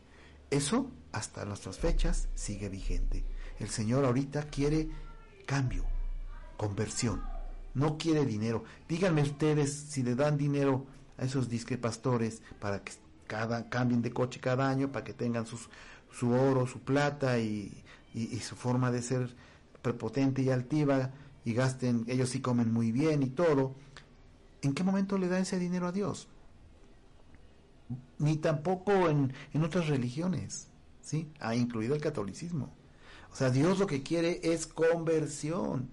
Eso 0.52 0.88
hasta 1.10 1.44
nuestras 1.44 1.78
fechas 1.78 2.28
sigue 2.36 2.68
vigente. 2.68 3.24
El 3.58 3.70
Señor 3.70 4.04
ahorita 4.04 4.44
quiere 4.44 4.88
cambio, 5.46 5.84
conversión. 6.56 7.24
No 7.74 7.98
quiere 7.98 8.24
dinero. 8.24 8.62
Díganme 8.88 9.22
ustedes 9.22 9.72
si 9.72 10.04
le 10.04 10.14
dan 10.14 10.38
dinero 10.38 10.86
a 11.18 11.24
esos 11.24 11.48
disque 11.48 11.76
pastores 11.78 12.42
para 12.60 12.82
que 12.82 12.92
cada, 13.26 13.68
cambien 13.68 14.02
de 14.02 14.12
coche 14.12 14.40
cada 14.40 14.68
año, 14.68 14.90
para 14.90 15.04
que 15.04 15.12
tengan 15.12 15.46
sus, 15.46 15.68
su 16.10 16.30
oro, 16.30 16.66
su 16.66 16.80
plata 16.80 17.38
y, 17.38 17.84
y 18.14 18.38
su 18.40 18.56
forma 18.56 18.90
de 18.90 19.02
ser 19.02 19.36
prepotente 19.82 20.42
y 20.42 20.50
altiva 20.50 21.10
y 21.44 21.52
gasten, 21.52 22.04
ellos 22.08 22.30
sí 22.30 22.40
comen 22.40 22.72
muy 22.72 22.92
bien 22.92 23.22
y 23.22 23.28
todo. 23.28 23.74
¿En 24.62 24.74
qué 24.74 24.82
momento 24.82 25.18
le 25.18 25.28
da 25.28 25.38
ese 25.38 25.58
dinero 25.58 25.86
a 25.86 25.92
Dios? 25.92 26.28
ni 28.18 28.36
tampoco 28.36 29.08
en, 29.08 29.32
otras 29.62 29.88
religiones, 29.88 30.68
¿sí? 31.00 31.28
Ha 31.40 31.54
incluido 31.54 31.94
el 31.94 32.00
catolicismo. 32.00 32.72
O 33.32 33.36
sea, 33.36 33.50
Dios 33.50 33.78
lo 33.78 33.86
que 33.86 34.02
quiere 34.02 34.40
es 34.42 34.66
conversión. 34.66 35.90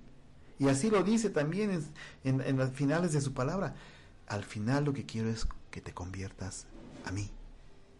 Y 0.57 0.69
así 0.69 0.89
lo 0.89 1.03
dice 1.03 1.29
también 1.29 1.83
en, 2.23 2.41
en 2.41 2.57
las 2.57 2.71
finales 2.71 3.13
de 3.13 3.21
su 3.21 3.33
palabra. 3.33 3.75
Al 4.27 4.43
final 4.43 4.85
lo 4.85 4.93
que 4.93 5.05
quiero 5.05 5.29
es 5.29 5.47
que 5.71 5.81
te 5.81 5.93
conviertas 5.93 6.67
a 7.05 7.11
mí, 7.11 7.29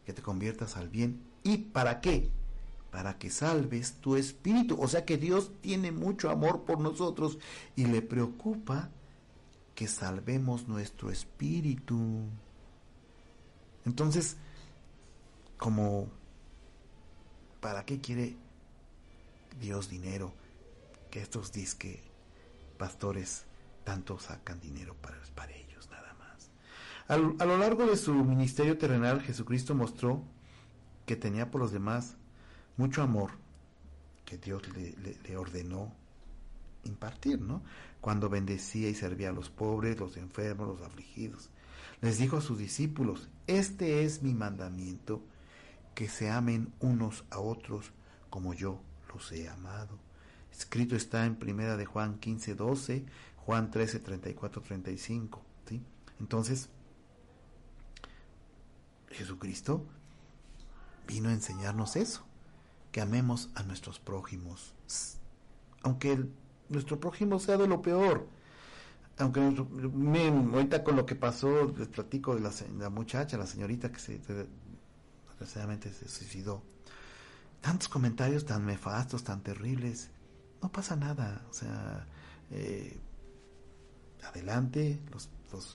que 0.06 0.14
te 0.14 0.22
conviertas 0.22 0.78
al 0.78 0.90
bien. 0.90 1.22
¿Y 1.44 1.58
para 1.58 2.02
qué? 2.02 2.32
Para 2.92 3.18
que 3.18 3.30
salves 3.30 3.94
tu 4.02 4.16
espíritu. 4.16 4.78
O 4.82 4.88
sea 4.88 5.06
que 5.06 5.18
Dios 5.18 5.52
tiene 5.62 5.92
mucho 5.92 6.30
amor 6.30 6.64
por 6.64 6.80
nosotros 6.80 7.38
y 7.76 7.86
le 7.86 8.02
preocupa 8.02 8.90
que 9.76 9.88
salvemos 9.88 10.68
nuestro 10.68 11.12
espíritu. 11.12 12.24
Entonces, 13.86 14.38
como, 15.58 16.08
¿para 17.60 17.86
qué 17.86 18.00
quiere 18.00 18.36
Dios 19.60 19.90
dinero? 19.90 20.34
Que 21.12 21.22
estos 21.22 21.52
disque 21.52 22.02
pastores 22.78 23.46
tanto 23.84 24.20
sacan 24.20 24.60
dinero 24.60 24.96
para, 25.02 25.18
para 25.36 25.52
ellos, 25.54 25.88
nada. 25.90 26.05
A, 27.08 27.18
lo 27.18 27.58
largo 27.58 27.86
de 27.86 27.98
su 27.98 28.14
ministerio 28.14 28.78
terrenal, 28.78 29.22
Jesucristo 29.22 29.76
mostró 29.76 30.24
que 31.06 31.16
tenía 31.16 31.52
por 31.52 31.62
los 31.62 31.72
demás 31.72 32.18
mucho 32.78 33.04
amor 33.04 33.32
que 34.26 34.40
Dios 34.40 34.64
le, 34.74 35.38
ordenó 35.38 35.94
impartir, 36.84 37.40
¿no? 37.40 37.62
Cuando 38.02 38.28
bendecía 38.28 38.90
y 38.90 38.96
servía 38.96 39.30
a 39.30 39.34
los 39.34 39.52
pobres, 39.52 40.00
los 40.00 40.18
enfermos, 40.18 40.68
los 40.68 40.82
afligidos. 40.82 41.52
Les 42.02 42.18
dijo 42.18 42.38
a 42.38 42.42
sus 42.42 42.58
discípulos, 42.58 43.30
este 43.46 44.04
es 44.04 44.24
mi 44.24 44.34
mandamiento, 44.34 45.22
que 45.94 46.10
se 46.10 46.32
amen 46.32 46.74
unos 46.80 47.24
a 47.30 47.40
otros 47.40 47.92
como 48.32 48.56
yo 48.56 48.82
los 49.14 49.32
he 49.32 49.48
amado. 49.48 49.98
Escrito 50.52 50.96
está 50.96 51.26
en 51.26 51.36
primera 51.36 51.78
de 51.78 51.86
Juan 51.86 52.18
15, 52.18 52.56
12, 52.56 53.06
Juan 53.38 53.70
13, 53.70 54.00
34, 54.00 54.62
35. 54.62 55.42
¿sí? 55.68 55.82
Entonces, 56.20 56.70
Jesucristo 59.16 59.86
vino 61.08 61.30
a 61.30 61.34
enseñarnos 61.34 61.96
eso, 61.96 62.26
que 62.92 63.02
amemos 63.02 63.50
a 63.56 63.64
nuestros 63.64 64.00
prójimos, 64.00 64.74
aunque 65.84 66.26
nuestro 66.70 67.00
prójimo 67.00 67.40
sea 67.40 67.58
de 67.58 67.68
lo 67.68 67.82
peor. 67.82 68.28
Aunque 69.18 69.40
ahorita 69.40 70.84
con 70.84 70.98
lo 70.98 71.06
que 71.06 71.16
pasó, 71.16 71.74
les 71.78 71.88
platico 71.88 72.36
de 72.36 72.42
la, 72.78 72.90
muchacha, 72.90 73.38
la 73.38 73.48
señorita 73.48 73.90
que 73.90 74.00
se 74.00 74.20
desgraciadamente 75.30 75.92
se 75.94 76.08
suicidó. 76.08 76.64
Tantos 77.62 77.88
comentarios 77.88 78.46
tan 78.46 78.66
nefastos, 78.66 79.24
tan 79.24 79.42
terribles. 79.42 80.10
No 80.62 80.72
pasa 80.72 80.96
nada. 80.96 81.46
O 81.50 81.54
sea, 81.54 82.08
eh, 82.52 83.00
adelante, 84.24 85.00
los, 85.12 85.30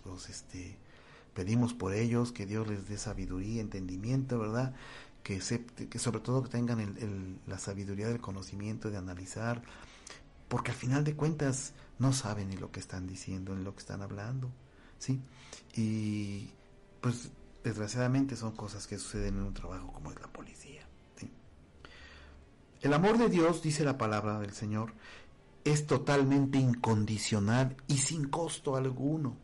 los, 0.05 0.29
este, 0.29 0.79
pedimos 1.41 1.73
por 1.73 1.95
ellos, 1.95 2.33
que 2.33 2.45
Dios 2.45 2.69
les 2.69 2.87
dé 2.87 2.99
sabiduría, 2.99 3.63
entendimiento, 3.63 4.39
¿verdad? 4.39 4.75
Que, 5.23 5.39
que 5.39 5.99
sobre 5.99 6.21
todo 6.21 6.43
que 6.43 6.51
tengan 6.51 7.39
la 7.47 7.59
sabiduría 7.59 8.09
del 8.09 8.21
conocimiento, 8.21 8.91
de 8.91 8.99
analizar, 8.99 9.63
porque 10.49 10.73
al 10.73 10.77
final 10.77 11.03
de 11.03 11.17
cuentas 11.17 11.73
no 11.99 12.13
saben 12.13 12.51
ni 12.51 12.59
lo 12.59 12.71
que 12.71 12.79
están 12.79 13.07
diciendo, 13.07 13.57
ni 13.57 13.65
lo 13.65 13.73
que 13.73 13.81
están 13.81 14.03
hablando, 14.03 14.51
¿sí? 14.99 15.23
Y 15.75 16.51
pues 17.01 17.31
desgraciadamente 17.65 18.37
son 18.37 18.55
cosas 18.55 18.87
que 18.87 18.99
suceden 18.99 19.39
en 19.39 19.45
un 19.45 19.55
trabajo 19.55 19.95
como 19.95 20.11
es 20.11 20.21
la 20.21 20.31
policía. 20.31 20.87
El 22.83 22.93
amor 22.93 23.17
de 23.17 23.31
Dios, 23.31 23.63
dice 23.63 23.83
la 23.83 23.97
palabra 23.97 24.39
del 24.41 24.53
Señor, 24.53 24.93
es 25.65 25.87
totalmente 25.87 26.59
incondicional 26.59 27.79
y 27.89 27.97
sin 27.97 28.29
costo 28.29 28.77
alguno. 28.77 29.37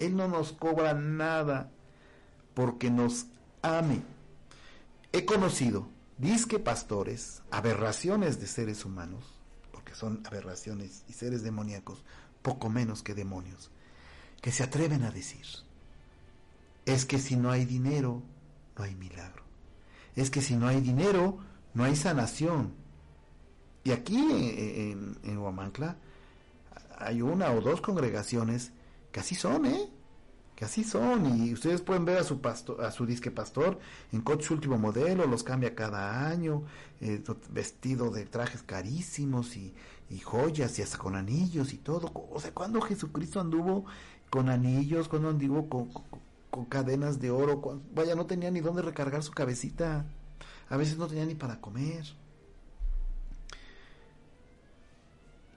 Él 0.00 0.16
no 0.16 0.26
nos 0.26 0.52
cobra 0.52 0.94
nada 0.94 1.70
porque 2.54 2.90
nos 2.90 3.26
ame. 3.62 4.02
He 5.12 5.24
conocido 5.24 5.88
disque 6.18 6.58
pastores, 6.58 7.42
aberraciones 7.50 8.40
de 8.40 8.46
seres 8.46 8.84
humanos, 8.84 9.24
porque 9.72 9.94
son 9.94 10.22
aberraciones 10.26 11.04
y 11.08 11.12
seres 11.12 11.42
demoníacos, 11.42 12.04
poco 12.42 12.68
menos 12.68 13.02
que 13.02 13.14
demonios, 13.14 13.70
que 14.42 14.50
se 14.50 14.62
atreven 14.62 15.04
a 15.04 15.10
decir, 15.10 15.46
es 16.84 17.04
que 17.04 17.18
si 17.18 17.36
no 17.36 17.50
hay 17.50 17.64
dinero, 17.64 18.22
no 18.76 18.84
hay 18.84 18.94
milagro. 18.94 19.44
Es 20.16 20.30
que 20.30 20.42
si 20.42 20.56
no 20.56 20.66
hay 20.66 20.80
dinero, 20.80 21.38
no 21.74 21.84
hay 21.84 21.96
sanación. 21.96 22.74
Y 23.84 23.92
aquí 23.92 24.18
en, 24.18 25.18
en, 25.22 25.38
Huamancla 25.38 25.96
hay 26.98 27.22
una 27.22 27.50
o 27.52 27.60
dos 27.60 27.80
congregaciones 27.80 28.72
que 29.12 29.20
así 29.20 29.34
son, 29.34 29.66
¿eh? 29.66 29.88
Que 30.54 30.64
así 30.64 30.84
son. 30.84 31.38
Y 31.38 31.52
ustedes 31.52 31.82
pueden 31.82 32.04
ver 32.04 32.18
a 32.18 32.24
su 32.24 32.40
pastor, 32.40 32.84
a 32.84 32.90
su 32.90 33.06
disque 33.06 33.30
pastor 33.30 33.78
en 34.12 34.20
coche 34.20 34.52
último 34.52 34.78
modelo, 34.78 35.26
los 35.26 35.42
cambia 35.42 35.74
cada 35.74 36.28
año, 36.28 36.64
eh, 37.00 37.22
vestido 37.50 38.10
de 38.10 38.26
trajes 38.26 38.62
carísimos 38.62 39.56
y, 39.56 39.74
joyas 40.24 40.78
y 40.78 40.82
hasta 40.82 40.98
con 40.98 41.16
anillos 41.16 41.72
y 41.72 41.78
todo. 41.78 42.10
O 42.30 42.40
sea, 42.40 42.52
cuando 42.52 42.80
Jesucristo 42.80 43.40
anduvo 43.40 43.84
con 44.28 44.48
anillos, 44.48 45.08
cuando 45.08 45.30
anduvo 45.30 45.68
con, 45.68 45.90
con 46.50 46.64
cadenas 46.66 47.20
de 47.20 47.30
oro, 47.30 47.80
vaya, 47.94 48.14
no 48.14 48.26
tenía 48.26 48.50
ni 48.50 48.60
dónde 48.60 48.82
recargar 48.82 49.22
su 49.22 49.32
cabecita, 49.32 50.04
a 50.68 50.76
veces 50.76 50.98
no 50.98 51.06
tenía 51.06 51.26
ni 51.26 51.34
para 51.34 51.60
comer. 51.60 52.04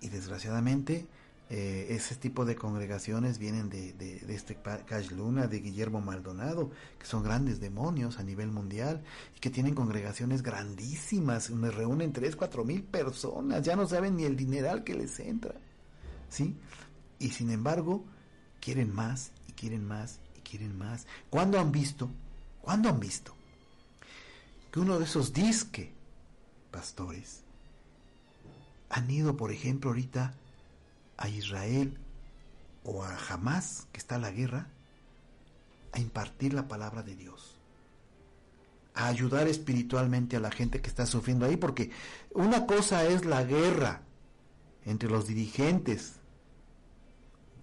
Y 0.01 0.09
desgraciadamente, 0.09 1.07
eh, 1.55 1.95
ese 1.95 2.15
tipo 2.15 2.45
de 2.45 2.55
congregaciones 2.55 3.37
vienen 3.37 3.69
de, 3.69 3.93
de, 3.93 4.33
este 4.33 4.55
Cash 4.55 5.11
Luna, 5.11 5.47
de 5.47 5.59
Guillermo 5.59 6.01
Maldonado, 6.01 6.71
que 6.97 7.05
son 7.05 7.23
grandes 7.23 7.59
demonios 7.59 8.17
a 8.17 8.23
nivel 8.23 8.51
mundial 8.51 9.03
y 9.35 9.39
que 9.39 9.49
tienen 9.49 9.75
congregaciones 9.75 10.41
grandísimas, 10.41 11.49
donde 11.49 11.71
reúnen 11.71 12.11
tres, 12.11 12.35
cuatro 12.35 12.65
mil 12.65 12.83
personas, 12.83 13.63
ya 13.63 13.75
no 13.75 13.87
saben 13.87 14.17
ni 14.17 14.23
el 14.23 14.35
dineral 14.35 14.83
que 14.83 14.95
les 14.95 15.19
entra, 15.19 15.55
¿sí? 16.29 16.55
Y 17.19 17.29
sin 17.29 17.51
embargo, 17.51 18.03
quieren 18.59 18.93
más 18.93 19.31
y 19.47 19.51
quieren 19.51 19.85
más 19.85 20.19
quieren 20.43 20.77
más. 20.77 21.07
¿Cuándo 21.29 21.59
han 21.59 21.71
visto? 21.71 22.11
¿Cuándo 22.61 22.89
han 22.89 22.99
visto? 22.99 23.35
Que 24.71 24.79
uno 24.79 24.99
de 24.99 25.05
esos 25.05 25.33
disque 25.33 25.91
pastores 26.69 27.41
han 28.89 29.09
ido, 29.09 29.35
por 29.35 29.51
ejemplo, 29.51 29.89
ahorita 29.89 30.35
a 31.23 31.29
Israel 31.29 31.97
o 32.83 33.01
a 33.01 33.17
Hamas, 33.29 33.87
que 33.93 33.97
está 33.97 34.17
la 34.17 34.29
guerra, 34.29 34.67
a 35.93 35.99
impartir 35.99 36.53
la 36.53 36.67
palabra 36.67 37.01
de 37.01 37.15
Dios, 37.15 37.55
a 38.93 39.07
ayudar 39.07 39.47
espiritualmente 39.47 40.35
a 40.35 40.41
la 40.41 40.51
gente 40.51 40.81
que 40.81 40.89
está 40.89 41.05
sufriendo 41.05 41.45
ahí, 41.45 41.55
porque 41.55 41.91
una 42.33 42.65
cosa 42.65 43.05
es 43.05 43.23
la 43.23 43.41
guerra 43.45 44.01
entre 44.83 45.09
los 45.09 45.25
dirigentes, 45.25 46.15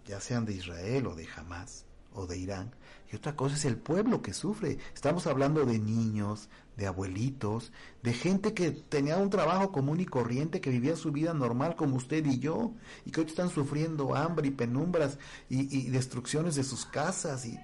ya 0.06 0.22
sean 0.22 0.46
de 0.46 0.54
Israel 0.54 1.08
o 1.08 1.14
de 1.14 1.28
Hamas, 1.36 1.84
o 2.14 2.26
de 2.26 2.38
Irán, 2.38 2.74
y 3.12 3.16
otra 3.16 3.34
cosa 3.34 3.56
es 3.56 3.64
el 3.64 3.76
pueblo 3.76 4.22
que 4.22 4.32
sufre. 4.32 4.78
Estamos 4.94 5.26
hablando 5.26 5.64
de 5.64 5.78
niños, 5.78 6.48
de 6.76 6.86
abuelitos, 6.86 7.72
de 8.02 8.12
gente 8.12 8.54
que 8.54 8.70
tenía 8.70 9.16
un 9.16 9.30
trabajo 9.30 9.72
común 9.72 10.00
y 10.00 10.06
corriente, 10.06 10.60
que 10.60 10.70
vivía 10.70 10.94
su 10.94 11.10
vida 11.10 11.34
normal 11.34 11.74
como 11.74 11.96
usted 11.96 12.24
y 12.24 12.38
yo, 12.38 12.72
y 13.04 13.10
que 13.10 13.20
hoy 13.20 13.26
están 13.26 13.50
sufriendo 13.50 14.14
hambre 14.14 14.48
y 14.48 14.52
penumbras 14.52 15.18
y, 15.48 15.90
destrucciones 15.90 16.54
de 16.54 16.62
sus 16.62 16.86
casas. 16.86 17.46
Y, 17.46 17.58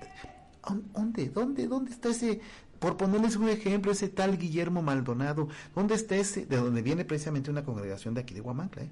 ¿Dónde? 0.92 1.28
¿Dónde? 1.28 1.68
¿Dónde 1.68 1.92
está 1.92 2.09
ese, 2.09 2.40
por 2.80 2.97
ponerles 2.97 3.36
un 3.36 3.49
ejemplo, 3.49 3.92
ese 3.92 4.09
tal 4.09 4.38
Guillermo 4.38 4.82
Maldonado? 4.82 5.49
¿Dónde 5.76 5.94
está 5.94 6.16
ese, 6.16 6.44
de 6.44 6.57
donde 6.57 6.82
viene 6.82 7.05
precisamente 7.05 7.53
una 7.53 7.64
congregación 7.64 8.14
de 8.14 8.22
aquí 8.22 8.34
de 8.34 8.40
Huamancla? 8.40 8.82
Eh? 8.82 8.90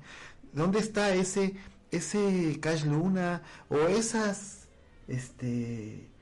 ¿Dónde 0.53 0.79
está 0.79 1.13
ese, 1.13 1.57
ese 1.91 2.61
Cash 2.61 2.85
Luna 2.85 3.43
o 3.69 3.77
esas 3.89 4.69
este 5.09 6.14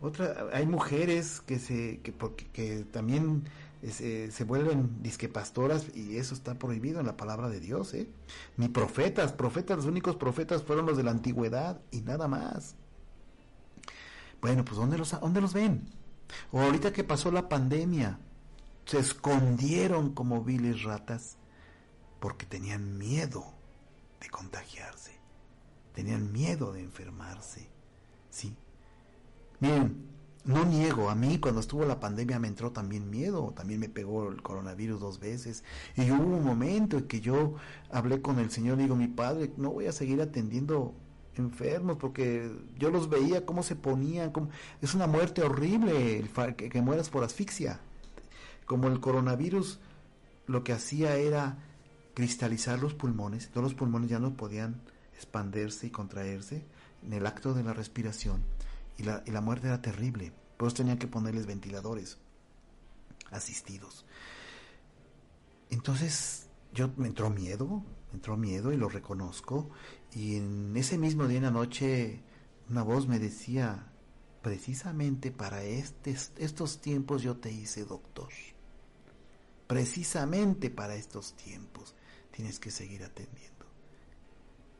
otra 0.00 0.48
hay 0.52 0.66
mujeres 0.66 1.40
que 1.40 1.58
se 1.58 2.00
que 2.02 2.12
porque 2.12 2.46
que 2.48 2.84
también 2.84 3.44
se, 3.88 4.30
se 4.30 4.44
vuelven 4.44 5.02
disquepastoras 5.02 5.94
y 5.94 6.16
eso 6.16 6.34
está 6.34 6.54
prohibido 6.58 7.00
en 7.00 7.06
la 7.06 7.16
palabra 7.16 7.48
de 7.48 7.60
Dios, 7.60 7.94
¿eh? 7.94 8.08
Ni 8.56 8.68
profetas, 8.68 9.32
profetas, 9.32 9.78
los 9.78 9.86
únicos 9.86 10.16
profetas 10.16 10.62
fueron 10.62 10.86
los 10.86 10.96
de 10.96 11.02
la 11.02 11.10
antigüedad 11.10 11.80
y 11.90 12.02
nada 12.02 12.28
más. 12.28 12.74
Bueno, 14.40 14.64
pues 14.64 14.76
¿dónde 14.76 14.98
los, 14.98 15.18
dónde 15.20 15.40
los 15.40 15.52
ven? 15.52 15.88
O 16.52 16.60
ahorita 16.60 16.92
que 16.92 17.04
pasó 17.04 17.30
la 17.30 17.48
pandemia, 17.48 18.18
se 18.84 18.98
escondieron 18.98 20.14
como 20.14 20.42
viles 20.42 20.82
ratas 20.82 21.36
porque 22.18 22.46
tenían 22.46 22.98
miedo 22.98 23.44
de 24.20 24.28
contagiarse, 24.28 25.12
tenían 25.94 26.32
miedo 26.32 26.72
de 26.72 26.82
enfermarse. 26.82 27.68
Sí. 28.30 28.54
Miren, 29.60 30.10
no 30.44 30.64
niego, 30.64 31.10
a 31.10 31.14
mí 31.14 31.38
cuando 31.38 31.60
estuvo 31.60 31.84
la 31.84 32.00
pandemia 32.00 32.38
me 32.38 32.48
entró 32.48 32.72
también 32.72 33.10
miedo, 33.10 33.52
también 33.54 33.78
me 33.78 33.90
pegó 33.90 34.30
el 34.30 34.42
coronavirus 34.42 34.98
dos 34.98 35.20
veces 35.20 35.64
y 35.96 36.10
hubo 36.10 36.36
un 36.36 36.44
momento 36.44 36.96
en 36.96 37.06
que 37.06 37.20
yo 37.20 37.56
hablé 37.90 38.22
con 38.22 38.38
el 38.38 38.50
Señor 38.50 38.78
y 38.78 38.84
digo, 38.84 38.96
mi 38.96 39.08
Padre, 39.08 39.52
no 39.58 39.70
voy 39.70 39.86
a 39.86 39.92
seguir 39.92 40.22
atendiendo 40.22 40.94
enfermos 41.36 41.98
porque 41.98 42.50
yo 42.78 42.90
los 42.90 43.10
veía 43.10 43.44
cómo 43.44 43.62
se 43.62 43.76
ponían, 43.76 44.30
como... 44.30 44.48
es 44.80 44.94
una 44.94 45.06
muerte 45.06 45.42
horrible 45.42 46.24
que, 46.56 46.70
que 46.70 46.82
mueras 46.82 47.10
por 47.10 47.22
asfixia. 47.22 47.80
Como 48.64 48.88
el 48.88 49.00
coronavirus 49.00 49.78
lo 50.46 50.64
que 50.64 50.72
hacía 50.72 51.16
era 51.16 51.58
cristalizar 52.14 52.78
los 52.78 52.94
pulmones, 52.94 53.50
todos 53.50 53.64
los 53.64 53.74
pulmones 53.74 54.08
ya 54.08 54.18
no 54.18 54.34
podían 54.34 54.80
expandirse 55.14 55.88
y 55.88 55.90
contraerse 55.90 56.64
en 57.04 57.12
el 57.12 57.26
acto 57.26 57.52
de 57.52 57.62
la 57.62 57.74
respiración 57.74 58.42
y 59.00 59.02
la, 59.02 59.22
y 59.26 59.30
la 59.30 59.40
muerte 59.40 59.66
era 59.66 59.80
terrible. 59.80 60.32
Pues 60.58 60.74
tenían 60.74 60.98
que 60.98 61.06
ponerles 61.06 61.46
ventiladores 61.46 62.18
asistidos. 63.30 64.04
Entonces 65.70 66.48
yo 66.74 66.90
me 66.96 67.08
entró 67.08 67.30
miedo, 67.30 67.82
me 68.08 68.14
entró 68.14 68.36
miedo 68.36 68.72
y 68.72 68.76
lo 68.76 68.88
reconozco. 68.88 69.70
Y 70.12 70.36
en 70.36 70.76
ese 70.76 70.98
mismo 70.98 71.26
día 71.26 71.38
en 71.38 71.44
la 71.44 71.50
noche 71.50 72.22
una 72.68 72.82
voz 72.82 73.08
me 73.08 73.18
decía, 73.18 73.90
precisamente 74.42 75.30
para 75.30 75.62
estos 75.64 76.80
tiempos 76.80 77.22
yo 77.22 77.38
te 77.38 77.50
hice 77.50 77.84
doctor. 77.84 78.28
Precisamente 79.66 80.68
para 80.68 80.94
estos 80.94 81.34
tiempos 81.36 81.94
tienes 82.32 82.60
que 82.60 82.70
seguir 82.70 83.02
atendiendo. 83.02 83.59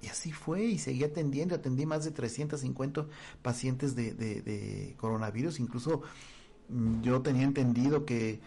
Y 0.03 0.09
así 0.09 0.32
fue, 0.32 0.64
y 0.64 0.78
seguí 0.78 1.05
atendiendo, 1.05 1.55
atendí 1.55 1.84
más 1.84 2.05
de 2.05 2.11
350 2.11 3.07
pacientes 3.42 3.94
de, 3.94 4.14
de 4.14 4.94
coronavirus, 4.98 5.61
incluso 5.61 6.03
mm, 6.68 7.03
yo 7.03 7.20
tenía 7.20 7.44
entendido 7.44 8.07
que 8.07 8.40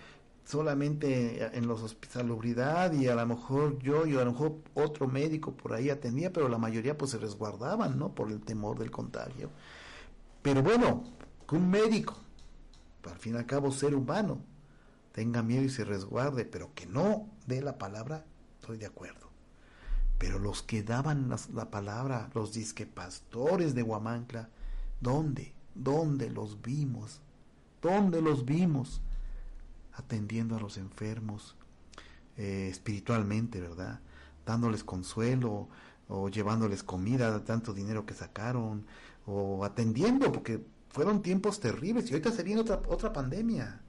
solamente 0.46 1.58
en 1.58 1.68
los 1.68 1.82
hospitalidad 1.82 2.94
y 2.94 3.08
a 3.08 3.16
lo 3.16 3.26
mejor 3.26 3.80
yo 3.80 4.06
y 4.06 4.16
a 4.16 4.24
lo 4.24 4.32
mejor 4.32 4.58
otro 4.74 5.08
médico 5.08 5.56
por 5.56 5.74
ahí 5.74 5.90
atendía, 5.90 6.34
pero 6.34 6.50
la 6.50 6.58
mayoría 6.58 6.98
pues 6.98 7.12
se 7.12 7.18
resguardaban, 7.18 7.98
¿no? 7.98 8.14
Por 8.14 8.32
el 8.32 8.42
temor 8.42 8.78
del 8.78 8.92
contagio. 8.92 9.50
Pero 10.42 10.62
bueno, 10.62 11.04
que 11.48 11.56
un 11.56 11.70
médico, 11.70 12.18
al 13.10 13.18
fin 13.18 13.36
y 13.36 13.38
al 13.38 13.46
cabo 13.46 13.72
ser 13.72 13.96
humano, 13.96 14.42
tenga 15.14 15.42
miedo 15.42 15.64
y 15.64 15.70
se 15.70 15.86
resguarde, 15.86 16.46
pero 16.46 16.74
que 16.74 16.86
no 16.86 17.30
dé 17.48 17.62
la 17.62 17.78
palabra, 17.78 18.26
estoy 18.60 18.78
de 18.78 18.86
acuerdo. 18.86 19.23
Pero 20.24 20.40
los 20.40 20.64
que 20.64 20.84
daban 20.84 21.28
la, 21.28 21.38
la 21.54 21.70
palabra, 21.70 22.30
los 22.34 22.54
disque 22.54 22.86
pastores 22.86 23.76
de 23.76 23.84
Huamancla, 23.84 24.50
¿dónde? 25.02 25.54
¿Dónde 25.76 26.30
los 26.30 26.62
vimos? 26.62 27.20
¿Dónde 27.82 28.22
los 28.22 28.46
vimos? 28.46 29.02
atendiendo 29.96 30.56
a 30.56 30.60
los 30.60 30.78
enfermos 30.78 31.56
eh, 32.38 32.68
espiritualmente, 32.72 33.62
¿verdad? 33.62 34.00
Dándoles 34.46 34.84
consuelo 34.84 35.70
o 36.08 36.30
llevándoles 36.30 36.84
comida, 36.84 37.44
tanto 37.44 37.74
dinero 37.74 38.06
que 38.06 38.14
sacaron, 38.14 38.86
o 39.26 39.64
atendiendo, 39.64 40.32
porque 40.32 40.64
fueron 40.90 41.22
tiempos 41.22 41.60
terribles 41.60 42.10
y 42.10 42.14
ahorita 42.14 42.32
se 42.32 42.44
viene 42.44 42.62
otra, 42.62 42.82
otra 42.88 43.14
pandemia. 43.14 43.82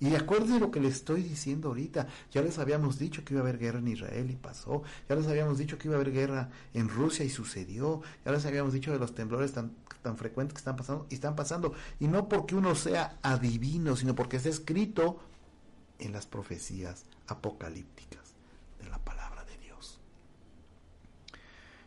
Y 0.00 0.14
acuérdense 0.14 0.60
lo 0.60 0.70
que 0.70 0.80
les 0.80 0.94
estoy 0.94 1.22
diciendo 1.22 1.68
ahorita. 1.68 2.06
Ya 2.30 2.42
les 2.42 2.58
habíamos 2.58 2.98
dicho 2.98 3.24
que 3.24 3.34
iba 3.34 3.40
a 3.40 3.42
haber 3.42 3.58
guerra 3.58 3.80
en 3.80 3.88
Israel 3.88 4.30
y 4.30 4.36
pasó. 4.36 4.82
Ya 5.08 5.16
les 5.16 5.26
habíamos 5.26 5.58
dicho 5.58 5.76
que 5.76 5.88
iba 5.88 5.96
a 5.96 6.00
haber 6.00 6.12
guerra 6.12 6.50
en 6.72 6.88
Rusia 6.88 7.24
y 7.24 7.30
sucedió. 7.30 8.02
Ya 8.24 8.32
les 8.32 8.46
habíamos 8.46 8.72
dicho 8.72 8.92
de 8.92 8.98
los 8.98 9.14
temblores 9.14 9.52
tan, 9.52 9.72
tan 10.02 10.16
frecuentes 10.16 10.54
que 10.54 10.58
están 10.58 10.76
pasando 10.76 11.06
y 11.10 11.14
están 11.14 11.34
pasando. 11.34 11.74
Y 11.98 12.06
no 12.06 12.28
porque 12.28 12.54
uno 12.54 12.74
sea 12.76 13.18
adivino, 13.22 13.96
sino 13.96 14.14
porque 14.14 14.36
está 14.36 14.48
escrito 14.48 15.20
en 15.98 16.12
las 16.12 16.26
profecías 16.26 17.04
apocalípticas 17.26 18.34
de 18.80 18.88
la 18.88 18.98
palabra 18.98 19.44
de 19.44 19.58
Dios. 19.58 20.00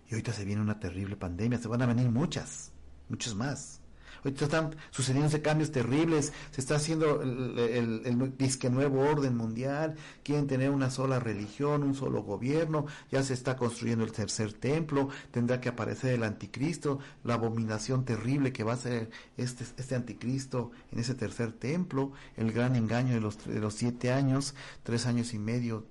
Y 0.10 0.14
ahorita 0.14 0.34
se 0.34 0.44
viene 0.44 0.62
una 0.62 0.80
terrible 0.80 1.16
pandemia, 1.16 1.60
se 1.60 1.70
van 1.70 1.82
a 1.82 1.86
venir 1.86 2.10
muchas, 2.10 2.72
muchas 3.08 3.36
más. 3.36 3.81
Ahorita 4.24 4.46
están 4.46 4.76
sucediendo 4.92 5.42
cambios 5.42 5.72
terribles, 5.72 6.32
se 6.52 6.62
está 6.62 6.76
haciendo 6.76 7.22
el, 7.22 8.04
el, 8.06 8.38
disque 8.38 8.70
nuevo 8.70 9.02
orden 9.02 9.36
mundial, 9.36 9.96
quieren 10.24 10.48
tener 10.48 10.70
una 10.70 10.92
sola 10.92 11.20
religión, 11.20 11.84
un 11.84 11.96
solo 11.96 12.22
gobierno, 12.24 12.86
ya 13.12 13.24
se 13.24 13.34
está 13.34 13.58
construyendo 13.58 14.04
el 14.04 14.12
tercer 14.12 14.54
templo, 14.54 15.10
tendrá 15.32 15.60
que 15.60 15.70
aparecer 15.70 16.14
el 16.14 16.24
anticristo, 16.24 17.00
la 17.24 17.36
abominación 17.36 18.06
terrible 18.06 18.54
que 18.54 18.64
va 18.64 18.74
a 18.74 18.78
ser 18.78 19.10
este, 19.38 19.64
este 19.78 19.96
anticristo 19.96 20.72
en 20.92 21.00
ese 21.00 21.16
tercer 21.16 21.54
templo, 21.54 22.12
el 22.38 22.52
gran 22.52 22.76
engaño 22.76 23.14
de 23.14 23.22
los, 23.22 23.46
de 23.46 23.60
los 23.60 23.74
siete 23.74 24.12
años, 24.12 24.54
tres 24.84 25.06
años 25.06 25.34
y 25.34 25.40
medio 25.40 25.86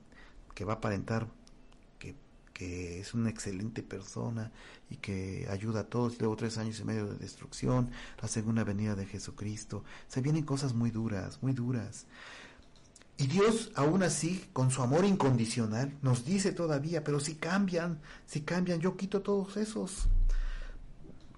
que 0.54 0.64
va 0.64 0.74
a 0.74 0.76
aparentar 0.76 1.26
que 2.60 3.00
es 3.00 3.14
una 3.14 3.30
excelente 3.30 3.82
persona 3.82 4.52
y 4.90 4.96
que 4.96 5.48
ayuda 5.48 5.80
a 5.80 5.84
todos, 5.84 6.20
luego 6.20 6.36
tres 6.36 6.58
años 6.58 6.78
y 6.78 6.84
medio 6.84 7.06
de 7.06 7.16
destrucción, 7.16 7.90
la 8.20 8.28
segunda 8.28 8.64
venida 8.64 8.94
de 8.94 9.06
Jesucristo. 9.06 9.82
Se 10.08 10.20
vienen 10.20 10.44
cosas 10.44 10.74
muy 10.74 10.90
duras, 10.90 11.38
muy 11.40 11.54
duras. 11.54 12.04
Y 13.16 13.28
Dios, 13.28 13.72
aún 13.76 14.02
así, 14.02 14.44
con 14.52 14.70
su 14.70 14.82
amor 14.82 15.06
incondicional, 15.06 15.96
nos 16.02 16.26
dice 16.26 16.52
todavía, 16.52 17.02
pero 17.02 17.18
si 17.18 17.36
cambian, 17.36 17.98
si 18.26 18.42
cambian, 18.42 18.78
yo 18.78 18.94
quito 18.94 19.22
todos 19.22 19.56
esos 19.56 20.08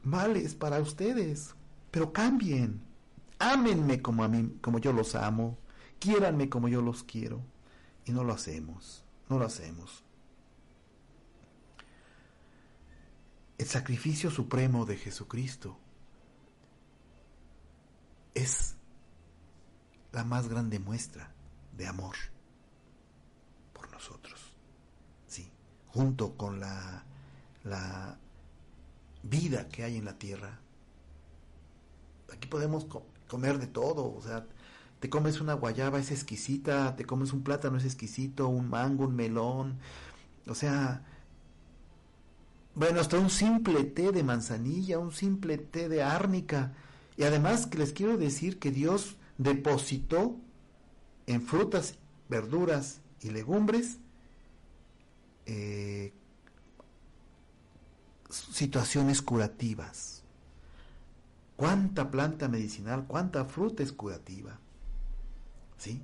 males 0.02 0.56
para 0.56 0.80
ustedes, 0.80 1.54
pero 1.92 2.12
cambien. 2.12 2.80
Ámenme 3.38 4.02
como 4.02 4.24
a 4.24 4.28
mí, 4.28 4.56
como 4.60 4.80
yo 4.80 4.92
los 4.92 5.14
amo, 5.14 5.56
quiéranme 6.00 6.48
como 6.48 6.66
yo 6.66 6.82
los 6.82 7.04
quiero. 7.04 7.40
Y 8.06 8.10
no 8.10 8.24
lo 8.24 8.32
hacemos, 8.32 9.04
no 9.28 9.38
lo 9.38 9.44
hacemos. 9.44 10.02
El 13.62 13.68
sacrificio 13.68 14.28
supremo 14.28 14.86
de 14.86 14.96
Jesucristo 14.96 15.78
es 18.34 18.74
la 20.10 20.24
más 20.24 20.48
grande 20.48 20.80
muestra 20.80 21.32
de 21.76 21.86
amor 21.86 22.16
por 23.72 23.88
nosotros. 23.92 24.40
Sí, 25.28 25.48
junto 25.86 26.36
con 26.36 26.58
la, 26.58 27.04
la 27.62 28.18
vida 29.22 29.68
que 29.68 29.84
hay 29.84 29.96
en 29.96 30.06
la 30.06 30.18
tierra. 30.18 30.58
Aquí 32.32 32.48
podemos 32.48 32.88
comer 33.28 33.60
de 33.60 33.68
todo, 33.68 34.12
o 34.12 34.22
sea, 34.22 34.44
te 34.98 35.08
comes 35.08 35.40
una 35.40 35.54
guayaba, 35.54 36.00
es 36.00 36.10
exquisita, 36.10 36.96
te 36.96 37.04
comes 37.04 37.32
un 37.32 37.44
plátano, 37.44 37.76
es 37.76 37.84
exquisito, 37.84 38.48
un 38.48 38.68
mango, 38.68 39.04
un 39.04 39.14
melón, 39.14 39.78
o 40.48 40.56
sea, 40.56 41.04
bueno, 42.74 43.00
hasta 43.00 43.18
un 43.18 43.30
simple 43.30 43.84
té 43.84 44.12
de 44.12 44.22
manzanilla, 44.22 44.98
un 44.98 45.12
simple 45.12 45.58
té 45.58 45.88
de 45.88 46.02
árnica. 46.02 46.72
Y 47.16 47.24
además 47.24 47.66
que 47.66 47.78
les 47.78 47.92
quiero 47.92 48.16
decir 48.16 48.58
que 48.58 48.70
Dios 48.70 49.16
depositó 49.36 50.36
en 51.26 51.42
frutas, 51.42 51.96
verduras 52.28 53.00
y 53.20 53.30
legumbres 53.30 53.98
eh, 55.46 56.12
situaciones 58.30 59.20
curativas. 59.20 60.22
¿Cuánta 61.56 62.10
planta 62.10 62.48
medicinal, 62.48 63.04
cuánta 63.06 63.44
fruta 63.44 63.82
es 63.82 63.92
curativa? 63.92 64.58
¿Sí? 65.76 66.02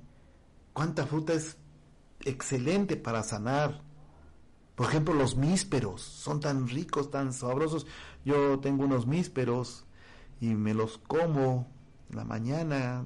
¿Cuánta 0.73 1.05
fruta 1.07 1.33
es 1.33 1.57
excelente 2.21 2.95
para 2.95 3.23
sanar, 3.23 3.81
por 4.79 4.87
ejemplo, 4.87 5.13
los 5.13 5.35
mísperos 5.35 6.01
son 6.01 6.39
tan 6.39 6.69
ricos, 6.69 7.11
tan 7.11 7.33
sabrosos. 7.33 7.85
Yo 8.23 8.59
tengo 8.59 8.85
unos 8.85 9.07
mísperos 9.07 9.83
y 10.39 10.55
me 10.55 10.73
los 10.73 10.99
como 10.99 11.67
en 12.09 12.15
la 12.15 12.23
mañana, 12.23 13.05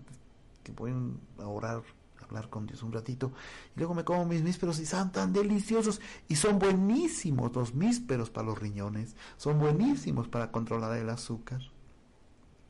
que 0.62 0.72
a 1.40 1.48
orar, 1.48 1.82
hablar 2.22 2.52
con 2.52 2.68
Dios 2.68 2.84
un 2.84 2.92
ratito, 2.92 3.34
y 3.76 3.80
luego 3.80 3.96
me 3.96 4.04
como 4.04 4.24
mis 4.24 4.44
mísperos 4.44 4.78
y 4.78 4.86
son 4.86 5.12
tan 5.12 5.34
deliciosos 5.34 6.00
y 6.28 6.36
son 6.36 6.60
buenísimos 6.60 7.56
los 7.56 7.74
mísperos 7.74 8.30
para 8.30 8.46
los 8.46 8.60
riñones, 8.60 9.16
son 9.38 9.58
buenísimos 9.58 10.28
para 10.28 10.52
controlar 10.52 10.96
el 10.96 11.10
azúcar. 11.10 11.62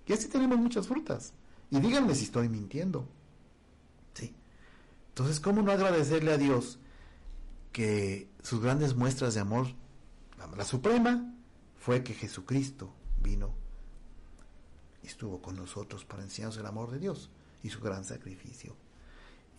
Y 0.08 0.14
así 0.14 0.30
tenemos 0.30 0.58
muchas 0.58 0.88
frutas. 0.88 1.34
Y 1.72 1.82
díganme 1.82 2.16
si 2.16 2.24
estoy 2.24 2.48
mintiendo. 2.48 3.06
Sí. 4.14 4.34
Entonces, 5.10 5.42
¿cómo 5.42 5.62
no 5.62 5.74
agradecerle 5.74 6.32
a 6.32 6.38
Dios 6.38 6.80
que 7.74 8.30
sus 8.44 8.62
grandes 8.62 8.96
muestras 8.96 9.34
de 9.34 9.42
amor, 9.42 9.68
la, 10.56 10.64
suprema, 10.64 11.34
fue 11.76 12.04
que 12.04 12.14
Jesucristo 12.14 12.94
vino 13.22 13.54
y 15.02 15.08
estuvo 15.08 15.42
con 15.42 15.58
nosotros 15.58 16.06
para 16.06 16.24
enseñarnos 16.24 16.58
el 16.58 16.68
amor 16.68 16.92
de 16.92 17.00
Dios 17.00 17.30
y 17.64 17.70
su 17.70 17.82
gran 17.82 18.06
sacrificio. 18.06 18.76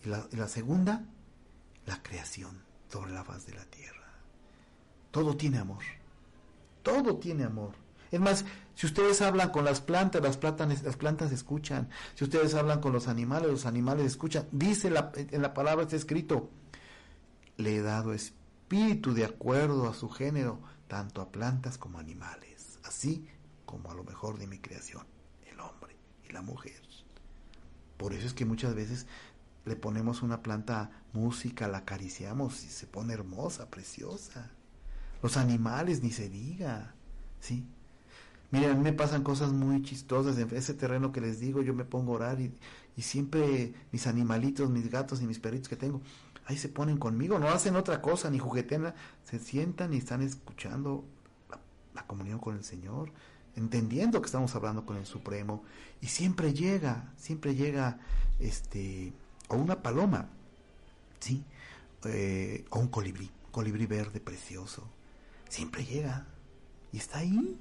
Y 0.03 0.07
la, 0.07 0.47
segunda, 0.47 1.03
la 1.85 2.01
creación 2.01 2.63
sobre 2.89 3.11
la 3.11 3.23
faz 3.23 3.45
de 3.45 3.53
la 3.53 3.65
tierra. 3.65 4.07
Todo 5.11 5.35
tiene 5.35 5.59
amor. 5.59 5.83
Todo 6.83 7.17
tiene 7.17 7.43
amor. 7.43 7.73
Es 8.11 8.19
más, 8.19 8.45
si 8.75 8.85
ustedes 8.85 9.21
hablan 9.21 9.49
con 9.49 9.65
las 9.65 9.81
plantas, 9.81 10.21
las 10.21 10.37
plantas, 10.37 10.83
las 10.83 10.95
plantas 10.95 11.31
escuchan. 11.31 11.89
Si 12.13 12.23
ustedes 12.23 12.53
hablan 12.53 12.79
con 12.79 12.93
los 12.93 13.07
animales, 13.07 13.49
los 13.49 13.65
animales 13.65 14.05
escuchan. 14.05 14.47
Dice 14.51 14.89
la, 14.89 15.11
en 15.15 15.41
la 15.41 15.53
palabra, 15.53 15.83
está 15.83 15.95
escrito, 15.95 16.49
le 17.57 17.77
he 17.77 17.81
dado 17.81 18.13
espíritu 18.13 19.13
de 19.13 19.25
acuerdo 19.25 19.89
a 19.89 19.93
su 19.93 20.09
género, 20.09 20.59
tanto 20.87 21.21
a 21.21 21.31
plantas 21.31 21.77
como 21.77 21.97
a 21.97 22.01
animales, 22.01 22.79
así 22.83 23.27
como 23.65 23.91
a 23.91 23.95
lo 23.95 24.03
mejor 24.03 24.37
de 24.37 24.47
mi 24.47 24.59
creación, 24.59 25.05
el 25.51 25.59
hombre 25.59 25.95
y 26.27 26.33
la 26.33 26.41
mujer. 26.41 26.85
Por 27.97 28.13
eso 28.13 28.27
es 28.27 28.33
que 28.33 28.45
muchas 28.45 28.75
veces 28.75 29.07
le 29.65 29.75
ponemos 29.75 30.21
una 30.21 30.41
planta 30.43 30.91
música, 31.13 31.67
la 31.67 31.79
acariciamos 31.79 32.63
y 32.63 32.67
se 32.67 32.87
pone 32.87 33.13
hermosa, 33.13 33.69
preciosa. 33.69 34.51
Los 35.23 35.37
animales 35.37 36.03
ni 36.03 36.11
se 36.11 36.29
diga, 36.29 36.93
¿sí? 37.39 37.65
Miren, 38.51 38.81
me 38.83 38.93
pasan 38.93 39.23
cosas 39.23 39.51
muy 39.51 39.81
chistosas. 39.81 40.37
En 40.37 40.55
ese 40.55 40.73
terreno 40.73 41.11
que 41.11 41.21
les 41.21 41.39
digo, 41.39 41.61
yo 41.61 41.73
me 41.73 41.83
pongo 41.83 42.13
a 42.13 42.15
orar 42.15 42.41
y, 42.41 42.53
y 42.95 43.01
siempre 43.01 43.73
mis 43.91 44.07
animalitos, 44.07 44.69
mis 44.69 44.89
gatos 44.89 45.21
y 45.21 45.27
mis 45.27 45.39
perritos 45.39 45.67
que 45.67 45.75
tengo, 45.75 46.01
ahí 46.45 46.57
se 46.57 46.69
ponen 46.69 46.97
conmigo, 46.97 47.39
no 47.39 47.49
hacen 47.49 47.75
otra 47.75 48.01
cosa, 48.01 48.29
ni 48.29 48.39
juguetean, 48.39 48.93
se 49.23 49.39
sientan 49.39 49.93
y 49.93 49.97
están 49.97 50.21
escuchando 50.21 51.03
la, 51.93 52.05
comunión 52.05 52.39
con 52.39 52.55
el 52.55 52.63
Señor, 52.63 53.11
entendiendo 53.55 54.21
que 54.21 54.27
estamos 54.27 54.53
hablando 54.55 54.85
con 54.85 54.97
el 54.97 55.05
Supremo, 55.05 55.63
y 56.01 56.07
siempre 56.07 56.53
llega, 56.53 57.13
siempre 57.17 57.55
llega, 57.55 57.99
este, 58.39 59.13
o 59.47 59.55
una 59.55 59.81
paloma, 59.81 60.29
¿sí? 61.19 61.43
Eh, 62.03 62.65
o 62.69 62.79
un 62.79 62.89
colibrí, 62.89 63.31
colibrí 63.51 63.87
verde 63.87 64.19
precioso, 64.19 64.87
siempre 65.49 65.83
llega, 65.83 66.27
y 66.91 66.97
está 66.97 67.19
ahí. 67.19 67.59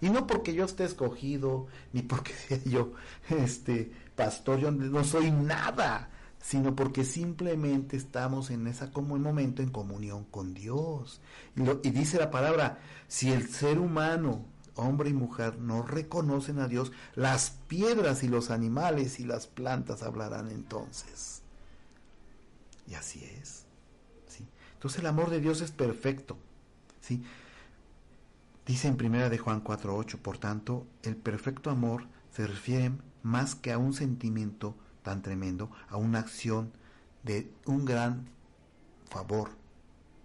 Y 0.00 0.08
no 0.08 0.26
porque 0.28 0.54
yo 0.54 0.64
esté 0.66 0.84
escogido, 0.84 1.66
ni 1.92 2.02
porque 2.02 2.32
sea 2.48 2.62
yo 2.64 2.92
este 3.28 3.90
pastor, 4.14 4.60
yo 4.60 4.70
no 4.70 5.02
soy 5.02 5.32
nada 5.32 6.10
sino 6.40 6.74
porque 6.74 7.04
simplemente 7.04 7.96
estamos 7.96 8.50
en 8.50 8.72
como 8.92 9.18
momento 9.18 9.62
en 9.62 9.70
comunión 9.70 10.24
con 10.24 10.54
Dios. 10.54 11.20
Y, 11.54 11.62
y, 11.86 11.90
dice 11.90 12.18
la 12.18 12.30
palabra, 12.30 12.78
si 13.08 13.30
el 13.30 13.48
ser 13.48 13.78
humano, 13.78 14.46
hombre 14.74 15.10
y 15.10 15.14
mujer, 15.14 15.58
no 15.58 15.82
reconocen 15.82 16.58
a 16.58 16.68
Dios, 16.68 16.92
las 17.14 17.50
piedras 17.68 18.22
y 18.22 18.28
los 18.28 18.50
animales 18.50 19.20
y 19.20 19.24
las 19.24 19.46
plantas 19.46 20.02
hablarán 20.02 20.50
entonces. 20.50 21.42
Y 22.86 22.94
así 22.94 23.22
es. 23.22 23.66
¿sí? 24.26 24.46
Entonces 24.74 25.00
el 25.00 25.06
amor 25.06 25.30
de 25.30 25.40
Dios 25.40 25.60
es 25.60 25.70
perfecto. 25.70 26.38
¿sí? 27.00 27.22
Dice 28.66 28.88
en 28.88 28.96
primera 28.96 29.28
de 29.28 29.38
Juan 29.38 29.62
4.8, 29.62 30.16
por 30.18 30.38
tanto, 30.38 30.86
el 31.02 31.16
perfecto 31.16 31.70
amor 31.70 32.06
se 32.32 32.46
refiere 32.46 32.92
más 33.22 33.54
que 33.54 33.72
a 33.72 33.78
un 33.78 33.92
sentimiento 33.92 34.74
tan 35.10 35.22
tremendo 35.22 35.72
a 35.88 35.96
una 35.96 36.20
acción 36.20 36.72
de 37.24 37.52
un 37.66 37.84
gran 37.84 38.28
favor 39.06 39.50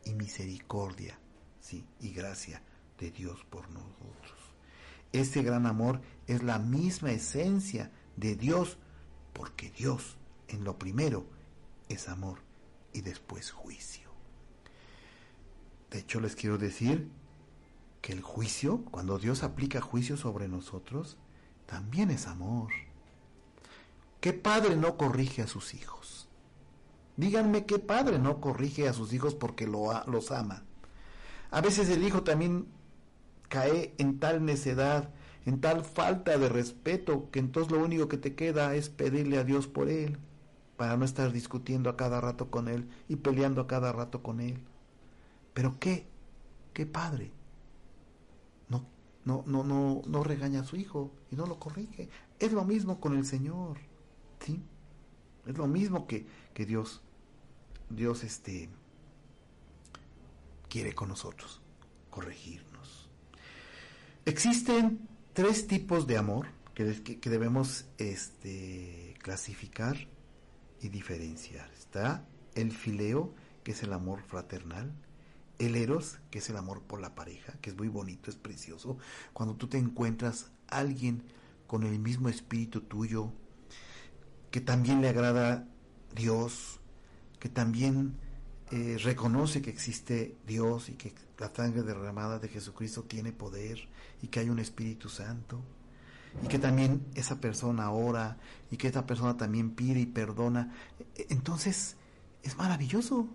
y 0.04 0.14
misericordia, 0.14 1.18
sí, 1.60 1.88
y 2.00 2.12
gracia 2.12 2.62
de 3.00 3.10
Dios 3.10 3.44
por 3.50 3.68
nosotros. 3.72 4.54
Ese 5.12 5.42
gran 5.42 5.66
amor 5.66 6.02
es 6.28 6.44
la 6.44 6.60
misma 6.60 7.10
esencia 7.14 7.92
de 8.16 8.36
Dios, 8.36 8.78
porque 9.34 9.72
Dios 9.72 10.18
en 10.50 10.64
lo 10.64 10.78
primero 10.78 11.26
es 11.90 12.08
amor 12.08 12.38
y 12.94 13.02
después 13.02 13.50
juicio. 13.50 14.12
De 15.90 15.98
hecho, 15.98 16.20
les 16.20 16.36
quiero 16.36 16.60
decir 16.60 17.10
que 18.04 18.14
el 18.14 18.22
juicio, 18.22 18.86
cuando 18.92 19.18
Dios 19.18 19.42
aplica 19.42 19.82
juicio 19.82 20.16
sobre 20.16 20.48
nosotros, 20.48 21.18
también 21.66 22.12
es 22.12 22.28
amor. 22.28 22.72
¿Qué 24.26 24.34
padre 24.34 24.76
no 24.76 24.98
corrige 24.98 25.44
a 25.44 25.48
sus 25.48 25.76
hijos? 25.76 26.28
Díganme 27.16 27.68
qué 27.68 27.78
padre 27.78 28.18
no 28.18 28.42
corrige 28.42 28.88
a 28.88 28.94
sus 28.94 29.14
hijos 29.14 29.36
porque 29.36 29.68
lo, 29.68 29.92
los 30.08 30.32
ama. 30.32 30.64
A 31.52 31.62
veces 31.62 31.90
el 31.90 32.04
hijo 32.04 32.24
también 32.24 32.66
cae 33.50 33.94
en 34.00 34.18
tal 34.20 34.44
necedad, 34.44 35.12
en 35.46 35.62
tal 35.62 35.86
falta 35.86 36.40
de 36.40 36.50
respeto, 36.50 37.30
que 37.30 37.38
entonces 37.38 37.72
lo 37.72 37.78
único 37.78 38.08
que 38.08 38.18
te 38.18 38.34
queda 38.34 38.74
es 38.74 38.90
pedirle 38.90 39.38
a 39.38 39.44
Dios 39.44 39.68
por 39.68 39.90
él, 39.90 40.18
para 40.76 40.98
no 40.98 41.06
estar 41.06 41.32
discutiendo 41.32 41.92
a 41.92 41.96
cada 41.96 42.20
rato 42.20 42.50
con 42.50 42.68
él 42.68 42.90
y 43.08 43.18
peleando 43.18 43.62
a 43.62 43.68
cada 43.68 43.92
rato 43.92 44.24
con 44.24 44.42
él. 44.42 44.58
Pero 45.54 45.78
qué, 45.80 46.08
qué 46.74 46.88
padre. 46.88 47.32
No, 48.70 48.88
no, 49.24 49.44
no, 49.46 49.64
no, 49.64 50.02
no 50.08 50.24
regaña 50.24 50.62
a 50.62 50.66
su 50.66 50.78
hijo 50.78 51.12
y 51.30 51.36
no 51.36 51.46
lo 51.46 51.60
corrige. 51.60 52.10
Es 52.40 52.54
lo 52.54 52.66
mismo 52.66 53.00
con 53.00 53.16
el 53.16 53.24
Señor. 53.28 53.78
Es 55.46 55.58
lo 55.58 55.68
mismo 55.68 56.08
que, 56.08 56.26
que 56.54 56.66
Dios, 56.66 57.02
Dios 57.90 58.24
este, 58.24 58.70
quiere 60.70 60.94
con 60.94 61.10
nosotros, 61.10 61.62
corregirnos. 62.10 63.10
Existen 64.26 65.08
tres 65.34 65.68
tipos 65.68 66.08
de 66.08 66.18
amor 66.18 66.48
que, 66.74 67.02
que, 67.04 67.30
debemos 67.30 67.86
este, 67.98 69.16
clasificar 69.22 69.98
y 70.82 70.90
diferenciar. 70.90 71.70
Está 71.74 72.26
el 72.56 72.72
fileo, 72.72 73.34
que 73.64 73.72
es 73.72 73.84
el 73.84 73.94
amor 73.94 74.22
fraternal, 74.24 74.92
el 75.60 75.76
eros, 75.76 76.18
que 76.32 76.40
es 76.40 76.50
el 76.50 76.58
amor 76.58 76.82
por 76.82 77.00
la 77.00 77.16
pareja, 77.16 77.54
que 77.62 77.70
es 77.70 77.78
muy 77.78 77.88
bonito, 77.88 78.30
es 78.30 78.36
precioso. 78.36 78.98
Cuando 79.34 79.56
tú 79.56 79.68
te 79.68 79.78
encuentras 79.78 80.52
alguien 80.68 81.24
con 81.68 81.84
el 81.84 82.00
mismo 82.00 82.30
espíritu 82.30 82.82
tuyo, 82.82 83.32
que 84.56 84.62
también 84.62 85.02
le 85.02 85.10
agrada 85.10 85.68
Dios, 86.16 86.80
que 87.42 87.50
también 87.50 88.16
eh, 88.72 88.98
reconoce 89.04 89.62
que 89.62 89.70
existe 89.70 90.38
Dios 90.48 90.88
y 90.88 90.94
que 90.94 91.14
la 91.38 91.54
sangre 91.54 91.84
derramada 91.84 92.40
de 92.40 92.48
Jesucristo 92.48 93.04
tiene 93.04 93.34
poder 93.34 93.90
y 94.22 94.28
que 94.30 94.40
hay 94.40 94.50
un 94.50 94.60
Espíritu 94.60 95.10
Santo 95.10 95.60
y 96.42 96.48
que 96.48 96.58
también 96.58 97.06
esa 97.16 97.42
persona 97.42 97.92
ora 97.92 98.38
y 98.72 98.78
que 98.78 98.88
esa 98.88 99.06
persona 99.06 99.36
también 99.36 99.72
pide 99.72 100.00
y 100.00 100.06
perdona. 100.06 100.74
E, 101.18 101.28
entonces 101.32 101.98
es 102.42 102.56
maravilloso, 102.56 103.28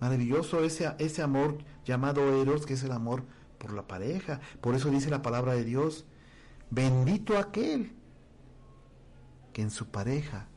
maravilloso 0.00 0.64
ese, 0.64 0.94
ese 0.98 1.22
amor 1.22 1.56
llamado 1.86 2.42
Eros, 2.42 2.66
que 2.66 2.74
es 2.74 2.82
el 2.82 2.92
amor 2.92 3.24
por 3.56 3.72
la 3.72 3.86
pareja. 3.88 4.42
Por 4.60 4.74
eso 4.74 4.90
dice 4.90 5.08
la 5.08 5.22
palabra 5.22 5.54
de 5.54 5.64
Dios, 5.64 6.04
bendito 6.68 7.38
aquel 7.38 8.03
que 9.54 9.62
en 9.62 9.70
su 9.70 9.86
pareja 9.86 10.48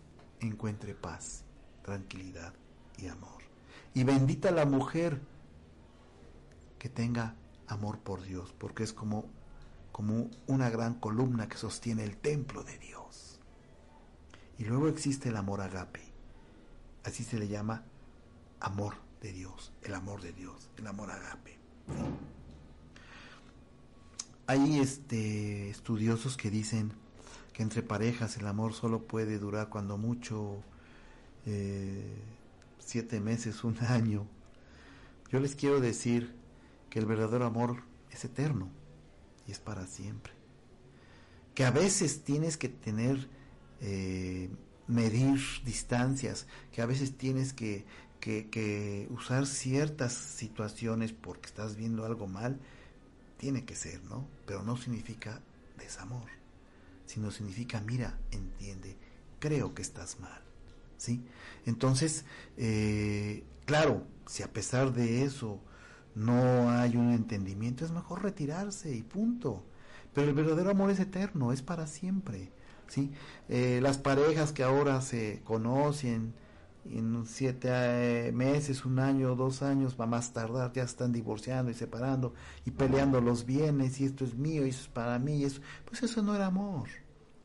encuentre 0.41 0.95
paz, 0.95 1.45
tranquilidad 1.84 2.54
y 2.98 3.08
amor. 3.08 3.43
Y 3.93 4.04
bendita 4.04 4.52
la 4.52 4.66
mujer 4.66 5.22
que 6.80 6.89
tenga 6.89 7.36
amor 7.68 8.00
por 8.00 8.24
Dios, 8.24 8.54
porque 8.58 8.84
es 8.84 8.93
como, 8.93 9.26
como 9.91 10.30
una 10.48 10.70
gran 10.70 10.95
columna 10.95 11.48
que 11.48 11.58
sostiene 11.58 12.04
el 12.04 12.18
templo 12.18 12.64
de 12.64 12.78
Dios. 12.80 13.39
Y 14.58 14.66
luego 14.66 14.88
existe 14.88 15.30
el 15.30 15.38
amor 15.38 15.62
agape, 15.62 16.02
así 17.04 17.24
se 17.24 17.38
le 17.38 17.48
llama 17.48 17.84
amor 18.60 18.95
de 19.22 19.32
Dios, 19.32 19.74
el 19.84 19.93
amor 19.93 20.22
de 20.22 20.34
Dios, 20.34 20.72
el 20.76 20.88
amor 20.88 21.12
agape. 21.12 21.60
Hay 24.48 24.80
este, 24.80 25.70
estudiosos 25.70 26.36
que 26.36 26.50
dicen 26.50 26.93
que 27.58 27.64
entre 27.64 27.82
parejas 27.82 28.38
el 28.38 28.45
amor 28.45 28.74
solo 28.74 29.08
puede 29.08 29.39
durar 29.39 29.68
cuando 29.70 29.97
mucho 29.97 30.62
eh, 31.47 32.22
siete 32.78 33.20
meses, 33.20 33.64
un 33.64 33.76
año. 33.89 34.28
Yo 35.32 35.39
les 35.39 35.55
quiero 35.55 35.80
decir 35.80 36.36
que 36.91 36.99
el 36.99 37.08
verdadero 37.08 37.47
amor 37.47 37.82
es 38.12 38.24
eterno 38.26 38.70
y 39.47 39.53
es 39.53 39.60
para 39.60 39.88
siempre. 39.88 40.34
Que 41.55 41.66
a 41.66 41.72
veces 41.72 42.24
tienes 42.24 42.58
que 42.58 42.70
tener, 42.70 43.28
eh, 43.82 44.51
medir 44.86 45.39
distancias, 45.66 46.45
que 46.72 46.84
a 46.84 46.86
veces 46.86 47.18
tienes 47.18 47.53
que, 47.53 47.86
que, 48.20 48.51
que 48.51 49.08
usar 49.10 49.47
ciertas 49.47 50.14
situaciones 50.14 51.12
porque 51.12 51.47
estás 51.47 51.76
viendo 51.76 52.05
algo 52.05 52.28
mal, 52.28 52.60
tiene 53.38 53.66
que 53.66 53.74
ser, 53.76 54.03
¿no? 54.03 54.28
Pero 54.45 54.62
no 54.62 54.78
significa 54.78 55.41
desamor 55.80 56.38
sino 57.08 57.32
significa, 57.32 57.82
mira, 57.82 58.20
entiende, 58.32 58.95
creo 59.39 59.74
que 59.74 59.82
estás 59.82 60.20
mal. 60.20 60.41
¿Sí? 60.97 61.24
Entonces, 61.66 62.26
eh, 62.58 63.43
claro, 63.66 64.05
si 64.28 64.43
a 64.43 64.51
pesar 64.51 64.93
de 64.93 65.24
eso 65.24 65.60
no 66.16 66.70
hay 66.72 66.95
un 66.95 67.12
entendimiento, 67.12 67.86
es 67.86 67.91
mejor 67.91 68.24
retirarse 68.24 68.95
y 68.95 69.03
punto. 69.03 69.64
Pero 70.14 70.30
el 70.30 70.36
verdadero 70.36 70.72
amor 70.72 70.89
es 70.89 70.99
eterno, 70.99 71.51
es 71.51 71.62
para 71.62 71.88
siempre. 71.88 72.51
¿sí? 72.88 73.12
Eh, 73.49 73.80
las 73.82 73.97
parejas 73.97 74.51
que 74.51 74.64
ahora 74.64 75.01
se 75.01 75.41
conocen 75.43 76.34
en 76.91 77.25
siete 77.25 77.69
eh, 77.71 78.31
meses, 78.31 78.85
un 78.85 78.99
año, 78.99 79.35
dos 79.35 79.61
años, 79.61 79.97
va 79.99 80.05
más 80.05 80.33
tardar, 80.33 80.71
ya 80.73 80.83
están 80.83 81.11
divorciando 81.11 81.71
y 81.71 81.73
separando 81.73 82.33
y 82.65 82.71
peleando 82.71 83.21
los 83.21 83.45
bienes 83.45 83.99
y 83.99 84.05
esto 84.05 84.23
es 84.25 84.35
mío 84.35 84.65
y 84.65 84.69
eso 84.69 84.81
es 84.81 84.88
para 84.88 85.19
mí, 85.19 85.38
y 85.38 85.45
eso, 85.45 85.61
pues 85.85 86.03
eso 86.03 86.21
no 86.21 86.35
era 86.35 86.47
amor, 86.47 86.89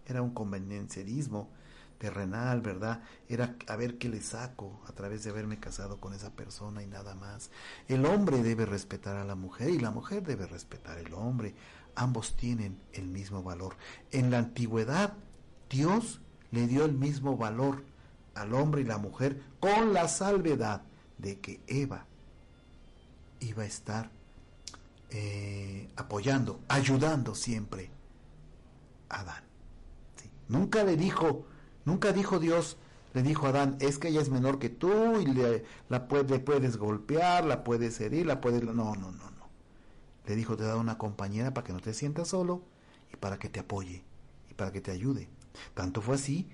era 0.07 0.23
un 0.23 0.31
conveniencialismo 0.31 1.51
terrenal, 2.03 2.61
¿verdad? 2.63 3.01
Era 3.29 3.55
a 3.69 3.77
ver 3.77 3.97
qué 3.97 4.09
le 4.09 4.21
saco 4.21 4.81
a 4.89 4.93
través 4.93 5.23
de 5.23 5.31
haberme 5.31 5.61
casado 5.61 6.01
con 6.01 6.13
esa 6.15 6.33
persona 6.33 6.83
y 6.83 6.87
nada 6.89 7.15
más. 7.15 7.53
El 7.87 8.07
hombre 8.07 8.43
debe 8.43 8.67
respetar 8.67 9.15
a 9.15 9.25
la 9.25 9.37
mujer 9.37 9.71
y 9.71 9.79
la 9.79 9.93
mujer 9.93 10.25
debe 10.25 10.47
respetar 10.47 10.99
al 10.99 11.15
hombre. 11.15 11.55
Ambos 11.95 12.35
tienen 12.35 12.83
el 12.93 13.07
mismo 13.07 13.45
valor. 13.45 13.77
En 14.11 14.33
la 14.33 14.39
antigüedad, 14.39 15.15
Dios 15.71 16.21
le 16.51 16.67
dio 16.67 16.85
el 16.85 16.95
mismo 16.95 17.37
valor 17.37 17.85
al 18.35 18.55
hombre 18.55 18.83
y 18.83 18.85
la 18.85 18.99
mujer 18.99 19.43
con 19.61 19.93
la 19.93 20.09
salvedad 20.09 20.83
de 21.19 21.41
que 21.41 21.61
Eva 21.67 22.07
iba 23.41 23.63
a 23.63 23.67
estar 23.67 24.11
eh, 25.11 25.91
apoyando, 25.97 26.61
ayudando 26.69 27.35
siempre 27.35 27.91
a 29.09 29.21
Adán. 29.21 29.45
Nunca 30.49 30.85
le 30.85 30.97
dijo, 30.97 31.47
nunca 31.85 32.13
dijo 32.13 32.39
Dios, 32.39 32.77
le 33.15 33.23
dijo 33.23 33.47
a 33.47 33.51
Adán, 33.51 33.77
es 33.81 33.99
que 33.99 34.09
ella 34.09 34.21
es 34.21 34.31
menor 34.31 34.59
que 34.59 34.69
tú 34.69 35.21
y 35.21 35.27
le, 35.27 35.65
la 35.89 36.09
puede, 36.09 36.39
puedes 36.39 36.77
golpear, 36.77 37.45
la 37.45 37.65
puedes 37.65 38.01
herir, 38.01 38.27
la 38.27 38.41
puedes... 38.41 38.63
No, 38.63 38.73
no, 38.73 38.95
no, 38.95 39.11
no. 39.13 39.49
Le 40.27 40.37
dijo, 40.37 40.57
te 40.57 40.63
he 40.63 40.67
dado 40.67 40.81
una 40.81 40.99
compañera 40.99 41.53
para 41.53 41.67
que 41.67 41.73
no 41.73 41.81
te 41.81 41.95
sientas 41.95 42.29
solo 42.29 42.63
y 43.13 43.17
para 43.17 43.39
que 43.39 43.49
te 43.49 43.61
apoye 43.61 44.05
y 44.51 44.55
para 44.55 44.73
que 44.73 44.81
te 44.81 44.91
ayude. 44.91 45.29
Tanto 45.75 46.01
fue 46.01 46.15
así 46.15 46.49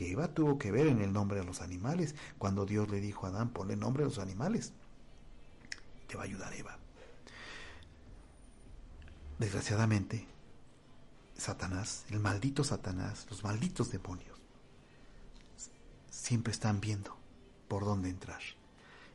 que 0.00 0.12
Eva 0.12 0.28
tuvo 0.28 0.56
que 0.56 0.70
ver 0.70 0.86
en 0.86 1.02
el 1.02 1.12
nombre 1.12 1.40
de 1.40 1.44
los 1.44 1.60
animales, 1.60 2.14
cuando 2.38 2.64
Dios 2.64 2.88
le 2.88 3.02
dijo 3.02 3.26
a 3.26 3.28
Adán, 3.28 3.50
ponle 3.50 3.76
nombre 3.76 4.02
a 4.02 4.06
los 4.06 4.18
animales. 4.18 4.72
Te 6.06 6.16
va 6.16 6.22
a 6.22 6.24
ayudar 6.24 6.54
Eva. 6.54 6.78
Desgraciadamente, 9.38 10.26
Satanás, 11.36 12.06
el 12.08 12.18
maldito 12.18 12.64
Satanás, 12.64 13.26
los 13.28 13.44
malditos 13.44 13.92
demonios, 13.92 14.38
siempre 16.08 16.50
están 16.50 16.80
viendo 16.80 17.14
por 17.68 17.84
dónde 17.84 18.08
entrar. 18.08 18.40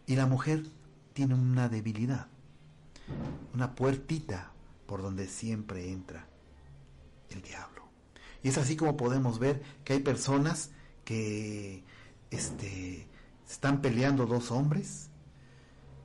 Y 0.06 0.16
la 0.16 0.28
mujer 0.28 0.68
tiene 1.14 1.34
una 1.34 1.68
debilidad, 1.68 2.28
una 3.56 3.74
puertita 3.74 4.52
por 4.86 5.02
donde 5.02 5.28
siempre 5.30 5.92
entra 5.92 6.28
el 7.32 7.42
diablo. 7.42 7.85
Y 8.46 8.50
es 8.50 8.60
así 8.60 8.76
como 8.76 8.96
podemos 8.96 9.40
ver 9.40 9.64
que 9.84 9.94
hay 9.94 10.02
personas 10.02 10.70
que 11.04 11.84
este, 12.30 13.08
están 13.50 13.82
peleando 13.82 14.28
dos 14.28 14.52
hombres, 14.52 15.10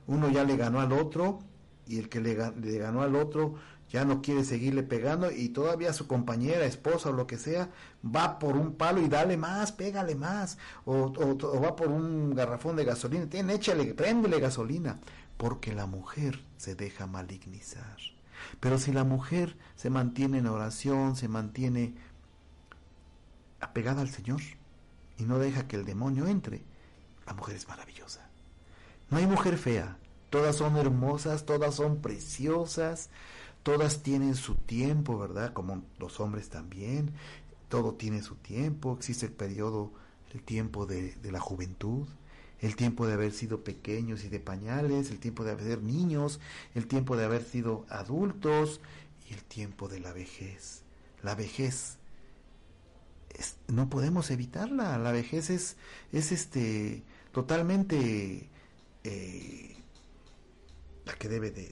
uno 0.07 0.27
ya 0.27 0.43
le 0.43 0.57
ganó 0.57 0.79
al 0.79 0.91
otro 0.91 1.37
y 1.85 1.99
el 1.99 2.09
que 2.09 2.19
le, 2.19 2.33
ganó 2.33 3.03
al 3.03 3.15
otro 3.15 3.57
ya 3.91 4.05
no 4.05 4.23
quiere 4.23 4.43
seguirle 4.43 4.81
pegando 4.81 5.29
y 5.29 5.49
todavía 5.49 5.93
su 5.93 6.07
compañera, 6.07 6.65
esposa 6.65 7.09
o 7.09 7.13
lo 7.13 7.27
que 7.27 7.37
sea, 7.37 7.69
va 8.03 8.39
por 8.39 8.57
un 8.57 8.73
palo 8.73 9.01
y 9.03 9.07
dale 9.07 9.37
más, 9.37 9.71
pégale 9.71 10.15
más, 10.15 10.57
o, 10.85 11.13
va 11.61 11.75
por 11.75 11.89
un 11.89 12.33
garrafón 12.33 12.75
de 12.75 12.85
gasolina, 12.85 13.27
échale, 13.53 13.93
préndele 13.93 14.39
gasolina, 14.39 14.99
porque 15.37 15.75
la 15.75 15.85
mujer 15.85 16.43
se 16.57 16.73
deja 16.73 17.05
malignizar. 17.05 17.97
Pero 18.59 18.79
si 18.79 18.91
la 18.91 19.03
mujer 19.03 19.55
se 19.75 19.91
mantiene 19.91 20.39
en 20.39 20.47
oración, 20.47 21.15
se 21.15 21.27
mantiene 21.27 21.93
apegada 23.61 24.01
al 24.01 24.09
Señor 24.09 24.41
y 25.17 25.23
no 25.23 25.39
deja 25.39 25.67
que 25.67 25.75
el 25.75 25.85
demonio 25.85 26.27
entre, 26.27 26.61
la 27.25 27.33
mujer 27.33 27.55
es 27.55 27.67
maravillosa. 27.67 28.27
No 29.09 29.17
hay 29.17 29.27
mujer 29.27 29.57
fea, 29.57 29.97
todas 30.29 30.55
son 30.55 30.77
hermosas, 30.77 31.45
todas 31.45 31.75
son 31.75 32.01
preciosas, 32.01 33.09
todas 33.63 34.01
tienen 34.01 34.35
su 34.35 34.55
tiempo, 34.55 35.17
¿verdad? 35.19 35.53
Como 35.53 35.83
los 35.99 36.19
hombres 36.19 36.49
también, 36.49 37.11
todo 37.69 37.93
tiene 37.93 38.21
su 38.21 38.35
tiempo, 38.35 38.95
existe 38.97 39.27
el 39.27 39.31
periodo, 39.31 39.91
el 40.33 40.41
tiempo 40.41 40.85
de, 40.85 41.15
la 41.23 41.39
juventud, 41.39 42.07
el 42.59 42.75
tiempo 42.75 43.07
de 43.07 43.13
haber 43.13 43.31
sido 43.31 43.63
pequeños 43.63 44.23
y 44.23 44.29
de 44.29 44.39
pañales, 44.39 45.11
el 45.11 45.19
tiempo 45.19 45.43
de 45.43 45.51
haber 45.51 45.81
niños, 45.81 46.39
el 46.75 46.87
tiempo 46.87 47.15
de 47.15 47.25
haber 47.25 47.43
sido 47.43 47.85
adultos 47.89 48.81
y 49.29 49.33
el 49.33 49.43
tiempo 49.43 49.87
de 49.87 49.99
la 49.99 50.13
vejez. 50.13 50.83
La 51.23 51.35
vejez 51.35 51.97
no 53.67 53.89
podemos 53.89 54.31
evitarla, 54.31 54.97
la 54.97 55.11
vejez 55.11 55.49
es, 55.49 55.77
es 56.11 56.31
este 56.31 57.03
totalmente 57.31 58.49
eh, 59.03 59.75
la 61.05 61.13
que 61.13 61.29
debe 61.29 61.51
de, 61.51 61.71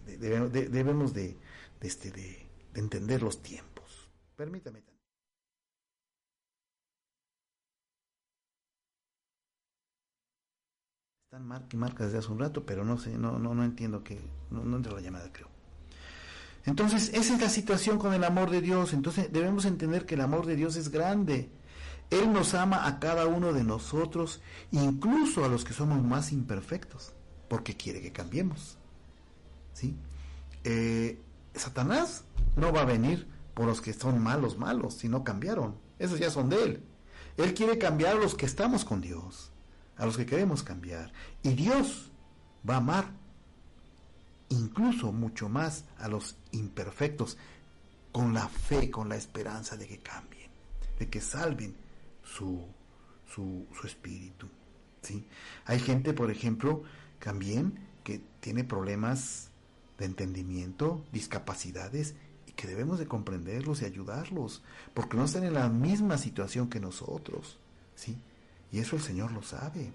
debemos 0.69 1.13
de, 1.13 1.37
este, 1.81 2.11
de, 2.11 2.47
entender 2.75 3.21
los 3.21 3.41
tiempos. 3.41 4.09
Permítame. 4.35 4.83
Están 11.25 11.45
marcas 11.45 11.73
y 11.73 11.77
marcas 11.77 12.07
desde 12.07 12.19
hace 12.19 12.31
un 12.31 12.39
rato, 12.39 12.65
pero 12.65 12.83
no 12.83 12.97
sé, 12.97 13.15
no, 13.17 13.37
no, 13.37 13.53
no 13.53 13.63
entiendo 13.63 14.03
que, 14.03 14.19
no, 14.49 14.63
no 14.63 14.79
la 14.79 15.01
llamada, 15.01 15.31
creo. 15.31 15.48
Entonces, 16.65 17.11
esa 17.13 17.35
es 17.35 17.41
la 17.41 17.49
situación 17.49 17.97
con 17.97 18.13
el 18.13 18.23
amor 18.23 18.49
de 18.49 18.61
Dios. 18.61 18.93
Entonces, 18.93 19.31
debemos 19.31 19.65
entender 19.65 20.05
que 20.05 20.15
el 20.15 20.21
amor 20.21 20.45
de 20.45 20.55
Dios 20.55 20.75
es 20.75 20.89
grande. 20.89 21.49
Él 22.09 22.33
nos 22.33 22.53
ama 22.53 22.87
a 22.87 22.99
cada 22.99 23.27
uno 23.27 23.53
de 23.53 23.63
nosotros, 23.63 24.41
incluso 24.71 25.45
a 25.45 25.47
los 25.47 25.63
que 25.63 25.73
somos 25.73 26.03
más 26.03 26.31
imperfectos, 26.31 27.13
porque 27.47 27.77
quiere 27.77 28.01
que 28.01 28.11
cambiemos. 28.11 28.77
¿Sí? 29.73 29.95
Eh, 30.63 31.21
Satanás 31.53 32.23
no 32.55 32.73
va 32.73 32.81
a 32.81 32.85
venir 32.85 33.27
por 33.53 33.65
los 33.65 33.81
que 33.81 33.93
son 33.93 34.21
malos, 34.21 34.57
malos, 34.57 34.95
si 34.95 35.07
no 35.07 35.23
cambiaron. 35.23 35.75
Esos 35.99 36.19
ya 36.19 36.31
son 36.31 36.49
de 36.49 36.63
él. 36.63 36.83
Él 37.37 37.53
quiere 37.53 37.77
cambiar 37.77 38.17
a 38.17 38.19
los 38.19 38.35
que 38.35 38.45
estamos 38.45 38.85
con 38.85 39.01
Dios, 39.01 39.51
a 39.97 40.05
los 40.05 40.17
que 40.17 40.25
queremos 40.25 40.63
cambiar. 40.63 41.11
Y 41.43 41.49
Dios 41.49 42.11
va 42.67 42.75
a 42.75 42.77
amar 42.77 43.18
incluso 44.49 45.11
mucho 45.11 45.49
más 45.49 45.85
a 45.97 46.07
los 46.07 46.37
imperfectos, 46.51 47.37
con 48.11 48.33
la 48.33 48.47
fe, 48.47 48.89
con 48.89 49.09
la 49.09 49.15
esperanza 49.15 49.77
de 49.77 49.87
que 49.87 49.99
cambien, 49.99 50.49
de 50.97 51.09
que 51.09 51.21
salven 51.21 51.75
su, 52.23 52.65
su, 53.31 53.67
su 53.79 53.87
espíritu. 53.87 54.47
¿sí? 55.01 55.25
Hay 55.65 55.79
gente, 55.79 56.13
por 56.13 56.31
ejemplo, 56.31 56.83
también 57.19 57.87
que 58.03 58.21
tiene 58.39 58.63
problemas 58.63 59.51
de 59.97 60.05
entendimiento, 60.05 61.05
discapacidades, 61.11 62.15
y 62.47 62.53
que 62.53 62.67
debemos 62.67 62.99
de 62.99 63.07
comprenderlos 63.07 63.81
y 63.81 63.85
ayudarlos, 63.85 64.63
porque 64.93 65.17
no 65.17 65.25
están 65.25 65.43
en 65.43 65.53
la 65.53 65.69
misma 65.69 66.17
situación 66.17 66.69
que 66.69 66.79
nosotros, 66.79 67.59
¿sí? 67.95 68.17
Y 68.71 68.79
eso 68.79 68.95
el 68.95 69.01
Señor 69.01 69.31
lo 69.31 69.43
sabe. 69.43 69.91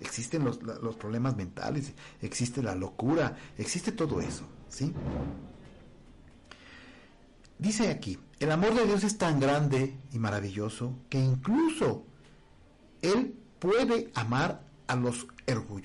Existen 0.00 0.44
los, 0.44 0.62
los 0.62 0.96
problemas 0.96 1.36
mentales, 1.36 1.92
existe 2.20 2.62
la 2.62 2.74
locura, 2.74 3.36
existe 3.56 3.92
todo 3.92 4.20
eso, 4.20 4.44
¿sí? 4.68 4.92
Dice 7.58 7.90
aquí, 7.90 8.18
el 8.40 8.50
amor 8.50 8.74
de 8.74 8.86
Dios 8.86 9.04
es 9.04 9.16
tan 9.16 9.38
grande 9.38 9.96
y 10.12 10.18
maravilloso 10.18 10.98
que 11.08 11.18
incluso 11.18 12.04
Él 13.00 13.38
puede 13.58 14.10
amar 14.14 14.62
a 14.86 14.96
los 14.96 15.26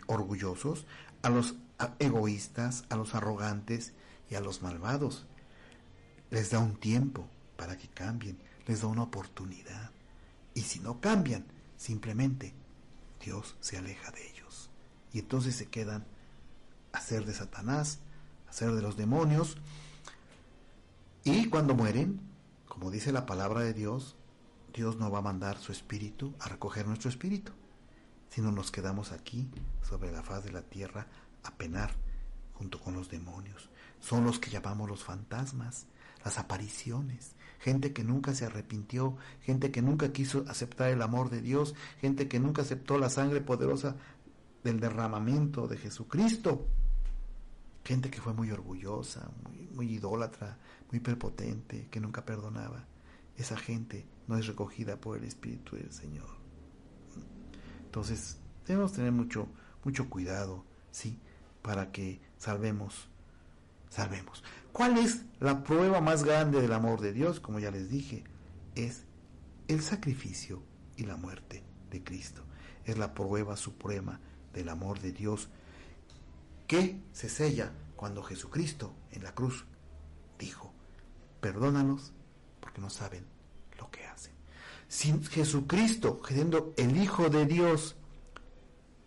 orgullosos, 0.07 0.85
a 1.21 1.29
los 1.29 1.55
egoístas, 1.99 2.85
a 2.89 2.95
los 2.95 3.15
arrogantes 3.15 3.93
y 4.29 4.35
a 4.35 4.41
los 4.41 4.61
malvados. 4.61 5.25
Les 6.31 6.49
da 6.49 6.59
un 6.59 6.75
tiempo 6.75 7.27
para 7.55 7.77
que 7.77 7.87
cambien, 7.87 8.37
les 8.67 8.81
da 8.81 8.87
una 8.87 9.03
oportunidad. 9.03 9.91
Y 10.53 10.61
si 10.61 10.79
no 10.79 10.99
cambian, 10.99 11.45
simplemente 11.77 12.53
Dios 13.19 13.55
se 13.59 13.77
aleja 13.77 14.11
de 14.11 14.27
ellos. 14.29 14.69
Y 15.13 15.19
entonces 15.19 15.55
se 15.55 15.67
quedan 15.67 16.05
a 16.91 17.01
ser 17.01 17.25
de 17.25 17.33
Satanás, 17.33 17.99
a 18.47 18.53
ser 18.53 18.71
de 18.71 18.81
los 18.81 18.97
demonios. 18.97 19.57
Y 21.23 21.49
cuando 21.49 21.75
mueren, 21.75 22.21
como 22.67 22.91
dice 22.91 23.11
la 23.11 23.25
palabra 23.25 23.61
de 23.61 23.73
Dios, 23.73 24.15
Dios 24.73 24.97
no 24.97 25.11
va 25.11 25.19
a 25.19 25.23
mandar 25.23 25.57
su 25.57 25.71
espíritu 25.71 26.33
a 26.39 26.47
recoger 26.47 26.87
nuestro 26.87 27.09
espíritu, 27.09 27.51
sino 28.29 28.51
nos 28.51 28.71
quedamos 28.71 29.11
aquí 29.11 29.49
sobre 29.87 30.11
la 30.11 30.23
faz 30.23 30.43
de 30.43 30.51
la 30.51 30.61
tierra 30.61 31.07
a 31.43 31.51
penar 31.55 31.91
junto 32.53 32.79
con 32.79 32.93
los 32.93 33.09
demonios. 33.09 33.69
Son 33.99 34.23
los 34.23 34.39
que 34.39 34.49
llamamos 34.49 34.89
los 34.89 35.03
fantasmas, 35.03 35.87
las 36.23 36.37
apariciones, 36.37 37.35
gente 37.59 37.93
que 37.93 38.03
nunca 38.03 38.33
se 38.33 38.45
arrepintió, 38.45 39.17
gente 39.41 39.71
que 39.71 39.81
nunca 39.81 40.11
quiso 40.11 40.45
aceptar 40.47 40.89
el 40.89 41.01
amor 41.01 41.29
de 41.29 41.41
Dios, 41.41 41.75
gente 41.99 42.27
que 42.27 42.39
nunca 42.39 42.61
aceptó 42.61 42.97
la 42.97 43.09
sangre 43.09 43.41
poderosa 43.41 43.95
del 44.63 44.79
derramamiento 44.79 45.67
de 45.67 45.77
Jesucristo, 45.77 46.65
gente 47.83 48.09
que 48.09 48.21
fue 48.21 48.33
muy 48.33 48.51
orgullosa, 48.51 49.29
muy, 49.73 49.93
idólatra, 49.93 50.57
muy 50.91 50.99
prepotente, 50.99 51.87
que 51.89 51.99
nunca 51.99 52.25
perdonaba. 52.25 52.85
Esa 53.35 53.57
gente 53.57 54.05
no 54.27 54.37
es 54.37 54.47
recogida 54.47 54.97
por 54.97 55.17
el 55.17 55.23
Espíritu 55.23 55.75
del 55.75 55.91
Señor. 55.91 56.29
Entonces, 57.85 58.37
debemos 58.67 58.93
tener 58.93 59.11
mucho, 59.11 59.47
mucho 59.83 60.09
cuidado, 60.09 60.65
¿sí? 60.91 61.17
Para 61.61 61.91
que 61.91 62.21
salvemos 62.37 63.09
salvemos. 63.89 64.43
¿Cuál 64.71 64.97
es 64.97 65.25
la 65.39 65.63
prueba 65.63 66.01
más 66.01 66.23
grande 66.23 66.61
del 66.61 66.73
amor 66.73 67.01
de 67.01 67.13
Dios? 67.13 67.39
Como 67.39 67.59
ya 67.59 67.71
les 67.71 67.89
dije, 67.89 68.23
es 68.75 69.03
el 69.67 69.81
sacrificio 69.81 70.63
y 70.95 71.03
la 71.05 71.17
muerte 71.17 71.63
de 71.89 72.03
Cristo. 72.03 72.43
Es 72.85 72.97
la 72.97 73.13
prueba 73.13 73.57
suprema 73.57 74.19
del 74.53 74.69
amor 74.69 74.99
de 74.99 75.11
Dios 75.11 75.49
que 76.67 77.01
se 77.13 77.29
sella 77.29 77.71
cuando 77.95 78.23
Jesucristo 78.23 78.93
en 79.11 79.23
la 79.23 79.33
cruz 79.33 79.65
dijo, 80.37 80.71
perdónalos 81.41 82.13
porque 82.59 82.81
no 82.81 82.89
saben 82.89 83.25
lo 83.77 83.89
que 83.89 84.05
hacen. 84.05 84.33
Si 84.87 85.11
Jesucristo, 85.29 86.21
siendo 86.27 86.73
el 86.77 86.97
Hijo 86.97 87.29
de 87.29 87.45
Dios, 87.45 87.95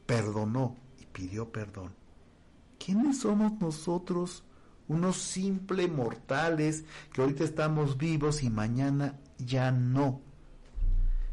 perdonó 0.07 0.77
y 1.01 1.07
pidió 1.07 1.51
perdón, 1.51 1.95
¿quiénes 2.79 3.21
somos 3.21 3.61
nosotros 3.61 4.45
unos 4.93 5.17
simples 5.17 5.91
mortales 5.91 6.85
que 7.13 7.21
ahorita 7.21 7.45
estamos 7.45 7.99
vivos 7.99 8.43
y 8.43 8.51
mañana 8.51 9.19
ya 9.39 9.71
no. 9.71 10.21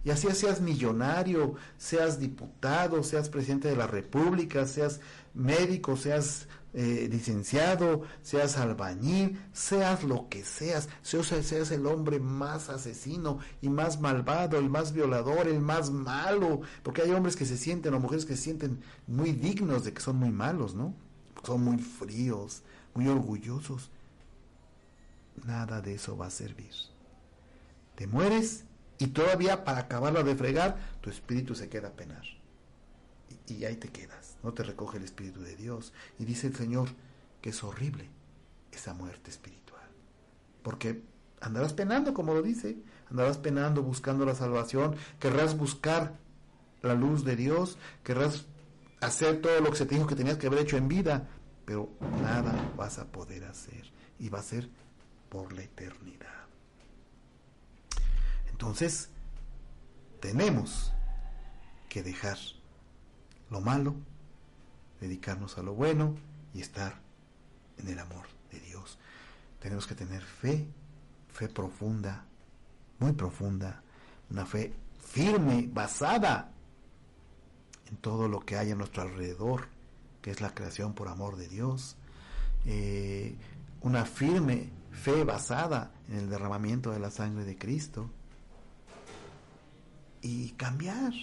Y 0.04 0.12
así 0.12 0.28
seas 0.32 0.62
millonario, 0.62 1.56
seas 1.78 2.20
diputado, 2.20 3.04
seas 3.04 3.30
presidente 3.30 3.68
de 3.68 3.76
la 3.76 3.86
República, 3.86 4.66
seas 4.66 5.02
médico, 5.34 5.98
seas 5.98 6.48
eh, 6.74 7.10
licenciado, 7.12 8.04
seas 8.22 8.58
albañil, 8.58 9.42
seas 9.52 10.04
lo 10.04 10.30
que 10.30 10.46
seas, 10.46 10.88
seas, 11.02 11.28
seas 11.28 11.72
el 11.72 11.86
hombre 11.86 12.20
más 12.20 12.70
asesino 12.70 13.40
y 13.62 13.70
más 13.70 14.00
malvado, 14.00 14.58
el 14.58 14.70
más 14.70 14.94
violador, 14.94 15.48
el 15.48 15.60
más 15.60 15.92
malo, 15.92 16.62
porque 16.84 17.02
hay 17.02 17.12
hombres 17.12 17.36
que 17.36 17.46
se 17.46 17.58
sienten 17.58 17.94
o 17.94 18.00
mujeres 18.00 18.26
que 18.26 18.36
se 18.36 18.44
sienten 18.44 18.80
muy 19.08 19.32
dignos 19.32 19.84
de 19.84 19.94
que 19.94 20.02
son 20.02 20.16
muy 20.18 20.32
malos, 20.32 20.76
¿no? 20.76 20.94
Son 21.44 21.64
muy 21.64 21.78
fríos, 21.78 22.64
muy 23.00 23.08
orgullosos. 23.08 23.90
Nada 25.46 25.82
de 25.82 25.96
eso 25.96 26.18
va 26.18 26.28
a 26.28 26.32
servir. 26.32 26.74
Te 27.96 28.08
mueres 28.08 28.66
y 28.98 29.08
todavía 29.08 29.64
para 29.64 29.80
acabarlo 29.80 30.22
de 30.24 30.36
fregar, 30.36 30.78
tu 31.00 31.10
espíritu 31.10 31.56
se 31.56 31.70
queda 31.70 31.90
a 31.90 31.94
penar. 31.94 32.24
Y, 33.48 33.54
y 33.54 33.66
ahí 33.66 33.78
te 33.78 33.88
quedas, 33.88 34.36
no 34.44 34.54
te 34.54 34.64
recoge 34.64 34.98
el 34.98 35.06
espíritu 35.06 35.40
de 35.42 35.56
Dios. 35.56 35.94
Y 36.20 36.26
dice 36.26 36.48
el 36.48 36.56
Señor 36.58 36.90
que 37.42 37.52
es 37.52 37.64
horrible 37.64 38.10
esa 38.74 38.94
muerte 38.94 39.30
espiritual. 39.32 39.88
Porque 40.62 41.02
andarás 41.40 41.72
penando, 41.72 42.14
como 42.14 42.34
lo 42.34 42.42
dice, 42.42 42.78
andarás 43.10 43.38
penando 43.38 43.82
buscando 43.82 44.26
la 44.26 44.36
salvación, 44.36 44.98
querrás 45.20 45.58
buscar 45.58 46.18
la 46.82 46.96
luz 46.96 47.24
de 47.24 47.38
Dios, 47.38 47.78
querrás 48.04 48.46
hacer 49.00 49.40
todo 49.42 49.62
lo 49.62 49.72
que 49.72 49.78
se 49.78 49.86
te 49.86 49.96
dijo 49.96 50.08
que 50.08 50.16
tenías 50.16 50.38
que 50.38 50.48
haber 50.48 50.60
hecho 50.60 50.76
en 50.76 50.90
vida, 50.90 51.30
pero 51.70 51.88
nada 52.24 52.74
vas 52.76 52.98
a 52.98 53.06
poder 53.06 53.44
hacer 53.44 53.84
y 54.18 54.28
va 54.30 54.40
a 54.40 54.42
ser 54.42 54.68
por 55.30 55.54
la 55.54 55.62
eternidad. 55.62 56.48
Entonces, 58.50 59.10
tenemos 60.20 60.92
que 61.88 62.02
dejar 62.02 62.40
lo 63.52 63.62
malo, 63.62 63.94
dedicarnos 65.00 65.60
a 65.60 65.62
lo 65.62 65.76
bueno 65.76 66.16
y 66.56 66.62
estar 66.62 66.96
en 67.78 67.88
el 67.88 68.00
amor 68.00 68.26
de 68.52 68.60
Dios. 68.62 68.98
Tenemos 69.60 69.86
que 69.86 69.94
tener 69.94 70.24
fe, 70.24 70.66
fe 71.32 71.50
profunda, 71.50 72.26
muy 72.98 73.12
profunda, 73.12 73.84
una 74.32 74.48
fe 74.48 74.74
firme, 74.98 75.70
basada 75.72 76.52
en 77.86 77.98
todo 77.98 78.28
lo 78.28 78.40
que 78.40 78.58
hay 78.58 78.72
a 78.72 78.76
nuestro 78.76 79.04
alrededor, 79.04 79.68
que 80.22 80.32
es 80.32 80.42
la 80.42 80.54
creación 80.54 80.94
por 80.94 81.08
amor 81.08 81.38
de 81.38 81.48
Dios. 81.48 81.96
Eh, 82.66 83.36
una 83.82 84.06
firme 84.06 84.70
fe 84.92 85.24
basada 85.24 85.92
en 86.10 86.18
el 86.18 86.30
derramamiento 86.30 86.92
de 86.92 87.00
la 87.00 87.12
sangre 87.12 87.46
de 87.46 87.58
Cristo 87.58 88.10
y 90.22 90.52
cambiar. 90.52 91.14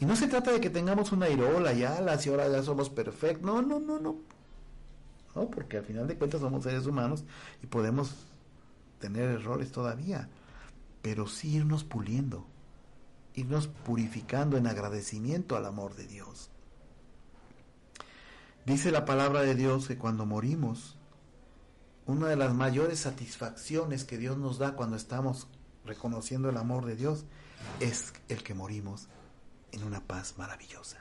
Y 0.00 0.06
no 0.06 0.16
se 0.16 0.28
trata 0.28 0.52
de 0.52 0.60
que 0.60 0.70
tengamos 0.70 1.12
una 1.12 1.28
irola 1.28 1.72
y 1.72 1.84
alas 1.84 2.26
y 2.26 2.30
ahora 2.30 2.48
ya 2.48 2.62
somos 2.62 2.90
perfectos. 2.90 3.44
No, 3.44 3.62
no, 3.62 3.78
no, 3.78 3.98
no. 3.98 4.16
No, 5.34 5.50
porque 5.50 5.78
al 5.78 5.84
final 5.84 6.06
de 6.06 6.16
cuentas 6.16 6.40
somos 6.40 6.62
seres 6.62 6.86
humanos 6.86 7.24
y 7.62 7.66
podemos 7.66 8.26
tener 9.00 9.28
errores 9.28 9.72
todavía. 9.72 10.28
Pero 11.02 11.26
sí 11.26 11.56
irnos 11.56 11.84
puliendo, 11.84 12.46
irnos 13.34 13.68
purificando 13.68 14.56
en 14.56 14.66
agradecimiento 14.66 15.56
al 15.56 15.66
amor 15.66 15.94
de 15.96 16.06
Dios. 16.06 16.50
Dice 18.66 18.90
la 18.90 19.04
palabra 19.04 19.42
de 19.42 19.54
Dios 19.54 19.86
que 19.88 19.98
cuando 19.98 20.24
morimos, 20.24 20.96
una 22.06 22.28
de 22.28 22.36
las 22.36 22.54
mayores 22.54 23.00
satisfacciones 23.00 24.04
que 24.04 24.16
Dios 24.16 24.38
nos 24.38 24.58
da 24.58 24.74
cuando 24.74 24.96
estamos 24.96 25.48
reconociendo 25.84 26.48
el 26.48 26.56
amor 26.56 26.86
de 26.86 26.96
Dios, 26.96 27.24
es 27.80 28.14
el 28.28 28.42
que 28.42 28.54
morimos 28.54 29.08
en 29.72 29.84
una 29.84 30.00
paz 30.00 30.34
maravillosa, 30.38 30.98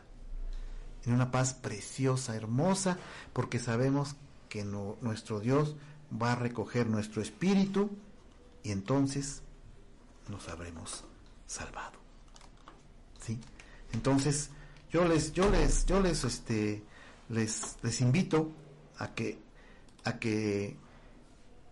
en 1.06 1.14
una 1.14 1.32
paz 1.32 1.54
preciosa, 1.54 2.36
hermosa, 2.36 2.98
porque 3.32 3.60
sabemos 3.60 4.16
que 4.50 4.66
nuestro 4.66 5.40
Dios 5.40 5.76
va 6.22 6.34
a 6.34 6.36
recoger 6.36 6.90
nuestro 6.90 7.22
espíritu 7.22 7.92
y 8.62 8.72
entonces 8.72 9.42
nos 10.28 10.50
habremos 10.50 11.06
salvado. 11.48 11.98
¿Sí? 13.22 13.40
Entonces, 13.94 14.50
yo 14.92 15.06
les 15.06 15.32
yo 15.34 15.50
les 15.50 15.86
yo 15.86 16.02
les 16.02 16.24
este 16.24 16.84
les 17.30 17.78
les 17.82 18.02
invito 18.02 18.52
a 18.98 19.14
que 19.14 19.40
a 20.04 20.20
que 20.20 20.78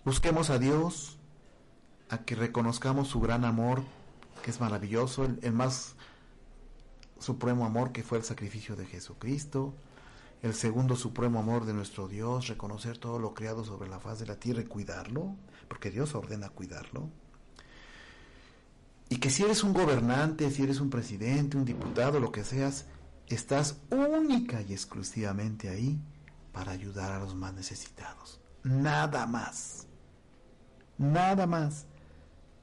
busquemos 0.06 0.50
a 0.50 0.58
Dios, 0.58 1.18
a 2.10 2.20
que 2.20 2.36
reconozcamos 2.36 3.10
su 3.10 3.20
gran 3.20 3.46
amor, 3.46 3.84
que 4.44 4.52
es 4.52 4.60
maravilloso, 4.60 5.26
el, 5.26 5.54
más 5.54 5.96
supremo 7.20 7.66
amor 7.66 7.92
que 7.92 8.04
fue 8.04 8.18
el 8.18 8.24
sacrificio 8.24 8.76
de 8.76 8.86
Jesucristo, 8.86 9.74
el 10.42 10.54
segundo 10.56 10.96
supremo 10.96 11.40
amor 11.40 11.66
de 11.66 11.74
nuestro 11.74 12.08
Dios, 12.08 12.48
reconocer 12.48 12.98
todo 12.98 13.20
lo 13.20 13.34
creado 13.34 13.64
sobre 13.64 13.90
la 13.90 14.00
faz 14.00 14.20
de 14.20 14.26
la 14.26 14.38
tierra 14.38 14.62
y 14.62 14.66
cuidarlo, 14.66 15.36
porque 15.68 15.92
Dios 15.92 16.16
ordena 16.16 16.50
cuidarlo. 16.50 17.10
Y 19.08 19.18
que 19.18 19.30
si 19.30 19.44
eres 19.44 19.64
un 19.64 19.74
gobernante, 19.74 20.50
si 20.50 20.64
eres 20.64 20.80
un 20.80 20.90
presidente, 20.90 21.58
un 21.58 21.66
diputado, 21.66 22.20
lo 22.20 22.32
que 22.32 22.44
seas, 22.44 22.86
estás 23.36 23.78
única 23.90 24.62
y 24.62 24.74
exclusivamente 24.74 25.70
ahí 25.70 26.00
para 26.52 26.72
ayudar 26.72 27.12
a 27.12 27.20
los 27.20 27.36
más 27.36 27.54
necesitados. 27.54 28.40
Nada 28.64 29.26
más. 29.26 29.88
Nada 30.98 31.48
más 31.48 31.86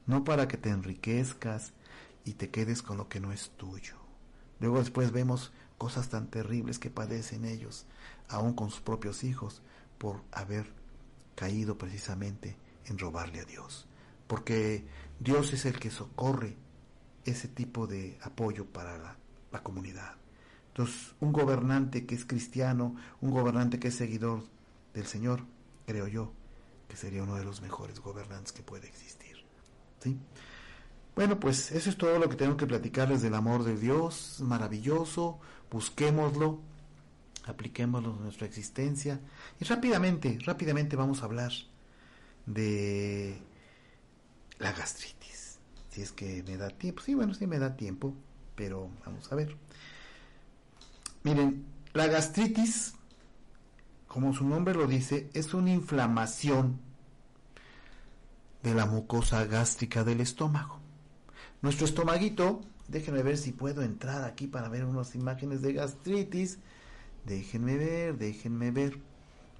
no 0.09 0.23
para 0.23 0.47
que 0.47 0.57
te 0.57 0.69
enriquezcas 0.69 1.71
y 2.25 2.33
te 2.33 2.49
quedes 2.49 2.81
con 2.81 2.97
lo 2.97 3.07
que 3.07 3.19
no 3.19 3.31
es 3.31 3.51
tuyo. 3.51 3.95
Luego 4.59 4.79
después 4.79 5.11
vemos 5.11 5.53
cosas 5.77 6.09
tan 6.09 6.31
terribles 6.31 6.79
que 6.79 6.89
padecen 6.89 7.45
ellos, 7.45 7.85
aún 8.27 8.53
con 8.53 8.71
sus 8.71 8.81
propios 8.81 9.23
hijos, 9.23 9.61
por 9.99 10.23
haber 10.31 10.73
caído 11.35 11.77
precisamente 11.77 12.57
en 12.85 12.97
robarle 12.97 13.41
a 13.41 13.45
Dios. 13.45 13.87
Porque 14.25 14.83
Dios 15.19 15.53
es 15.53 15.65
el 15.65 15.79
que 15.79 15.91
socorre 15.91 16.57
ese 17.23 17.47
tipo 17.47 17.85
de 17.85 18.17
apoyo 18.23 18.65
para 18.65 18.97
la, 18.97 19.15
la 19.51 19.61
comunidad. 19.61 20.15
Entonces, 20.79 21.13
un 21.19 21.33
gobernante 21.33 22.05
que 22.05 22.15
es 22.15 22.23
cristiano, 22.23 22.95
un 23.19 23.31
gobernante 23.31 23.79
que 23.79 23.89
es 23.89 23.95
seguidor 23.95 24.45
del 24.93 25.05
Señor, 25.05 25.41
creo 25.85 26.07
yo, 26.07 26.31
que 26.87 26.95
sería 26.95 27.21
uno 27.21 27.35
de 27.35 27.43
los 27.43 27.61
mejores 27.61 27.99
gobernantes 27.99 28.53
que 28.53 28.63
puede 28.63 28.87
existir. 28.87 29.35
Bueno, 31.15 31.37
pues 31.37 31.73
eso 31.73 31.89
es 31.89 31.97
todo 31.97 32.17
lo 32.17 32.29
que 32.29 32.37
tengo 32.37 32.55
que 32.55 32.65
platicarles 32.65 33.21
del 33.21 33.33
amor 33.33 33.65
de 33.65 33.75
Dios, 33.75 34.37
maravilloso, 34.39 35.41
busquémoslo, 35.69 36.61
apliquémoslo 37.45 38.15
en 38.15 38.23
nuestra 38.23 38.47
existencia 38.47 39.19
y 39.59 39.65
rápidamente, 39.65 40.39
rápidamente 40.45 40.95
vamos 40.95 41.21
a 41.21 41.25
hablar 41.25 41.51
de 42.45 43.37
la 44.59 44.71
gastritis. 44.71 45.59
Si 45.89 46.01
es 46.01 46.13
que 46.13 46.41
me 46.43 46.55
da 46.55 46.69
tiempo, 46.69 47.01
sí, 47.01 47.15
bueno, 47.15 47.33
sí 47.33 47.47
me 47.47 47.59
da 47.59 47.75
tiempo, 47.75 48.13
pero 48.55 48.89
vamos 49.05 49.29
a 49.29 49.35
ver. 49.35 49.57
Miren, 51.23 51.65
la 51.93 52.07
gastritis, 52.07 52.93
como 54.07 54.33
su 54.33 54.45
nombre 54.45 54.73
lo 54.73 54.87
dice, 54.87 55.29
es 55.33 55.53
una 55.53 55.71
inflamación 55.71 56.79
de 58.63 58.73
la 58.73 58.85
mucosa 58.85 59.45
gástrica 59.45 60.03
del 60.03 60.21
estómago. 60.21 60.79
Nuestro 61.61 61.85
estomaguito, 61.85 62.61
déjenme 62.87 63.21
ver 63.21 63.37
si 63.37 63.51
puedo 63.51 63.81
entrar 63.83 64.23
aquí 64.23 64.47
para 64.47 64.69
ver 64.69 64.85
unas 64.85 65.13
imágenes 65.15 65.61
de 65.61 65.73
gastritis. 65.73 66.59
Déjenme 67.25 67.75
ver, 67.75 68.17
déjenme 68.17 68.71
ver. 68.71 68.97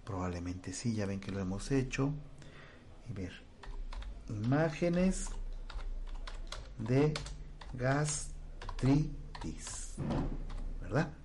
Probablemente 0.05 0.71
sí, 0.73 0.95
ya 0.95 1.05
ven 1.05 1.19
que 1.19 1.31
lo 1.31 1.41
hemos 1.41 1.71
hecho. 1.71 2.13
Y 3.09 3.13
ver. 3.13 3.33
Imágenes 4.29 5.27
de 6.77 7.13
gastritis. 7.73 8.35
¿Verdad? 10.81 11.18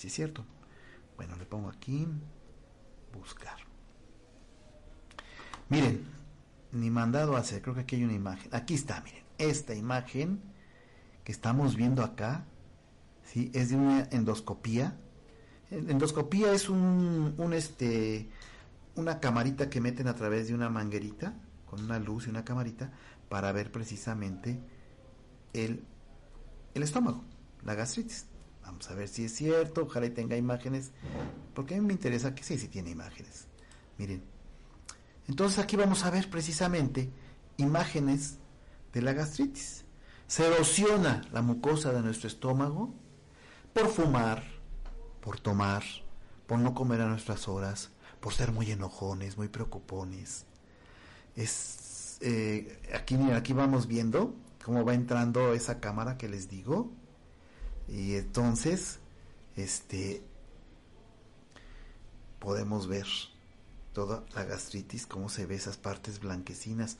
Si 0.00 0.06
es 0.06 0.14
cierto. 0.14 0.46
Bueno, 1.18 1.36
le 1.36 1.44
pongo 1.44 1.68
aquí. 1.68 2.08
Buscar. 3.12 3.58
Miren, 5.68 6.06
ni 6.72 6.88
mandado 6.88 7.36
a 7.36 7.40
hacer. 7.40 7.60
Creo 7.60 7.74
que 7.74 7.82
aquí 7.82 7.96
hay 7.96 8.04
una 8.04 8.14
imagen. 8.14 8.48
Aquí 8.54 8.72
está, 8.72 9.02
miren. 9.02 9.22
Esta 9.36 9.74
imagen 9.74 10.40
que 11.22 11.32
estamos 11.32 11.76
viendo 11.76 12.02
acá, 12.02 12.46
¿sí? 13.24 13.50
Es 13.52 13.68
de 13.68 13.76
una 13.76 14.08
endoscopía. 14.10 14.96
Endoscopía 15.70 16.54
es 16.54 16.70
un, 16.70 17.34
un 17.36 17.52
este, 17.52 18.30
una 18.94 19.20
camarita 19.20 19.68
que 19.68 19.82
meten 19.82 20.08
a 20.08 20.14
través 20.14 20.48
de 20.48 20.54
una 20.54 20.70
manguerita, 20.70 21.34
con 21.66 21.84
una 21.84 21.98
luz 21.98 22.26
y 22.26 22.30
una 22.30 22.42
camarita, 22.42 22.90
para 23.28 23.52
ver 23.52 23.70
precisamente 23.70 24.62
el, 25.52 25.84
el 26.72 26.82
estómago, 26.82 27.22
la 27.64 27.74
gastritis. 27.74 28.29
Vamos 28.70 28.88
a 28.88 28.94
ver 28.94 29.08
si 29.08 29.24
es 29.24 29.34
cierto, 29.34 29.82
ojalá 29.82 30.06
y 30.06 30.10
tenga 30.10 30.36
imágenes, 30.36 30.92
porque 31.54 31.74
a 31.74 31.80
mí 31.80 31.84
me 31.84 31.92
interesa 31.92 32.36
que 32.36 32.44
sí, 32.44 32.56
sí 32.56 32.68
tiene 32.68 32.90
imágenes. 32.90 33.48
Miren. 33.98 34.22
Entonces 35.26 35.58
aquí 35.58 35.74
vamos 35.74 36.04
a 36.04 36.10
ver 36.10 36.30
precisamente 36.30 37.10
imágenes 37.56 38.38
de 38.92 39.02
la 39.02 39.12
gastritis. 39.12 39.84
Se 40.28 40.46
erosiona 40.46 41.22
la 41.32 41.42
mucosa 41.42 41.92
de 41.92 42.00
nuestro 42.00 42.28
estómago 42.28 42.94
por 43.72 43.88
fumar, 43.88 44.44
por 45.20 45.40
tomar, 45.40 45.82
por 46.46 46.60
no 46.60 46.72
comer 46.72 47.00
a 47.00 47.08
nuestras 47.08 47.48
horas, 47.48 47.90
por 48.20 48.34
ser 48.34 48.52
muy 48.52 48.70
enojones, 48.70 49.36
muy 49.36 49.48
preocupones. 49.48 50.46
Es, 51.34 52.18
eh, 52.20 52.80
aquí, 52.94 53.16
aquí 53.32 53.52
vamos 53.52 53.88
viendo 53.88 54.32
cómo 54.64 54.84
va 54.84 54.94
entrando 54.94 55.54
esa 55.54 55.80
cámara 55.80 56.16
que 56.16 56.28
les 56.28 56.48
digo. 56.48 56.92
Y 57.90 58.14
entonces, 58.14 59.00
este, 59.56 60.22
podemos 62.38 62.86
ver 62.86 63.06
toda 63.92 64.24
la 64.34 64.44
gastritis, 64.44 65.06
cómo 65.06 65.28
se 65.28 65.46
ve 65.46 65.56
esas 65.56 65.76
partes 65.76 66.20
blanquecinas. 66.20 66.98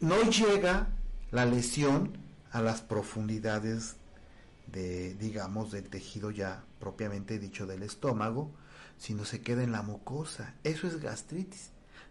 No 0.00 0.20
llega 0.30 0.88
la 1.30 1.46
lesión 1.46 2.18
a 2.50 2.60
las 2.62 2.82
profundidades 2.82 3.96
de, 4.66 5.14
digamos, 5.14 5.70
del 5.70 5.88
tejido 5.88 6.30
ya 6.30 6.62
propiamente 6.78 7.38
dicho 7.38 7.66
del 7.66 7.82
estómago, 7.82 8.50
sino 8.98 9.24
se 9.24 9.40
queda 9.40 9.62
en 9.62 9.72
la 9.72 9.82
mucosa. 9.82 10.54
Eso 10.62 10.86
es 10.86 11.00
gastritis. 11.00 11.70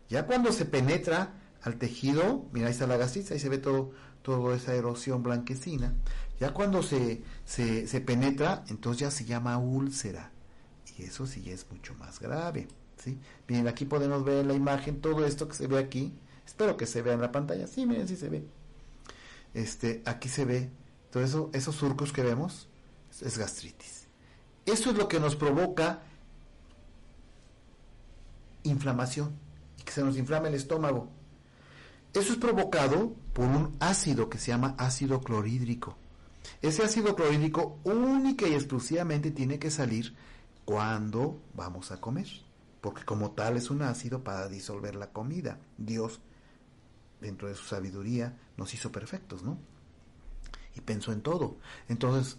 Ya 0.09 0.25
cuando 0.25 0.51
se 0.51 0.65
penetra 0.65 1.33
al 1.61 1.77
tejido, 1.77 2.45
mira, 2.51 2.67
ahí 2.67 2.73
está 2.73 2.87
la 2.87 2.97
gastritis, 2.97 3.31
ahí 3.31 3.39
se 3.39 3.49
ve 3.49 3.57
todo, 3.57 3.91
toda 4.23 4.55
esa 4.55 4.73
erosión 4.73 5.21
blanquecina. 5.21 5.93
Ya 6.39 6.53
cuando 6.53 6.83
se, 6.83 7.23
se, 7.45 8.01
penetra, 8.01 8.63
entonces 8.67 9.01
ya 9.01 9.11
se 9.11 9.25
llama 9.25 9.57
úlcera. 9.57 10.31
Y 10.97 11.03
eso 11.03 11.25
sí 11.25 11.49
es 11.49 11.65
mucho 11.71 11.95
más 11.95 12.19
grave. 12.19 12.67
¿sí? 12.97 13.17
Miren, 13.47 13.67
aquí 13.67 13.85
podemos 13.85 14.23
ver 14.23 14.39
en 14.39 14.47
la 14.47 14.53
imagen 14.53 15.01
todo 15.01 15.25
esto 15.25 15.47
que 15.47 15.55
se 15.55 15.67
ve 15.67 15.79
aquí. 15.79 16.13
Espero 16.45 16.77
que 16.77 16.85
se 16.85 17.01
vea 17.01 17.13
en 17.13 17.21
la 17.21 17.31
pantalla. 17.31 17.67
Sí, 17.67 17.85
miren, 17.85 18.07
sí 18.07 18.15
se 18.15 18.29
ve. 18.29 18.45
Este, 19.53 20.03
aquí 20.05 20.29
se 20.29 20.45
ve 20.45 20.69
todo 21.11 21.23
eso, 21.23 21.49
esos 21.53 21.75
surcos 21.75 22.13
que 22.13 22.21
vemos, 22.21 22.67
es 23.21 23.37
gastritis. 23.37 24.07
Eso 24.65 24.91
es 24.91 24.97
lo 24.97 25.07
que 25.07 25.19
nos 25.19 25.35
provoca 25.35 26.01
inflamación 28.63 29.31
y 29.79 29.83
que 29.83 29.91
se 29.91 30.03
nos 30.03 30.17
inflame 30.17 30.49
el 30.49 30.55
estómago. 30.55 31.09
Eso 32.13 32.33
es 32.33 32.39
provocado 32.39 33.13
por 33.33 33.45
un 33.45 33.75
ácido 33.79 34.29
que 34.29 34.37
se 34.37 34.51
llama 34.51 34.75
ácido 34.77 35.21
clorhídrico. 35.21 35.97
Ese 36.61 36.83
ácido 36.83 37.15
clorhídrico 37.15 37.79
única 37.83 38.47
y 38.47 38.53
exclusivamente 38.53 39.31
tiene 39.31 39.59
que 39.59 39.71
salir 39.71 40.15
cuando 40.65 41.41
vamos 41.53 41.91
a 41.91 42.01
comer, 42.01 42.27
porque 42.81 43.05
como 43.05 43.31
tal 43.31 43.57
es 43.57 43.69
un 43.69 43.81
ácido 43.81 44.23
para 44.23 44.47
disolver 44.47 44.95
la 44.95 45.11
comida. 45.11 45.59
Dios, 45.77 46.19
dentro 47.21 47.47
de 47.47 47.55
su 47.55 47.63
sabiduría, 47.63 48.37
nos 48.57 48.73
hizo 48.73 48.91
perfectos, 48.91 49.43
¿no? 49.43 49.57
Y 50.75 50.81
pensó 50.81 51.11
en 51.11 51.21
todo. 51.21 51.57
Entonces 51.87 52.37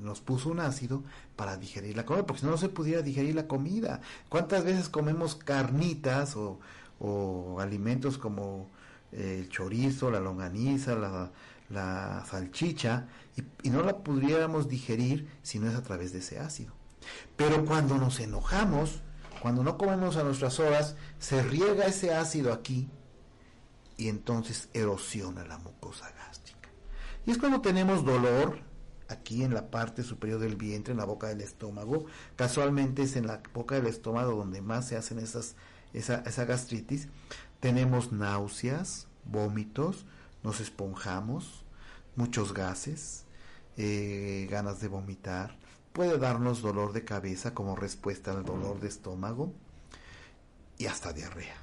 nos 0.00 0.20
puso 0.20 0.50
un 0.50 0.60
ácido 0.60 1.02
para 1.34 1.56
digerir 1.56 1.96
la 1.96 2.04
comida, 2.04 2.26
porque 2.26 2.40
si 2.40 2.46
no, 2.46 2.52
no 2.52 2.58
se 2.58 2.68
pudiera 2.68 3.02
digerir 3.02 3.34
la 3.34 3.48
comida. 3.48 4.00
¿Cuántas 4.28 4.64
veces 4.64 4.88
comemos 4.88 5.34
carnitas 5.34 6.36
o, 6.36 6.60
o 7.00 7.58
alimentos 7.60 8.18
como 8.18 8.70
el 9.12 9.48
chorizo, 9.48 10.10
la 10.10 10.20
longaniza, 10.20 10.94
la, 10.94 11.32
la 11.68 12.24
salchicha, 12.28 13.08
y, 13.62 13.70
no 13.70 13.82
la 13.82 13.98
pudiéramos 13.98 14.68
digerir 14.68 15.28
si 15.42 15.58
no 15.58 15.68
es 15.68 15.74
a 15.74 15.82
través 15.82 16.12
de 16.12 16.20
ese 16.20 16.38
ácido. 16.38 16.72
Pero 17.36 17.64
cuando 17.64 17.98
nos 17.98 18.20
enojamos, 18.20 19.02
cuando 19.40 19.62
no 19.62 19.76
comemos 19.76 20.16
a 20.16 20.24
nuestras 20.24 20.58
horas, 20.58 20.96
se 21.18 21.42
riega 21.42 21.86
ese 21.86 22.14
ácido 22.14 22.52
aquí 22.52 22.88
y 23.96 24.08
entonces 24.08 24.68
erosiona 24.72 25.44
la 25.44 25.58
mucosa 25.58 26.10
gástrica. 26.16 26.68
Y 27.26 27.30
es 27.30 27.38
cuando 27.38 27.60
tenemos 27.60 28.04
dolor 28.04 28.58
aquí 29.08 29.44
en 29.44 29.54
la 29.54 29.70
parte 29.70 30.02
superior 30.02 30.40
del 30.40 30.56
vientre, 30.56 30.92
en 30.92 30.98
la 30.98 31.04
boca 31.04 31.28
del 31.28 31.40
estómago. 31.40 32.06
Casualmente 32.36 33.02
es 33.02 33.16
en 33.16 33.26
la 33.26 33.42
boca 33.54 33.74
del 33.74 33.86
estómago 33.86 34.32
donde 34.32 34.62
más 34.62 34.88
se 34.88 34.96
hacen 34.96 35.18
esas, 35.18 35.56
esa, 35.92 36.22
esa 36.26 36.44
gastritis. 36.44 37.08
Tenemos 37.60 38.12
náuseas, 38.12 39.08
vómitos, 39.24 40.06
nos 40.46 40.60
esponjamos, 40.60 41.64
muchos 42.14 42.54
gases, 42.54 43.24
eh, 43.76 44.46
ganas 44.48 44.80
de 44.80 44.86
vomitar, 44.86 45.58
puede 45.92 46.18
darnos 46.18 46.62
dolor 46.62 46.92
de 46.92 47.04
cabeza 47.04 47.52
como 47.52 47.74
respuesta 47.74 48.30
al 48.30 48.44
dolor 48.44 48.78
de 48.78 48.86
estómago 48.86 49.52
y 50.78 50.86
hasta 50.86 51.12
diarrea. 51.12 51.56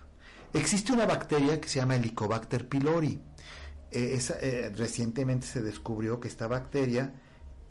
Existe 0.51 0.91
una 0.91 1.05
bacteria 1.05 1.61
que 1.61 1.69
se 1.69 1.79
llama 1.79 1.95
Helicobacter 1.95 2.67
pylori. 2.67 3.21
Eh, 3.91 4.19
eh, 4.41 4.73
recientemente 4.75 5.47
se 5.47 5.61
descubrió 5.61 6.19
que 6.19 6.27
esta 6.27 6.47
bacteria 6.47 7.13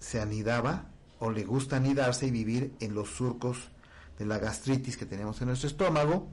se 0.00 0.18
anidaba 0.18 0.86
o 1.18 1.30
le 1.30 1.44
gusta 1.44 1.76
anidarse 1.76 2.26
y 2.26 2.30
vivir 2.30 2.74
en 2.80 2.94
los 2.94 3.10
surcos 3.10 3.70
de 4.18 4.24
la 4.24 4.38
gastritis 4.38 4.96
que 4.96 5.04
tenemos 5.04 5.42
en 5.42 5.48
nuestro 5.48 5.68
estómago 5.68 6.26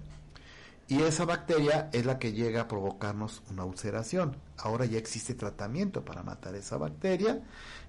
y 0.90 1.04
esa 1.04 1.24
bacteria 1.24 1.88
es 1.94 2.08
la 2.08 2.18
que 2.18 2.34
llega 2.34 2.62
a 2.62 2.68
provocarnos 2.68 3.44
una 3.52 3.64
ulceración. 3.64 4.36
Ahora 4.58 4.86
ya 4.86 4.98
existe 4.98 5.36
tratamiento 5.36 6.04
para 6.04 6.24
matar 6.24 6.56
esa 6.56 6.78
bacteria 6.78 7.44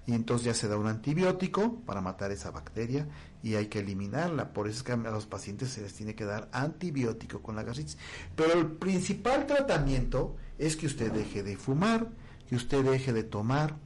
y 0.05 0.13
entonces 0.13 0.45
ya 0.45 0.53
se 0.53 0.67
da 0.67 0.77
un 0.77 0.85
antibiótico 0.85 1.79
para 1.79 2.01
matar 2.01 2.31
esa 2.31 2.51
bacteria 2.51 3.07
y 3.41 3.55
hay 3.55 3.69
que 3.69 3.79
eliminarla. 3.79 4.53
Por 4.53 4.67
eso 4.67 4.77
es 4.77 4.83
que 4.83 4.91
a 4.91 4.97
los 4.97 5.25
pacientes 5.25 5.69
se 5.69 5.81
les 5.81 5.95
tiene 5.95 6.13
que 6.13 6.25
dar 6.25 6.47
antibiótico 6.51 7.41
con 7.41 7.55
la 7.55 7.63
gastritis. 7.63 7.97
Pero 8.35 8.53
el 8.53 8.67
principal 8.67 9.47
tratamiento 9.47 10.35
es 10.59 10.75
que 10.75 10.85
usted 10.85 11.11
deje 11.11 11.41
de 11.41 11.57
fumar, 11.57 12.07
que 12.47 12.55
usted 12.55 12.85
deje 12.85 13.13
de 13.13 13.23
tomar, 13.23 13.77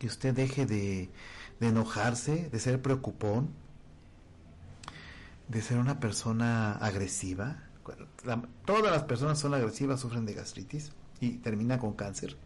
que 0.00 0.08
usted 0.08 0.34
deje 0.34 0.66
de, 0.66 1.10
de 1.60 1.68
enojarse, 1.68 2.48
de 2.50 2.58
ser 2.58 2.82
preocupón, 2.82 3.50
de 5.46 5.62
ser 5.62 5.78
una 5.78 6.00
persona 6.00 6.72
agresiva 6.72 7.69
todas 8.64 8.92
las 8.92 9.04
personas 9.04 9.38
son 9.38 9.54
agresivas, 9.54 10.00
sufren 10.00 10.26
de 10.26 10.34
gastritis 10.34 10.92
y 11.20 11.38
termina 11.38 11.78
con 11.78 11.94
cáncer. 11.94 12.36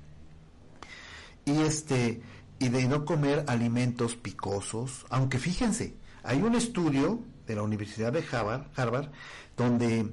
Y 1.44 1.58
este 1.60 2.22
y 2.58 2.68
de 2.68 2.86
no 2.86 3.04
comer 3.04 3.44
alimentos 3.48 4.14
picosos, 4.14 5.06
aunque 5.10 5.38
fíjense, 5.38 5.94
hay 6.22 6.40
un 6.40 6.54
estudio 6.54 7.20
de 7.46 7.56
la 7.56 7.62
Universidad 7.62 8.12
de 8.12 8.24
Harvard, 8.30 8.66
Harvard 8.76 9.10
donde 9.56 10.10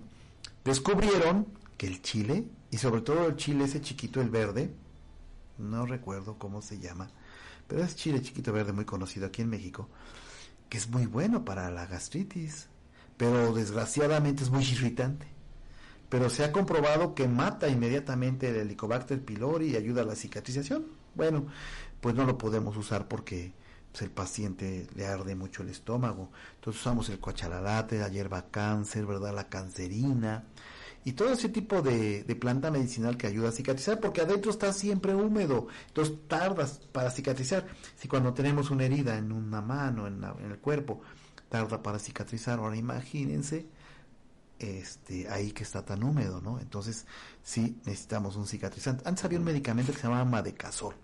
descubrieron 0.64 1.48
que 1.78 1.88
el 1.88 2.02
chile 2.02 2.46
y 2.70 2.78
sobre 2.78 3.02
todo 3.02 3.28
el 3.28 3.36
chile 3.36 3.66
ese 3.66 3.82
chiquito 3.82 4.22
el 4.22 4.30
verde, 4.30 4.74
no 5.58 5.86
recuerdo 5.86 6.38
cómo 6.38 6.62
se 6.62 6.80
llama, 6.80 7.10
pero 7.68 7.84
es 7.84 7.96
chile 7.96 8.22
chiquito 8.22 8.52
verde 8.52 8.74
muy 8.74 8.86
conocido 8.86 9.28
aquí 9.28 9.42
en 9.42 9.50
México, 9.50 9.88
que 10.68 10.78
es 10.78 10.90
muy 10.90 11.06
bueno 11.06 11.46
para 11.46 11.70
la 11.72 11.86
gastritis 11.86 12.68
pero 13.22 13.54
desgraciadamente 13.54 14.42
es 14.42 14.50
muy 14.50 14.64
irritante. 14.64 15.28
Pero 16.10 16.28
se 16.32 16.44
ha 16.44 16.52
comprobado 16.52 17.14
que 17.14 17.28
mata 17.28 17.70
inmediatamente 17.70 18.50
el 18.50 18.56
Helicobacter 18.56 19.22
pylori 19.22 19.68
y 19.68 19.76
ayuda 19.76 20.02
a 20.02 20.06
la 20.06 20.16
cicatrización. 20.16 20.88
Bueno, 21.14 21.46
pues 22.00 22.16
no 22.16 22.26
lo 22.26 22.40
podemos 22.40 22.76
usar 22.76 23.08
porque 23.08 23.54
pues, 23.92 24.02
el 24.02 24.10
paciente 24.10 24.88
le 24.96 25.06
arde 25.06 25.36
mucho 25.36 25.62
el 25.62 25.70
estómago. 25.70 26.32
Entonces 26.56 26.82
usamos 26.82 27.10
el 27.10 27.20
coachalalate, 27.20 28.00
la 28.00 28.10
hierba 28.10 28.48
cáncer, 28.50 29.06
¿verdad? 29.06 29.36
La 29.36 29.50
cancerina 29.50 30.46
y 31.06 31.12
todo 31.12 31.32
ese 31.32 31.50
tipo 31.50 31.84
de, 31.84 32.26
planta 32.42 32.72
medicinal 32.72 33.18
que 33.18 33.28
ayuda 33.28 33.50
a 33.50 33.52
cicatrizar 33.52 34.00
porque 34.00 34.22
adentro 34.22 34.50
está 34.50 34.74
siempre 34.74 35.14
húmedo. 35.14 35.68
Entonces 35.90 36.16
tardas 36.28 36.82
para 36.92 37.12
cicatrizar. 37.12 37.68
Si 37.96 38.08
cuando 38.08 38.34
tenemos 38.34 38.72
una 38.72 38.86
herida 38.86 39.16
en 39.16 39.32
una 39.32 39.62
mano, 39.62 40.08
en 40.08 40.24
el 40.24 40.58
cuerpo, 40.58 41.04
tarda 41.52 41.84
para 41.84 42.00
cicatrizar. 42.00 42.58
Ahora 42.58 42.78
imagínense 42.78 43.68
este, 44.58 45.28
ahí 45.30 45.52
que 45.52 45.64
está 45.64 45.84
tan 45.84 46.02
húmedo, 46.04 46.42
¿no? 46.42 46.60
Entonces 46.60 47.06
sí 47.44 47.78
necesitamos 47.86 48.38
un 48.38 48.48
cicatrizante. 48.48 49.08
Antes 49.08 49.26
había 49.26 49.38
un 49.38 49.46
medicamento 49.46 49.92
que 49.92 50.00
se 50.00 50.08
llamaba 50.08 50.26
Madecasol, 50.26 50.96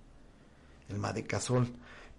el 0.89 0.97
Madecasol, 0.97 1.67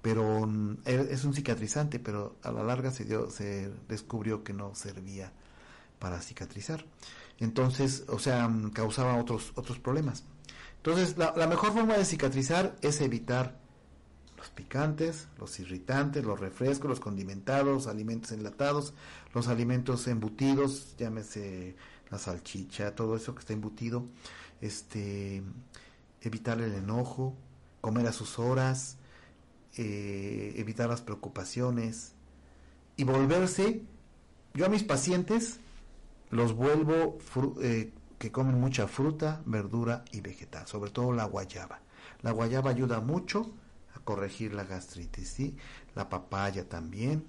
pero 0.03 0.47
mm, 0.47 0.79
e, 0.85 1.09
es 1.11 1.25
un 1.25 1.35
cicatrizante, 1.35 1.99
pero 1.99 2.37
a 2.43 2.53
la 2.53 2.63
larga 2.63 2.91
se, 2.91 3.05
dio, 3.05 3.31
se 3.31 3.71
descubrió 3.89 4.45
que 4.45 4.53
no 4.53 4.75
servía 4.75 5.33
para 5.99 6.21
cicatrizar. 6.21 6.85
Entonces, 7.39 8.05
o 8.09 8.19
sea, 8.19 8.47
mm, 8.47 8.71
causaba 8.71 9.17
otros, 9.17 9.53
otros 9.55 9.79
problemas. 9.79 10.25
Entonces, 10.77 11.17
la, 11.17 11.33
la 11.35 11.47
mejor 11.47 11.73
forma 11.73 11.97
de 11.97 12.05
cicatrizar 12.05 12.77
es 12.83 13.01
evitar 13.01 13.59
los 14.39 14.51
picantes, 14.51 15.27
los 15.37 15.59
irritantes, 15.59 16.25
los 16.25 16.39
refrescos, 16.39 16.89
los 16.89 17.01
condimentados, 17.01 17.67
los 17.67 17.87
alimentos 17.89 18.31
enlatados, 18.33 18.95
los 19.35 19.49
alimentos 19.49 20.07
embutidos, 20.07 20.95
llámese 20.97 21.75
la 22.09 22.19
salchicha, 22.19 22.95
todo 22.95 23.17
eso 23.17 23.35
que 23.35 23.41
está 23.41 23.53
embutido, 23.53 24.07
este, 24.61 25.43
evitar 26.23 26.61
el 26.61 26.73
enojo, 26.73 27.35
comer 27.81 28.07
a 28.07 28.13
sus 28.13 28.39
horas, 28.39 28.97
eh, 29.77 30.55
evitar 30.57 30.89
las 30.89 31.03
preocupaciones 31.03 32.13
y 32.97 33.05
volverse, 33.05 33.83
yo 34.55 34.67
a 34.67 34.69
mis 34.69 34.85
pacientes 34.85 35.59
los 36.31 36.55
vuelvo 36.55 37.19
eh, 37.61 37.93
que 38.19 38.31
comen 38.31 38.61
mucha 38.61 38.87
fruta, 38.87 39.43
verdura 39.47 40.05
y 40.13 40.21
vegetal, 40.21 40.67
sobre 40.67 40.91
todo 40.91 41.13
la 41.13 41.25
guayaba. 41.25 41.81
La 42.23 42.31
guayaba 42.31 42.71
ayuda 42.71 43.01
mucho 43.01 43.53
a 43.95 44.01
corregir 44.01 44.55
la 44.55 44.65
gastritis, 44.65 45.29
¿sí? 45.29 45.57
La 45.95 46.09
papaya 46.09 46.69
también, 46.69 47.25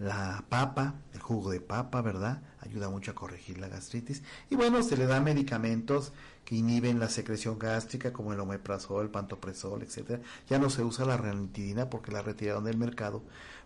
la 0.00 0.44
papa, 0.48 0.94
el 1.12 1.20
jugo 1.20 1.50
de 1.50 1.60
papa, 1.60 2.00
¿verdad? 2.00 2.42
Ayuda 2.60 2.88
mucho 2.88 3.10
a 3.10 3.14
corregir 3.14 3.58
la 3.58 3.68
gastritis. 3.68 4.22
Y 4.48 4.56
bueno, 4.56 4.82
se 4.82 4.96
le 4.96 5.06
da 5.06 5.20
medicamentos 5.20 6.12
que 6.46 6.56
inhiben 6.56 6.98
la 6.98 7.10
secreción 7.10 7.58
gástrica, 7.58 8.12
como 8.12 8.32
el 8.32 8.40
omeprazol, 8.40 9.04
el 9.04 9.10
pantoprazol, 9.10 9.82
etcétera. 9.82 10.22
Ya 10.48 10.58
no 10.58 10.70
se 10.70 10.82
usa 10.82 11.04
la 11.04 11.18
ranitidina 11.18 11.90
porque 11.90 12.12
la 12.12 12.22
retiraron 12.22 12.64
del 12.64 12.78
mercado, 12.78 13.22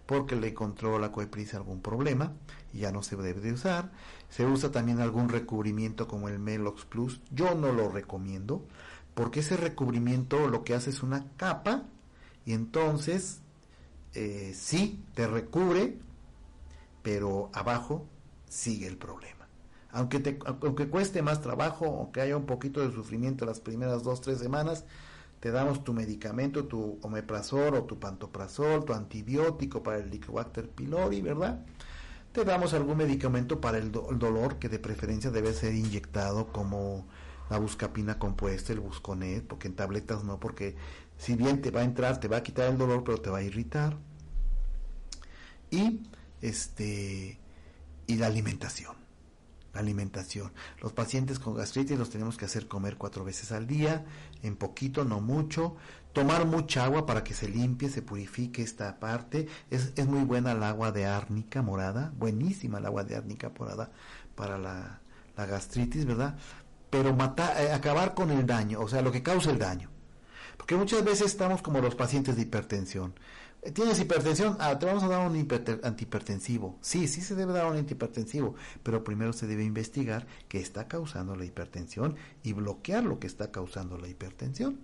porque 0.06 0.34
le 0.34 0.48
encontró 0.48 0.98
la 0.98 1.12
algún 1.54 1.80
problema 1.80 2.32
y 2.72 2.80
ya 2.80 2.90
no 2.90 3.04
se 3.04 3.14
debe 3.14 3.40
de 3.40 3.52
usar. 3.52 3.92
Se 4.28 4.44
usa 4.44 4.72
también 4.72 5.00
algún 5.00 5.28
recubrimiento 5.28 6.08
como 6.08 6.28
el 6.28 6.40
Melox 6.40 6.84
Plus. 6.84 7.20
Yo 7.30 7.54
no 7.54 7.72
lo 7.72 7.90
recomiendo, 7.90 8.66
porque 9.14 9.40
ese 9.40 9.56
recubrimiento 9.56 10.48
lo 10.48 10.64
que 10.64 10.74
hace 10.74 10.90
es 10.90 11.02
una 11.02 11.26
capa 11.36 11.84
y 12.44 12.52
entonces 12.52 13.40
eh, 14.14 14.52
sí 14.54 15.02
te 15.14 15.26
recubre, 15.26 15.98
pero 17.02 17.50
abajo 17.52 18.06
sigue 18.48 18.86
el 18.86 18.96
problema. 18.96 19.34
Aunque, 19.90 20.18
te, 20.18 20.38
aunque 20.44 20.88
cueste 20.88 21.22
más 21.22 21.40
trabajo, 21.40 21.86
aunque 21.86 22.20
haya 22.20 22.36
un 22.36 22.46
poquito 22.46 22.80
de 22.80 22.92
sufrimiento 22.92 23.46
las 23.46 23.60
primeras 23.60 24.02
dos, 24.02 24.20
tres 24.20 24.38
semanas, 24.38 24.84
te 25.44 25.50
damos 25.50 25.84
tu 25.84 25.92
medicamento, 25.92 26.64
tu 26.64 26.98
omeprazol 27.02 27.74
o 27.74 27.84
tu 27.84 27.98
pantoprazol, 27.98 28.84
tu 28.84 28.94
antibiótico 28.94 29.82
para 29.82 29.98
el 29.98 30.06
Helicobacter 30.06 30.70
pylori, 30.70 31.20
¿verdad? 31.20 31.64
Te 32.32 32.44
damos 32.44 32.72
algún 32.72 32.96
medicamento 32.96 33.60
para 33.60 33.76
el, 33.78 33.92
dolor 33.92 34.58
que 34.58 34.68
de 34.68 34.78
preferencia 34.78 35.30
debe 35.30 35.52
ser 35.52 35.74
inyectado 35.74 36.46
como 36.46 37.06
la 37.54 37.60
buscapina 37.60 38.18
compuesta, 38.18 38.72
el 38.72 38.80
busconet, 38.80 39.46
porque 39.46 39.68
en 39.68 39.76
tabletas 39.76 40.24
no, 40.24 40.40
porque 40.40 40.74
si 41.18 41.36
bien 41.36 41.62
te 41.62 41.70
va 41.70 41.82
a 41.82 41.84
entrar, 41.84 42.18
te 42.18 42.26
va 42.26 42.38
a 42.38 42.42
quitar 42.42 42.68
el 42.68 42.76
dolor, 42.76 43.04
pero 43.04 43.18
te 43.20 43.30
va 43.30 43.38
a 43.38 43.42
irritar. 43.42 43.96
Y 45.70 46.00
este 46.42 47.38
y 48.08 48.16
la 48.16 48.26
alimentación. 48.26 48.96
La 49.72 49.80
alimentación. 49.80 50.52
Los 50.82 50.92
pacientes 50.92 51.38
con 51.38 51.54
gastritis 51.54 51.96
los 51.96 52.10
tenemos 52.10 52.36
que 52.36 52.44
hacer 52.44 52.66
comer 52.66 52.96
cuatro 52.96 53.24
veces 53.24 53.52
al 53.52 53.68
día, 53.68 54.04
en 54.42 54.56
poquito, 54.56 55.04
no 55.04 55.20
mucho. 55.20 55.76
Tomar 56.12 56.46
mucha 56.46 56.84
agua 56.84 57.06
para 57.06 57.22
que 57.22 57.34
se 57.34 57.48
limpie, 57.48 57.88
se 57.88 58.02
purifique 58.02 58.62
esta 58.62 58.98
parte. 58.98 59.46
Es, 59.70 59.92
es 59.94 60.06
muy 60.08 60.24
buena 60.24 60.52
el 60.52 60.62
agua 60.64 60.90
de 60.90 61.06
árnica 61.06 61.62
morada, 61.62 62.12
buenísima 62.18 62.78
el 62.78 62.86
agua 62.86 63.04
de 63.04 63.14
árnica 63.14 63.52
morada 63.56 63.92
para 64.34 64.58
la, 64.58 65.00
la 65.36 65.46
gastritis, 65.46 66.04
¿verdad? 66.04 66.36
Pero 66.94 67.12
matar, 67.12 67.60
eh, 67.60 67.72
acabar 67.72 68.14
con 68.14 68.30
el 68.30 68.46
daño, 68.46 68.80
o 68.80 68.86
sea, 68.86 69.02
lo 69.02 69.10
que 69.10 69.20
causa 69.20 69.50
el 69.50 69.58
daño. 69.58 69.90
Porque 70.56 70.76
muchas 70.76 71.04
veces 71.04 71.26
estamos 71.26 71.60
como 71.60 71.80
los 71.80 71.96
pacientes 71.96 72.36
de 72.36 72.42
hipertensión. 72.42 73.14
¿Tienes 73.72 73.98
hipertensión? 73.98 74.56
Ah, 74.60 74.78
te 74.78 74.86
vamos 74.86 75.02
a 75.02 75.08
dar 75.08 75.28
un 75.28 75.36
antihipertensivo. 75.82 76.78
Sí, 76.82 77.08
sí 77.08 77.20
se 77.20 77.34
debe 77.34 77.52
dar 77.52 77.66
un 77.66 77.76
antihipertensivo, 77.78 78.54
pero 78.84 79.02
primero 79.02 79.32
se 79.32 79.48
debe 79.48 79.64
investigar 79.64 80.28
qué 80.46 80.60
está 80.60 80.86
causando 80.86 81.34
la 81.34 81.44
hipertensión 81.44 82.14
y 82.44 82.52
bloquear 82.52 83.02
lo 83.02 83.18
que 83.18 83.26
está 83.26 83.50
causando 83.50 83.98
la 83.98 84.06
hipertensión. 84.06 84.78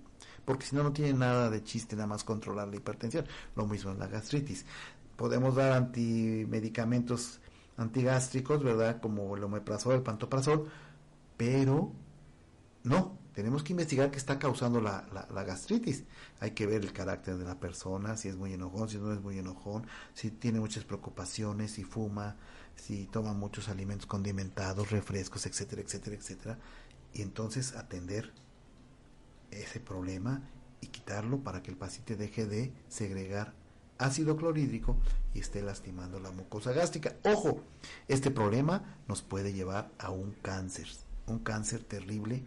Porque 0.44 0.66
si 0.66 0.74
no, 0.74 0.82
no 0.82 0.92
tiene 0.92 1.12
nada 1.12 1.48
de 1.48 1.62
chiste 1.62 1.94
nada 1.94 2.08
más 2.08 2.24
controlar 2.24 2.66
la 2.66 2.76
hipertensión. 2.76 3.24
Lo 3.54 3.68
mismo 3.68 3.92
en 3.92 4.00
la 4.00 4.08
gastritis. 4.08 4.66
Podemos 5.14 5.54
dar 5.54 5.74
antimedicamentos 5.74 7.38
antigástricos, 7.76 8.64
¿verdad? 8.64 9.00
Como 9.00 9.36
el 9.36 9.44
omeprazol, 9.44 9.94
el 9.94 10.02
pantoprazol, 10.02 10.68
pero 11.40 11.90
no, 12.84 13.18
tenemos 13.32 13.62
que 13.62 13.72
investigar 13.72 14.10
qué 14.10 14.18
está 14.18 14.38
causando 14.38 14.78
la, 14.82 15.08
la, 15.32 15.42
gastritis. 15.42 16.04
Hay 16.38 16.50
que 16.50 16.66
ver 16.66 16.82
el 16.82 16.92
carácter 16.92 17.38
de 17.38 17.46
la 17.46 17.58
persona, 17.58 18.18
si 18.18 18.28
es 18.28 18.36
muy 18.36 18.52
enojón, 18.52 18.90
si 18.90 18.98
no 18.98 19.10
es 19.10 19.22
muy 19.22 19.38
enojón, 19.38 19.86
si 20.12 20.30
tiene 20.30 20.60
muchas 20.60 20.84
preocupaciones, 20.84 21.70
si 21.70 21.82
fuma, 21.82 22.36
si 22.76 23.06
toma 23.06 23.32
muchos 23.32 23.70
alimentos 23.70 24.04
condimentados, 24.04 24.90
refrescos, 24.90 25.46
etcétera, 25.46 25.80
etcétera, 25.80 26.16
etcétera. 26.16 26.58
Y 27.14 27.22
entonces 27.22 27.74
atender 27.74 28.34
ese 29.50 29.80
problema 29.80 30.42
y 30.82 30.88
quitarlo 30.88 31.42
para 31.42 31.62
que 31.62 31.70
el 31.70 31.78
paciente 31.78 32.16
deje 32.16 32.44
de 32.44 32.74
segregar 32.88 33.54
ácido 33.96 34.36
clorhídrico 34.36 34.98
y 35.32 35.40
esté 35.40 35.62
lastimando 35.62 36.20
la 36.20 36.32
mucosa 36.32 36.72
gástrica. 36.72 37.16
Ojo, 37.24 37.62
este 38.08 38.30
problema 38.30 38.98
nos 39.08 39.22
puede 39.22 39.54
llevar 39.54 39.90
a 39.98 40.10
un 40.10 40.32
cáncer, 40.42 40.88
un 41.30 41.38
cáncer 41.40 41.82
terrible 41.84 42.42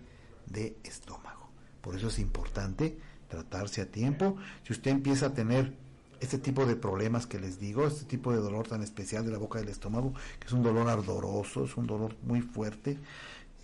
de 0.46 0.78
estómago. 0.84 1.50
Por 1.82 1.96
eso 1.96 2.08
es 2.08 2.20
importante 2.20 2.98
tratarse 3.28 3.82
a 3.82 3.92
tiempo. 3.92 4.38
Si 4.64 4.74
usted 4.74 4.92
empieza 4.92 5.28
a 5.28 5.34
tener 5.34 5.74
este 6.20 6.38
tipo 6.38 6.66
de 6.66 6.76
problemas 6.76 7.28
que 7.28 7.40
les 7.40 7.60
digo, 7.60 7.86
este 7.86 8.06
tipo 8.06 8.32
de 8.32 8.38
dolor 8.38 8.68
tan 8.68 8.82
especial 8.82 9.26
de 9.26 9.32
la 9.32 9.38
boca 9.38 9.60
del 9.60 9.70
estómago, 9.70 10.14
que 10.40 10.48
es 10.48 10.54
un 10.54 10.64
dolor 10.64 10.88
ardoroso, 10.88 11.66
es 11.66 11.76
un 11.76 11.88
dolor 11.88 12.16
muy 12.22 12.42
fuerte, 12.42 12.98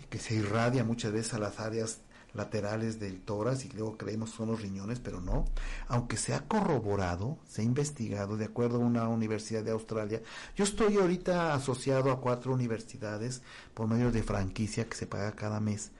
que 0.09 0.19
se 0.19 0.35
irradia 0.35 0.83
muchas 0.83 1.13
veces 1.13 1.33
a 1.35 1.39
las 1.39 1.59
áreas 1.59 2.01
laterales 2.33 2.99
del 2.99 3.21
tórax 3.21 3.65
y 3.65 3.69
luego 3.69 3.97
creemos 3.97 4.31
son 4.31 4.49
los 4.49 4.61
riñones, 4.61 4.99
pero 4.99 5.21
no. 5.21 5.45
Aunque 5.87 6.17
se 6.17 6.33
ha 6.33 6.47
corroborado, 6.47 7.37
se 7.47 7.61
ha 7.61 7.65
investigado 7.65 8.37
de 8.37 8.45
acuerdo 8.45 8.77
a 8.77 8.85
una 8.85 9.07
universidad 9.07 9.63
de 9.63 9.71
Australia. 9.71 10.21
Yo 10.55 10.63
estoy 10.63 10.97
ahorita 10.97 11.53
asociado 11.53 12.11
a 12.11 12.21
cuatro 12.21 12.53
universidades 12.53 13.41
por 13.73 13.87
medio 13.87 14.11
de 14.11 14.23
franquicia 14.23 14.85
que 14.85 14.95
se 14.95 15.07
paga 15.07 15.31
cada 15.31 15.59
mes 15.59 15.91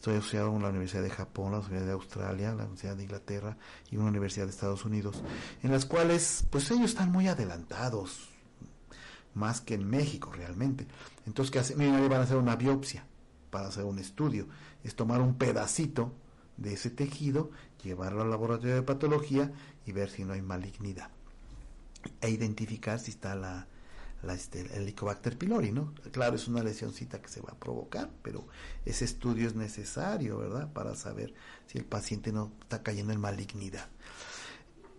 Estoy 0.00 0.16
asociado 0.16 0.50
con 0.50 0.62
la 0.62 0.70
Universidad 0.70 1.02
de 1.02 1.10
Japón, 1.10 1.52
la 1.52 1.58
Universidad 1.58 1.84
de 1.84 1.92
Australia, 1.92 2.54
la 2.54 2.62
Universidad 2.62 2.96
de 2.96 3.02
Inglaterra 3.02 3.58
y 3.90 3.98
una 3.98 4.08
Universidad 4.08 4.46
de 4.46 4.50
Estados 4.50 4.86
Unidos, 4.86 5.22
en 5.62 5.70
las 5.70 5.84
cuales 5.84 6.46
pues 6.48 6.70
ellos 6.70 6.86
están 6.86 7.12
muy 7.12 7.28
adelantados, 7.28 8.30
más 9.34 9.60
que 9.60 9.74
en 9.74 9.84
México 9.84 10.32
realmente. 10.32 10.86
Entonces, 11.26 11.50
¿qué 11.50 11.58
hacen? 11.58 11.76
Van 11.76 12.14
a 12.14 12.22
hacer 12.22 12.38
una 12.38 12.56
biopsia 12.56 13.04
para 13.50 13.68
hacer 13.68 13.84
un 13.84 13.98
estudio. 13.98 14.46
Es 14.84 14.94
tomar 14.94 15.20
un 15.20 15.36
pedacito 15.36 16.12
de 16.56 16.74
ese 16.74 16.90
tejido, 16.90 17.50
llevarlo 17.82 18.22
al 18.22 18.30
laboratorio 18.30 18.74
de 18.74 18.82
patología 18.82 19.50
y 19.86 19.92
ver 19.92 20.10
si 20.10 20.24
no 20.24 20.34
hay 20.34 20.42
malignidad. 20.42 21.10
E 22.20 22.30
identificar 22.30 22.98
si 22.98 23.10
está 23.10 23.34
la, 23.34 23.66
este, 24.32 24.60
el 24.60 24.82
Helicobacter 24.82 25.36
pylori, 25.36 25.72
¿no? 25.72 25.94
Claro, 26.12 26.36
es 26.36 26.48
una 26.48 26.62
lesioncita 26.62 27.20
que 27.20 27.28
se 27.28 27.40
va 27.40 27.50
a 27.52 27.58
provocar, 27.58 28.10
pero 28.22 28.46
ese 28.84 29.04
estudio 29.04 29.48
es 29.48 29.54
necesario, 29.54 30.38
¿verdad? 30.38 30.72
Para 30.72 30.94
saber 30.94 31.34
si 31.66 31.78
el 31.78 31.84
paciente 31.84 32.32
no 32.32 32.52
está 32.62 32.82
cayendo 32.82 33.12
en 33.12 33.20
malignidad. 33.20 33.88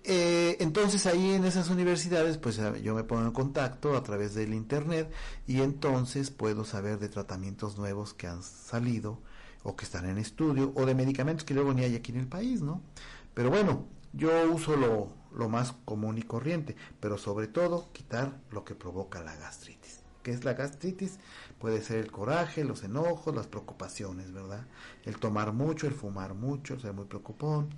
Eh, 0.03 0.57
entonces 0.59 1.05
ahí 1.05 1.31
en 1.31 1.45
esas 1.45 1.69
universidades, 1.69 2.39
pues 2.39 2.59
yo 2.81 2.95
me 2.95 3.03
pongo 3.03 3.23
en 3.23 3.31
contacto 3.31 3.95
a 3.95 4.01
través 4.01 4.33
del 4.33 4.55
internet 4.55 5.11
y 5.45 5.61
entonces 5.61 6.31
puedo 6.31 6.65
saber 6.65 6.97
de 6.97 7.07
tratamientos 7.07 7.77
nuevos 7.77 8.15
que 8.15 8.25
han 8.25 8.41
salido 8.41 9.19
o 9.63 9.75
que 9.75 9.85
están 9.85 10.09
en 10.09 10.17
estudio 10.17 10.71
o 10.75 10.85
de 10.85 10.95
medicamentos 10.95 11.45
que 11.45 11.53
luego 11.53 11.73
ni 11.73 11.83
hay 11.83 11.95
aquí 11.95 12.11
en 12.11 12.19
el 12.19 12.27
país, 12.27 12.61
¿no? 12.61 12.81
Pero 13.33 13.49
bueno, 13.49 13.87
yo 14.13 14.29
uso 14.51 14.75
lo, 14.75 15.09
lo 15.33 15.49
más 15.49 15.73
común 15.85 16.17
y 16.17 16.23
corriente, 16.23 16.75
pero 16.99 17.17
sobre 17.17 17.47
todo 17.47 17.91
quitar 17.93 18.39
lo 18.51 18.65
que 18.65 18.75
provoca 18.75 19.21
la 19.21 19.35
gastritis. 19.35 20.01
¿Qué 20.23 20.31
es 20.31 20.43
la 20.43 20.53
gastritis? 20.53 21.17
Puede 21.59 21.81
ser 21.81 21.97
el 21.97 22.11
coraje, 22.11 22.63
los 22.63 22.83
enojos, 22.83 23.35
las 23.35 23.47
preocupaciones, 23.47 24.31
¿verdad? 24.31 24.67
El 25.03 25.17
tomar 25.17 25.51
mucho, 25.51 25.87
el 25.87 25.93
fumar 25.93 26.35
mucho, 26.35 26.75
el 26.75 26.81
ser 26.81 26.93
muy 26.93 27.05
preocupón, 27.05 27.69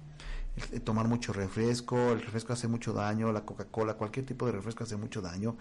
el, 0.71 0.81
tomar 0.81 1.07
mucho 1.07 1.31
refresco, 1.31 2.11
el 2.11 2.21
refresco 2.21 2.53
hace 2.53 2.67
mucho 2.67 2.91
daño, 2.91 3.31
la 3.31 3.45
Coca-Cola, 3.45 3.93
cualquier 3.95 4.25
tipo 4.25 4.45
de 4.45 4.51
refresco 4.51 4.83
hace 4.83 4.97
mucho 4.97 5.21
daño, 5.21 5.55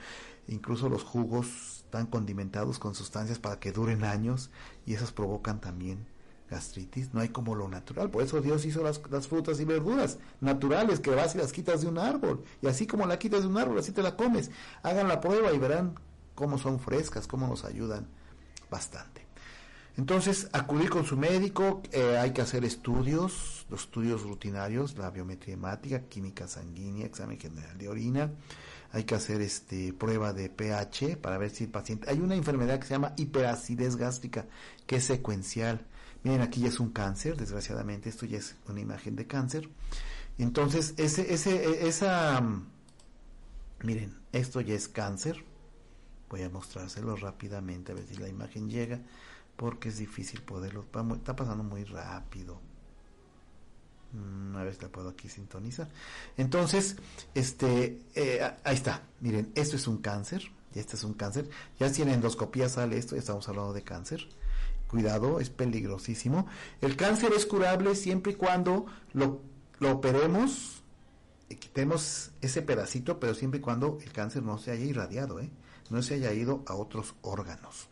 incluso 0.49 0.89
los 0.89 1.05
jugos 1.05 1.83
están 1.85 2.07
condimentados 2.07 2.79
con 2.79 2.95
sustancias 2.95 3.39
para 3.39 3.61
que 3.61 3.71
duren 3.71 4.03
años 4.03 4.51
y 4.85 4.95
esas 4.95 5.13
provocan 5.13 5.61
también 5.61 6.12
gastritis, 6.53 7.13
no 7.13 7.21
hay 7.21 7.31
como 7.31 7.55
lo 7.55 7.69
natural. 7.69 8.11
Por 8.11 8.23
eso 8.23 8.41
Dios 8.41 8.65
hizo 8.65 8.83
las, 8.83 9.01
frutas 9.27 9.59
y 9.59 9.65
verduras 9.65 10.19
naturales 10.41 11.01
que 11.01 11.11
vas 11.11 11.35
y 11.35 11.39
las 11.39 11.53
quitas 11.53 11.81
de 11.81 11.89
un 11.89 11.99
árbol. 11.99 12.45
Y 12.61 12.67
así 12.67 12.87
como 12.87 13.07
la 13.07 13.19
quitas 13.19 13.43
de 13.43 13.49
un 13.49 13.57
árbol, 13.59 13.79
así 13.79 13.93
te 13.93 14.03
la 14.03 14.17
comes. 14.17 14.51
Hagan 14.83 15.09
la 15.09 15.21
prueba 15.21 15.53
y 15.53 15.59
verán 15.59 15.95
cómo 16.35 16.59
son 16.59 16.79
frescas, 16.79 17.27
cómo 17.27 17.47
nos 17.47 17.65
ayudan 17.65 18.07
bastante. 18.71 19.27
Entonces, 19.97 20.49
acudir 20.53 20.89
con 20.89 21.05
su 21.05 21.17
médico, 21.17 21.83
eh, 21.93 22.17
hay 22.19 22.33
que 22.33 22.41
hacer 22.41 22.65
estudios, 22.65 23.67
los 23.69 23.83
estudios 23.83 24.23
rutinarios, 24.23 24.97
la 24.97 25.11
biometría 25.11 25.55
hemática, 25.55 26.01
química 26.09 26.49
sanguínea, 26.49 27.07
examen 27.07 27.39
general 27.39 27.77
de 27.77 27.89
orina, 27.89 28.31
hay 28.93 29.05
que 29.05 29.15
hacer 29.15 29.41
este 29.41 29.93
prueba 29.93 30.33
de 30.33 30.49
pH 30.49 31.17
para 31.17 31.39
ver 31.39 31.51
si 31.51 31.65
el 31.65 31.71
paciente 31.71 32.11
hay 32.11 32.21
una 32.21 32.35
enfermedad 32.35 32.79
que 32.79 32.87
se 32.87 32.95
llama 32.95 33.15
hiperacidez 33.17 33.97
gástrica 33.97 34.47
que 34.87 34.97
es 34.97 35.05
secuencial 35.05 35.87
Miren, 36.25 36.43
aquí 36.43 36.61
ya 36.61 36.69
es 36.69 36.81
un 36.81 36.91
cáncer, 36.91 37.37
desgraciadamente, 37.37 38.09
esto 38.09 38.27
ya 38.27 38.39
es 38.39 38.55
una 38.69 38.81
imagen 38.81 39.17
de 39.17 39.27
cáncer. 39.27 39.69
Entonces, 40.39 40.95
ese, 40.97 41.33
ese, 41.33 41.65
e, 41.65 41.89
esa, 41.89 42.41
mm, 42.41 42.67
miren, 43.83 44.15
esto 44.33 44.61
ya 44.61 44.75
es 44.75 44.89
cáncer, 44.89 45.45
Voy 46.33 46.43
a 46.43 46.49
mostrárselo 46.49 47.15
rápidamente 47.15 47.93
a 47.93 47.95
ver 47.95 48.07
si 48.07 48.17
la 48.17 48.27
imagen 48.27 48.71
llega 48.71 48.99
porque 49.55 49.91
es 49.91 49.99
difícil 49.99 50.41
poderlo. 50.41 50.87
Está 51.15 51.37
pasando 51.37 51.63
muy 51.63 51.85
rápido. 51.85 52.59
Mm, 54.13 54.57
a 54.57 54.65
ver 54.65 54.75
si 54.75 54.81
la 54.81 54.89
puedo 54.89 55.11
aquí 55.11 55.29
sintonizar. 55.29 55.91
Entonces, 56.39 56.97
este, 57.35 58.01
eh, 58.15 58.51
ahí 58.65 58.75
está. 58.75 59.03
Miren, 59.21 59.53
esto 59.55 59.77
es 59.77 59.87
un 59.87 59.99
cáncer. 59.99 60.51
Este 60.75 60.97
es 60.97 61.05
un 61.05 61.13
cáncer. 61.13 61.51
Ya 61.79 61.91
si 61.91 62.01
en 62.01 62.09
endoscopía 62.09 62.71
sale 62.71 62.97
esto, 62.97 63.15
ya 63.15 63.21
estamos 63.21 63.47
hablando 63.51 63.75
de 63.75 63.83
cáncer. 63.83 64.27
Cuidado, 64.93 65.41
es 65.41 65.51
peligrosísimo. 65.51 66.47
El 66.81 66.95
cáncer 66.95 67.33
es 67.37 67.47
curable 67.47 67.97
siempre 67.97 68.33
y 68.33 68.37
cuando 68.37 68.87
lo, 69.13 69.41
lo 69.81 69.91
operemos, 69.91 70.85
y 71.49 71.57
quitemos 71.57 72.31
ese 72.43 72.63
pedacito, 72.63 73.19
pero 73.19 73.35
siempre 73.35 73.59
y 73.59 73.63
cuando 73.63 73.99
el 74.01 74.13
cáncer 74.13 74.45
no 74.45 74.59
se 74.59 74.71
haya 74.71 74.85
irradiado, 74.85 75.41
¿eh? 75.41 75.51
no 75.91 76.01
se 76.03 76.15
haya 76.15 76.33
ido 76.33 76.63
a 76.67 76.75
otros 76.75 77.15
órganos 77.23 77.89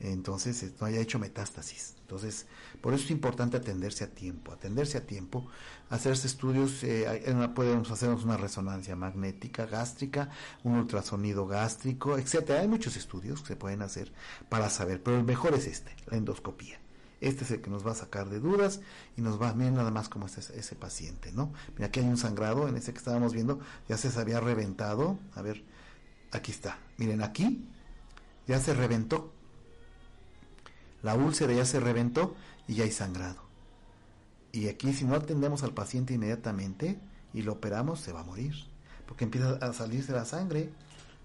entonces 0.00 0.72
no 0.80 0.86
haya 0.86 1.00
hecho 1.00 1.18
metástasis. 1.18 1.94
Entonces, 2.08 2.46
por 2.80 2.94
eso 2.94 3.04
es 3.04 3.10
importante 3.10 3.58
atenderse 3.58 4.02
a 4.02 4.06
tiempo, 4.06 4.52
atenderse 4.52 4.96
a 4.96 5.06
tiempo, 5.06 5.46
hacerse 5.90 6.26
estudios, 6.26 6.82
eh, 6.82 7.06
podemos 7.54 7.90
hacernos 7.90 8.24
una 8.24 8.38
resonancia 8.38 8.96
magnética 8.96 9.66
gástrica, 9.66 10.30
un 10.64 10.76
ultrasonido 10.76 11.46
gástrico, 11.46 12.16
etcétera. 12.16 12.60
Hay 12.60 12.68
muchos 12.68 12.96
estudios 12.96 13.42
que 13.42 13.48
se 13.48 13.56
pueden 13.56 13.82
hacer 13.82 14.10
para 14.48 14.70
saber, 14.70 15.02
pero 15.02 15.18
el 15.18 15.24
mejor 15.24 15.52
es 15.52 15.66
este, 15.66 15.94
la 16.06 16.16
endoscopía. 16.16 16.80
Este 17.20 17.44
es 17.44 17.50
el 17.50 17.60
que 17.60 17.68
nos 17.68 17.86
va 17.86 17.92
a 17.92 17.96
sacar 17.96 18.30
de 18.30 18.40
dudas 18.40 18.80
y 19.18 19.20
nos 19.20 19.38
va, 19.38 19.52
miren 19.52 19.74
nada 19.74 19.90
más 19.90 20.08
como 20.08 20.24
es 20.24 20.38
ese, 20.38 20.76
paciente, 20.76 21.30
¿no? 21.32 21.52
Mira, 21.74 21.88
aquí 21.88 22.00
hay 22.00 22.06
un 22.06 22.16
sangrado, 22.16 22.68
en 22.68 22.76
ese 22.76 22.92
que 22.92 22.98
estábamos 22.98 23.34
viendo, 23.34 23.60
ya 23.86 23.98
se 23.98 24.18
había 24.18 24.40
reventado. 24.40 25.18
A 25.34 25.42
ver, 25.42 25.62
aquí 26.32 26.52
está. 26.52 26.78
Miren, 26.96 27.22
aquí 27.22 27.68
ya 28.46 28.58
se 28.60 28.72
reventó 28.72 29.34
la 31.02 31.14
úlcera 31.14 31.52
ya 31.52 31.64
se 31.64 31.80
reventó 31.80 32.34
y 32.66 32.74
ya 32.74 32.84
hay 32.84 32.92
sangrado. 32.92 33.42
Y 34.52 34.68
aquí 34.68 34.92
si 34.92 35.04
no 35.04 35.14
atendemos 35.14 35.62
al 35.62 35.74
paciente 35.74 36.14
inmediatamente 36.14 36.98
y 37.32 37.42
lo 37.42 37.54
operamos, 37.54 38.00
se 38.00 38.12
va 38.12 38.20
a 38.20 38.24
morir. 38.24 38.54
Porque 39.06 39.24
empieza 39.24 39.52
a 39.54 39.72
salirse 39.72 40.12
la 40.12 40.24
sangre, 40.24 40.70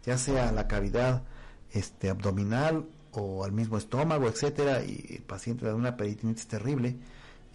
ya 0.05 0.17
sea 0.17 0.49
a 0.49 0.51
la 0.51 0.67
cavidad 0.67 1.23
este, 1.71 2.09
abdominal 2.09 2.85
o 3.11 3.43
al 3.43 3.51
mismo 3.51 3.77
estómago, 3.77 4.27
etcétera, 4.27 4.83
y 4.83 5.17
el 5.17 5.23
paciente 5.23 5.65
da 5.65 5.75
una 5.75 5.97
peritonitis 5.97 6.47
terrible 6.47 6.97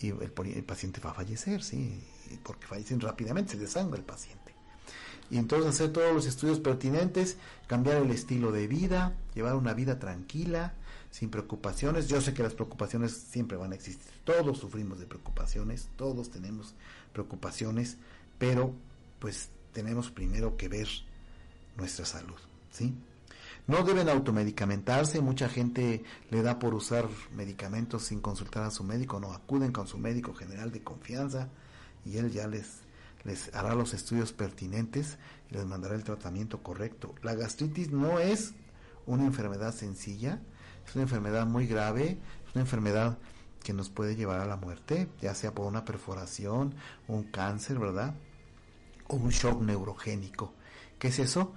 y 0.01 0.09
el, 0.11 0.33
el, 0.55 0.65
paciente 0.65 1.01
va 1.01 1.11
a 1.11 1.15
fallecer, 1.15 1.63
sí, 1.63 2.01
porque 2.45 2.67
fallecen 2.67 3.01
rápidamente, 3.01 3.53
se 3.53 3.59
desangra 3.59 3.99
el 3.99 4.05
paciente. 4.05 4.55
Y 5.31 5.39
entonces 5.39 5.69
hacer 5.69 5.93
todos 5.93 6.15
los 6.15 6.27
estudios 6.27 6.61
pertinentes, 6.61 7.37
cambiar 7.67 7.97
el 7.97 8.11
estilo 8.11 8.53
de 8.53 8.67
vida, 8.67 9.15
llevar 9.35 9.57
una 9.57 9.75
vida 9.75 9.99
tranquila, 9.99 10.75
sin 11.19 11.31
preocupaciones. 11.31 12.07
Yo 12.07 12.21
sé 12.21 12.33
que 12.33 12.45
las 12.45 12.55
preocupaciones 12.55 13.13
siempre 13.13 13.57
van 13.57 13.73
a 13.73 13.75
existir. 13.75 14.07
Todos 14.23 14.59
sufrimos 14.59 15.01
de 15.01 15.07
preocupaciones, 15.07 15.89
todos 15.97 16.31
tenemos 16.31 16.77
preocupaciones, 17.13 17.97
pero 18.39 18.73
pues 19.19 19.49
tenemos 19.73 20.13
primero 20.13 20.57
que 20.57 20.69
ver 20.69 20.87
nuestra 21.77 22.05
salud, 22.07 22.39
¿sí? 22.71 22.95
No 23.67 23.83
deben 23.83 24.09
automedicamentarse, 24.09 25.21
mucha 25.21 25.49
gente 25.49 26.05
le 26.31 26.43
da 26.43 26.61
por 26.61 26.73
usar 26.73 27.09
medicamentos 27.35 28.05
sin 28.05 28.21
consultar 28.21 28.63
a 28.63 28.71
su 28.71 28.85
médico, 28.85 29.19
no 29.19 29.33
acuden 29.33 29.73
con 29.73 29.89
su 29.89 29.99
médico 29.99 30.35
general 30.35 30.71
de 30.71 30.85
confianza 30.85 31.49
y 32.05 32.19
él 32.19 32.31
ya 32.31 32.47
les 32.47 32.87
les 33.25 33.53
hará 33.53 33.75
los 33.75 33.93
estudios 33.93 34.33
pertinentes 34.33 35.19
y 35.51 35.55
les 35.55 35.67
mandará 35.67 35.97
el 35.97 36.05
tratamiento 36.05 36.63
correcto. 36.63 37.17
La 37.23 37.35
gastritis 37.35 37.91
no 37.91 38.21
es 38.21 38.55
una 39.05 39.27
enfermedad 39.27 39.75
sencilla, 39.75 40.41
es 40.89 40.97
una 40.97 41.03
enfermedad 41.03 41.47
muy 41.47 41.67
grave, 41.67 42.19
es 42.47 42.55
una 42.55 42.63
enfermedad 42.63 43.19
que 43.63 43.75
nos 43.75 43.91
puede 43.91 44.17
llevar 44.17 44.41
a 44.41 44.47
la 44.47 44.57
muerte, 44.57 45.09
ya 45.21 45.35
sea 45.35 45.55
por 45.55 45.67
una 45.67 45.85
perforación, 45.85 46.75
un 47.07 47.25
cáncer, 47.25 47.79
¿verdad? 47.79 48.15
O 49.09 49.17
un 49.17 49.31
shock 49.31 49.61
neurogénico. 49.61 50.55
¿Qué 50.99 51.09
es 51.09 51.19
eso? 51.19 51.53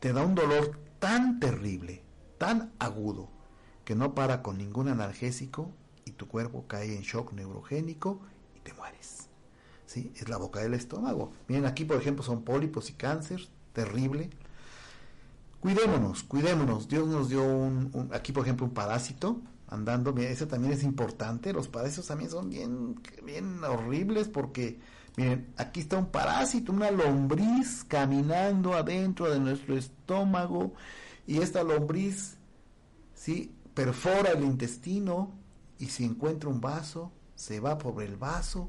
Te 0.00 0.12
da 0.12 0.22
un 0.22 0.34
dolor 0.34 0.78
tan 0.98 1.40
terrible, 1.40 2.02
tan 2.36 2.72
agudo, 2.78 3.30
que 3.84 3.94
no 3.94 4.14
para 4.14 4.42
con 4.42 4.58
ningún 4.58 4.88
analgésico 4.88 5.70
y 6.04 6.12
tu 6.12 6.28
cuerpo 6.28 6.66
cae 6.66 6.94
en 6.94 7.02
shock 7.02 7.32
neurogénico 7.32 8.20
y 8.54 8.60
te 8.60 8.74
mueres. 8.74 9.28
¿Sí? 9.86 10.12
Es 10.16 10.28
la 10.28 10.36
boca 10.36 10.60
del 10.60 10.74
estómago. 10.74 11.32
Miren, 11.48 11.64
aquí 11.64 11.84
por 11.84 11.96
ejemplo 11.96 12.22
son 12.22 12.44
pólipos 12.44 12.90
y 12.90 12.94
cáncer, 12.94 13.48
terrible. 13.72 14.28
Cuidémonos, 15.62 16.24
cuidémonos. 16.24 16.88
Dios 16.88 17.06
nos 17.06 17.28
dio 17.28 17.44
un, 17.44 18.10
aquí 18.12 18.32
por 18.32 18.42
ejemplo 18.42 18.66
un 18.66 18.74
parásito 18.74 19.40
andando, 19.68 20.12
miren, 20.12 20.32
ese 20.32 20.44
también 20.44 20.72
es 20.72 20.82
importante. 20.82 21.52
Los 21.52 21.68
parásitos 21.68 22.08
también 22.08 22.30
son 22.30 22.50
bien, 22.50 23.00
bien 23.24 23.62
horribles 23.62 24.26
porque, 24.26 24.80
miren, 25.16 25.54
aquí 25.56 25.78
está 25.78 25.98
un 25.98 26.06
parásito, 26.06 26.72
una 26.72 26.90
lombriz 26.90 27.84
caminando 27.84 28.74
adentro 28.74 29.30
de 29.30 29.38
nuestro 29.38 29.76
estómago 29.76 30.74
y 31.28 31.38
esta 31.38 31.62
lombriz, 31.62 32.38
sí, 33.14 33.54
perfora 33.72 34.32
el 34.32 34.42
intestino 34.42 35.30
y 35.78 35.86
si 35.86 36.04
encuentra 36.04 36.50
un 36.50 36.60
vaso, 36.60 37.12
se 37.36 37.60
va 37.60 37.78
por 37.78 38.02
el 38.02 38.16
vaso, 38.16 38.68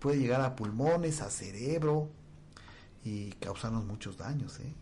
puede 0.00 0.18
llegar 0.18 0.40
a 0.40 0.56
pulmones, 0.56 1.22
a 1.22 1.30
cerebro 1.30 2.10
y 3.04 3.30
causarnos 3.34 3.84
muchos 3.84 4.18
daños, 4.18 4.58
¿eh? 4.58 4.74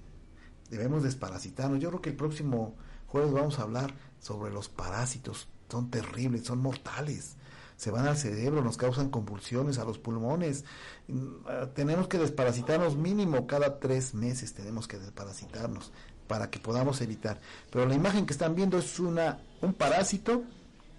Debemos 0.70 1.02
desparasitarnos. 1.02 1.80
Yo 1.80 1.88
creo 1.90 2.00
que 2.00 2.10
el 2.10 2.16
próximo 2.16 2.74
jueves 3.06 3.32
vamos 3.32 3.58
a 3.58 3.62
hablar 3.62 3.94
sobre 4.20 4.52
los 4.52 4.68
parásitos. 4.68 5.48
Son 5.68 5.90
terribles, 5.90 6.44
son 6.44 6.60
mortales. 6.60 7.36
Se 7.76 7.90
van 7.90 8.06
al 8.06 8.16
cerebro, 8.16 8.62
nos 8.62 8.76
causan 8.76 9.10
convulsiones 9.10 9.78
a 9.78 9.84
los 9.84 9.98
pulmones. 9.98 10.64
Mm, 11.08 11.28
ah, 11.46 11.68
tenemos 11.74 12.08
que 12.08 12.18
desparasitarnos 12.18 12.96
mínimo 12.96 13.46
cada 13.46 13.80
tres 13.80 14.14
meses. 14.14 14.54
Tenemos 14.54 14.86
que 14.86 14.98
desparasitarnos 14.98 15.92
para 16.26 16.50
que 16.50 16.60
podamos 16.60 17.00
evitar. 17.00 17.40
Pero 17.70 17.86
la 17.86 17.94
imagen 17.94 18.26
que 18.26 18.32
están 18.32 18.54
viendo 18.54 18.78
es 18.78 19.00
una 19.00 19.40
un 19.62 19.74
parásito 19.74 20.44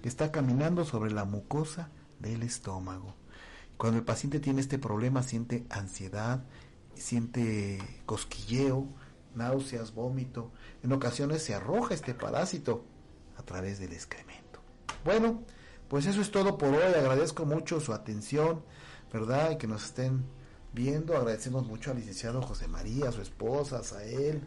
que 0.02 0.10
está 0.10 0.32
caminando 0.32 0.84
sobre 0.86 1.12
la 1.12 1.26
mucosa 1.26 1.90
del 2.20 2.44
estómago. 2.44 3.16
Cuando 3.78 4.00
el 4.00 4.06
paciente 4.06 4.40
tiene 4.40 4.62
este 4.62 4.78
problema 4.78 5.24
siente 5.24 5.66
ansiedad, 5.70 6.44
siente 6.96 7.80
cosquilleo, 8.06 8.88
náuseas, 9.36 9.94
vómito. 9.94 10.52
En 10.84 10.92
ocasiones 10.92 11.44
se 11.44 11.54
arroja 11.54 11.94
este 11.94 12.14
parásito 12.14 12.84
a 13.38 13.44
través 13.44 13.80
del 13.80 13.94
excremento. 13.94 14.60
Bueno, 15.04 15.44
pues 15.88 16.06
eso 16.06 16.22
es 16.22 16.32
todo 16.32 16.58
por 16.58 16.70
hoy. 16.70 16.94
Agradezco 16.96 17.46
mucho 17.46 17.80
su 17.80 17.94
atención, 17.94 18.64
¿verdad? 19.12 19.52
Y 19.52 19.58
que 19.58 19.68
nos 19.68 19.86
estén 19.86 20.24
viendo. 20.74 21.18
Agradecemos 21.18 21.66
mucho 21.66 21.92
al 21.92 21.98
licenciado 21.98 22.42
José 22.42 22.68
María, 22.68 23.10
a 23.10 23.12
su 23.12 23.22
esposa, 23.22 23.82
a 23.98 24.04
él, 24.04 24.42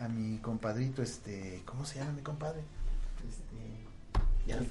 a 0.00 0.08
mi 0.08 0.38
compadrito, 0.38 1.02
este, 1.02 1.62
¿cómo 1.64 1.84
se 1.84 1.98
llama 1.98 2.12
mi 2.12 2.22
compadre? 2.22 2.60
Este, 3.28 4.62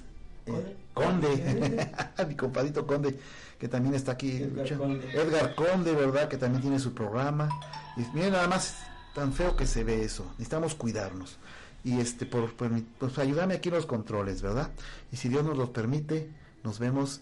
eh, 0.48 0.78
Conde, 0.94 1.90
mi 2.28 2.36
compadrito 2.36 2.86
Conde, 2.86 3.20
que 3.58 3.68
también 3.68 3.96
está 3.96 4.14
aquí. 4.14 4.44
Edgar 4.44 4.78
Conde. 4.78 5.12
Edgar 5.12 5.56
Conde, 5.56 5.94
¿verdad? 5.94 6.30
Que 6.30 6.38
también 6.38 6.62
tiene 6.62 6.80
su 6.80 6.94
programa. 6.94 7.50
Y 7.98 8.02
miren, 8.16 8.34
nada 8.34 8.48
más 8.48 8.76
tan 9.16 9.32
feo 9.34 9.56
que 9.56 9.66
se 9.66 9.84
ve 9.84 10.04
eso. 10.04 10.26
Necesitamos 10.32 10.76
cuidarnos. 10.76 11.40
Y 11.84 12.00
este, 12.00 12.26
por, 12.26 12.54
pues 12.54 13.18
ayúdame 13.18 13.56
aquí 13.56 13.70
los 13.70 13.86
controles, 13.86 14.42
¿verdad? 14.42 14.72
Y 15.12 15.18
si 15.18 15.30
Dios 15.30 15.44
nos 15.46 15.58
los 15.58 15.70
permite, 15.70 16.30
nos 16.64 16.80
vemos 16.80 17.22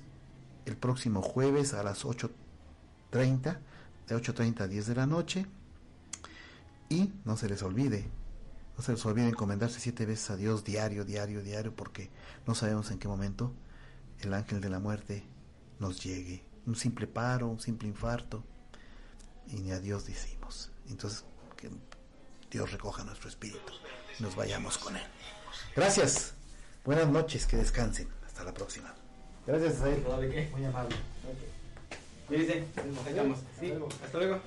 el 0.65 0.75
próximo 0.75 1.21
jueves 1.21 1.73
a 1.73 1.83
las 1.83 2.03
8.30, 2.03 3.57
de 4.07 4.15
8.30 4.15 4.61
a 4.61 4.67
10 4.67 4.87
de 4.87 4.95
la 4.95 5.05
noche. 5.05 5.45
Y 6.89 7.13
no 7.25 7.37
se 7.37 7.47
les 7.47 7.61
olvide, 7.61 8.09
no 8.77 8.83
se 8.83 8.93
les 8.93 9.05
olvide 9.05 9.29
encomendarse 9.29 9.79
siete 9.79 10.05
veces 10.05 10.31
a 10.31 10.35
Dios 10.35 10.63
diario, 10.63 11.05
diario, 11.05 11.43
diario, 11.43 11.75
porque 11.75 12.09
no 12.47 12.55
sabemos 12.55 12.89
en 12.91 12.99
qué 12.99 13.07
momento 13.07 13.53
el 14.19 14.33
ángel 14.33 14.61
de 14.61 14.69
la 14.69 14.79
muerte 14.79 15.23
nos 15.79 16.03
llegue. 16.03 16.43
Un 16.65 16.75
simple 16.75 17.05
paro, 17.05 17.47
un 17.47 17.59
simple 17.59 17.87
infarto, 17.87 18.43
y 19.47 19.57
ni 19.57 19.71
a 19.71 19.79
Dios 19.79 20.05
decimos. 20.05 20.71
Entonces, 20.89 21.25
Dios 22.53 22.71
recoja 22.71 23.03
nuestro 23.03 23.29
espíritu 23.29 23.73
y 24.19 24.21
nos 24.21 24.35
vayamos 24.35 24.77
con 24.77 24.95
Él. 24.95 25.01
Gracias. 25.75 26.33
Buenas 26.85 27.07
noches, 27.07 27.47
que 27.47 27.57
descansen. 27.57 28.07
Hasta 28.27 28.43
la 28.43 28.53
próxima. 28.53 28.93
Gracias, 29.47 29.79
Muy 29.79 30.63
amable. 30.63 30.95
Okay. 32.29 32.43
Nos 32.47 33.39
Sí, 33.59 33.73
hasta 34.05 34.17
luego. 34.19 34.39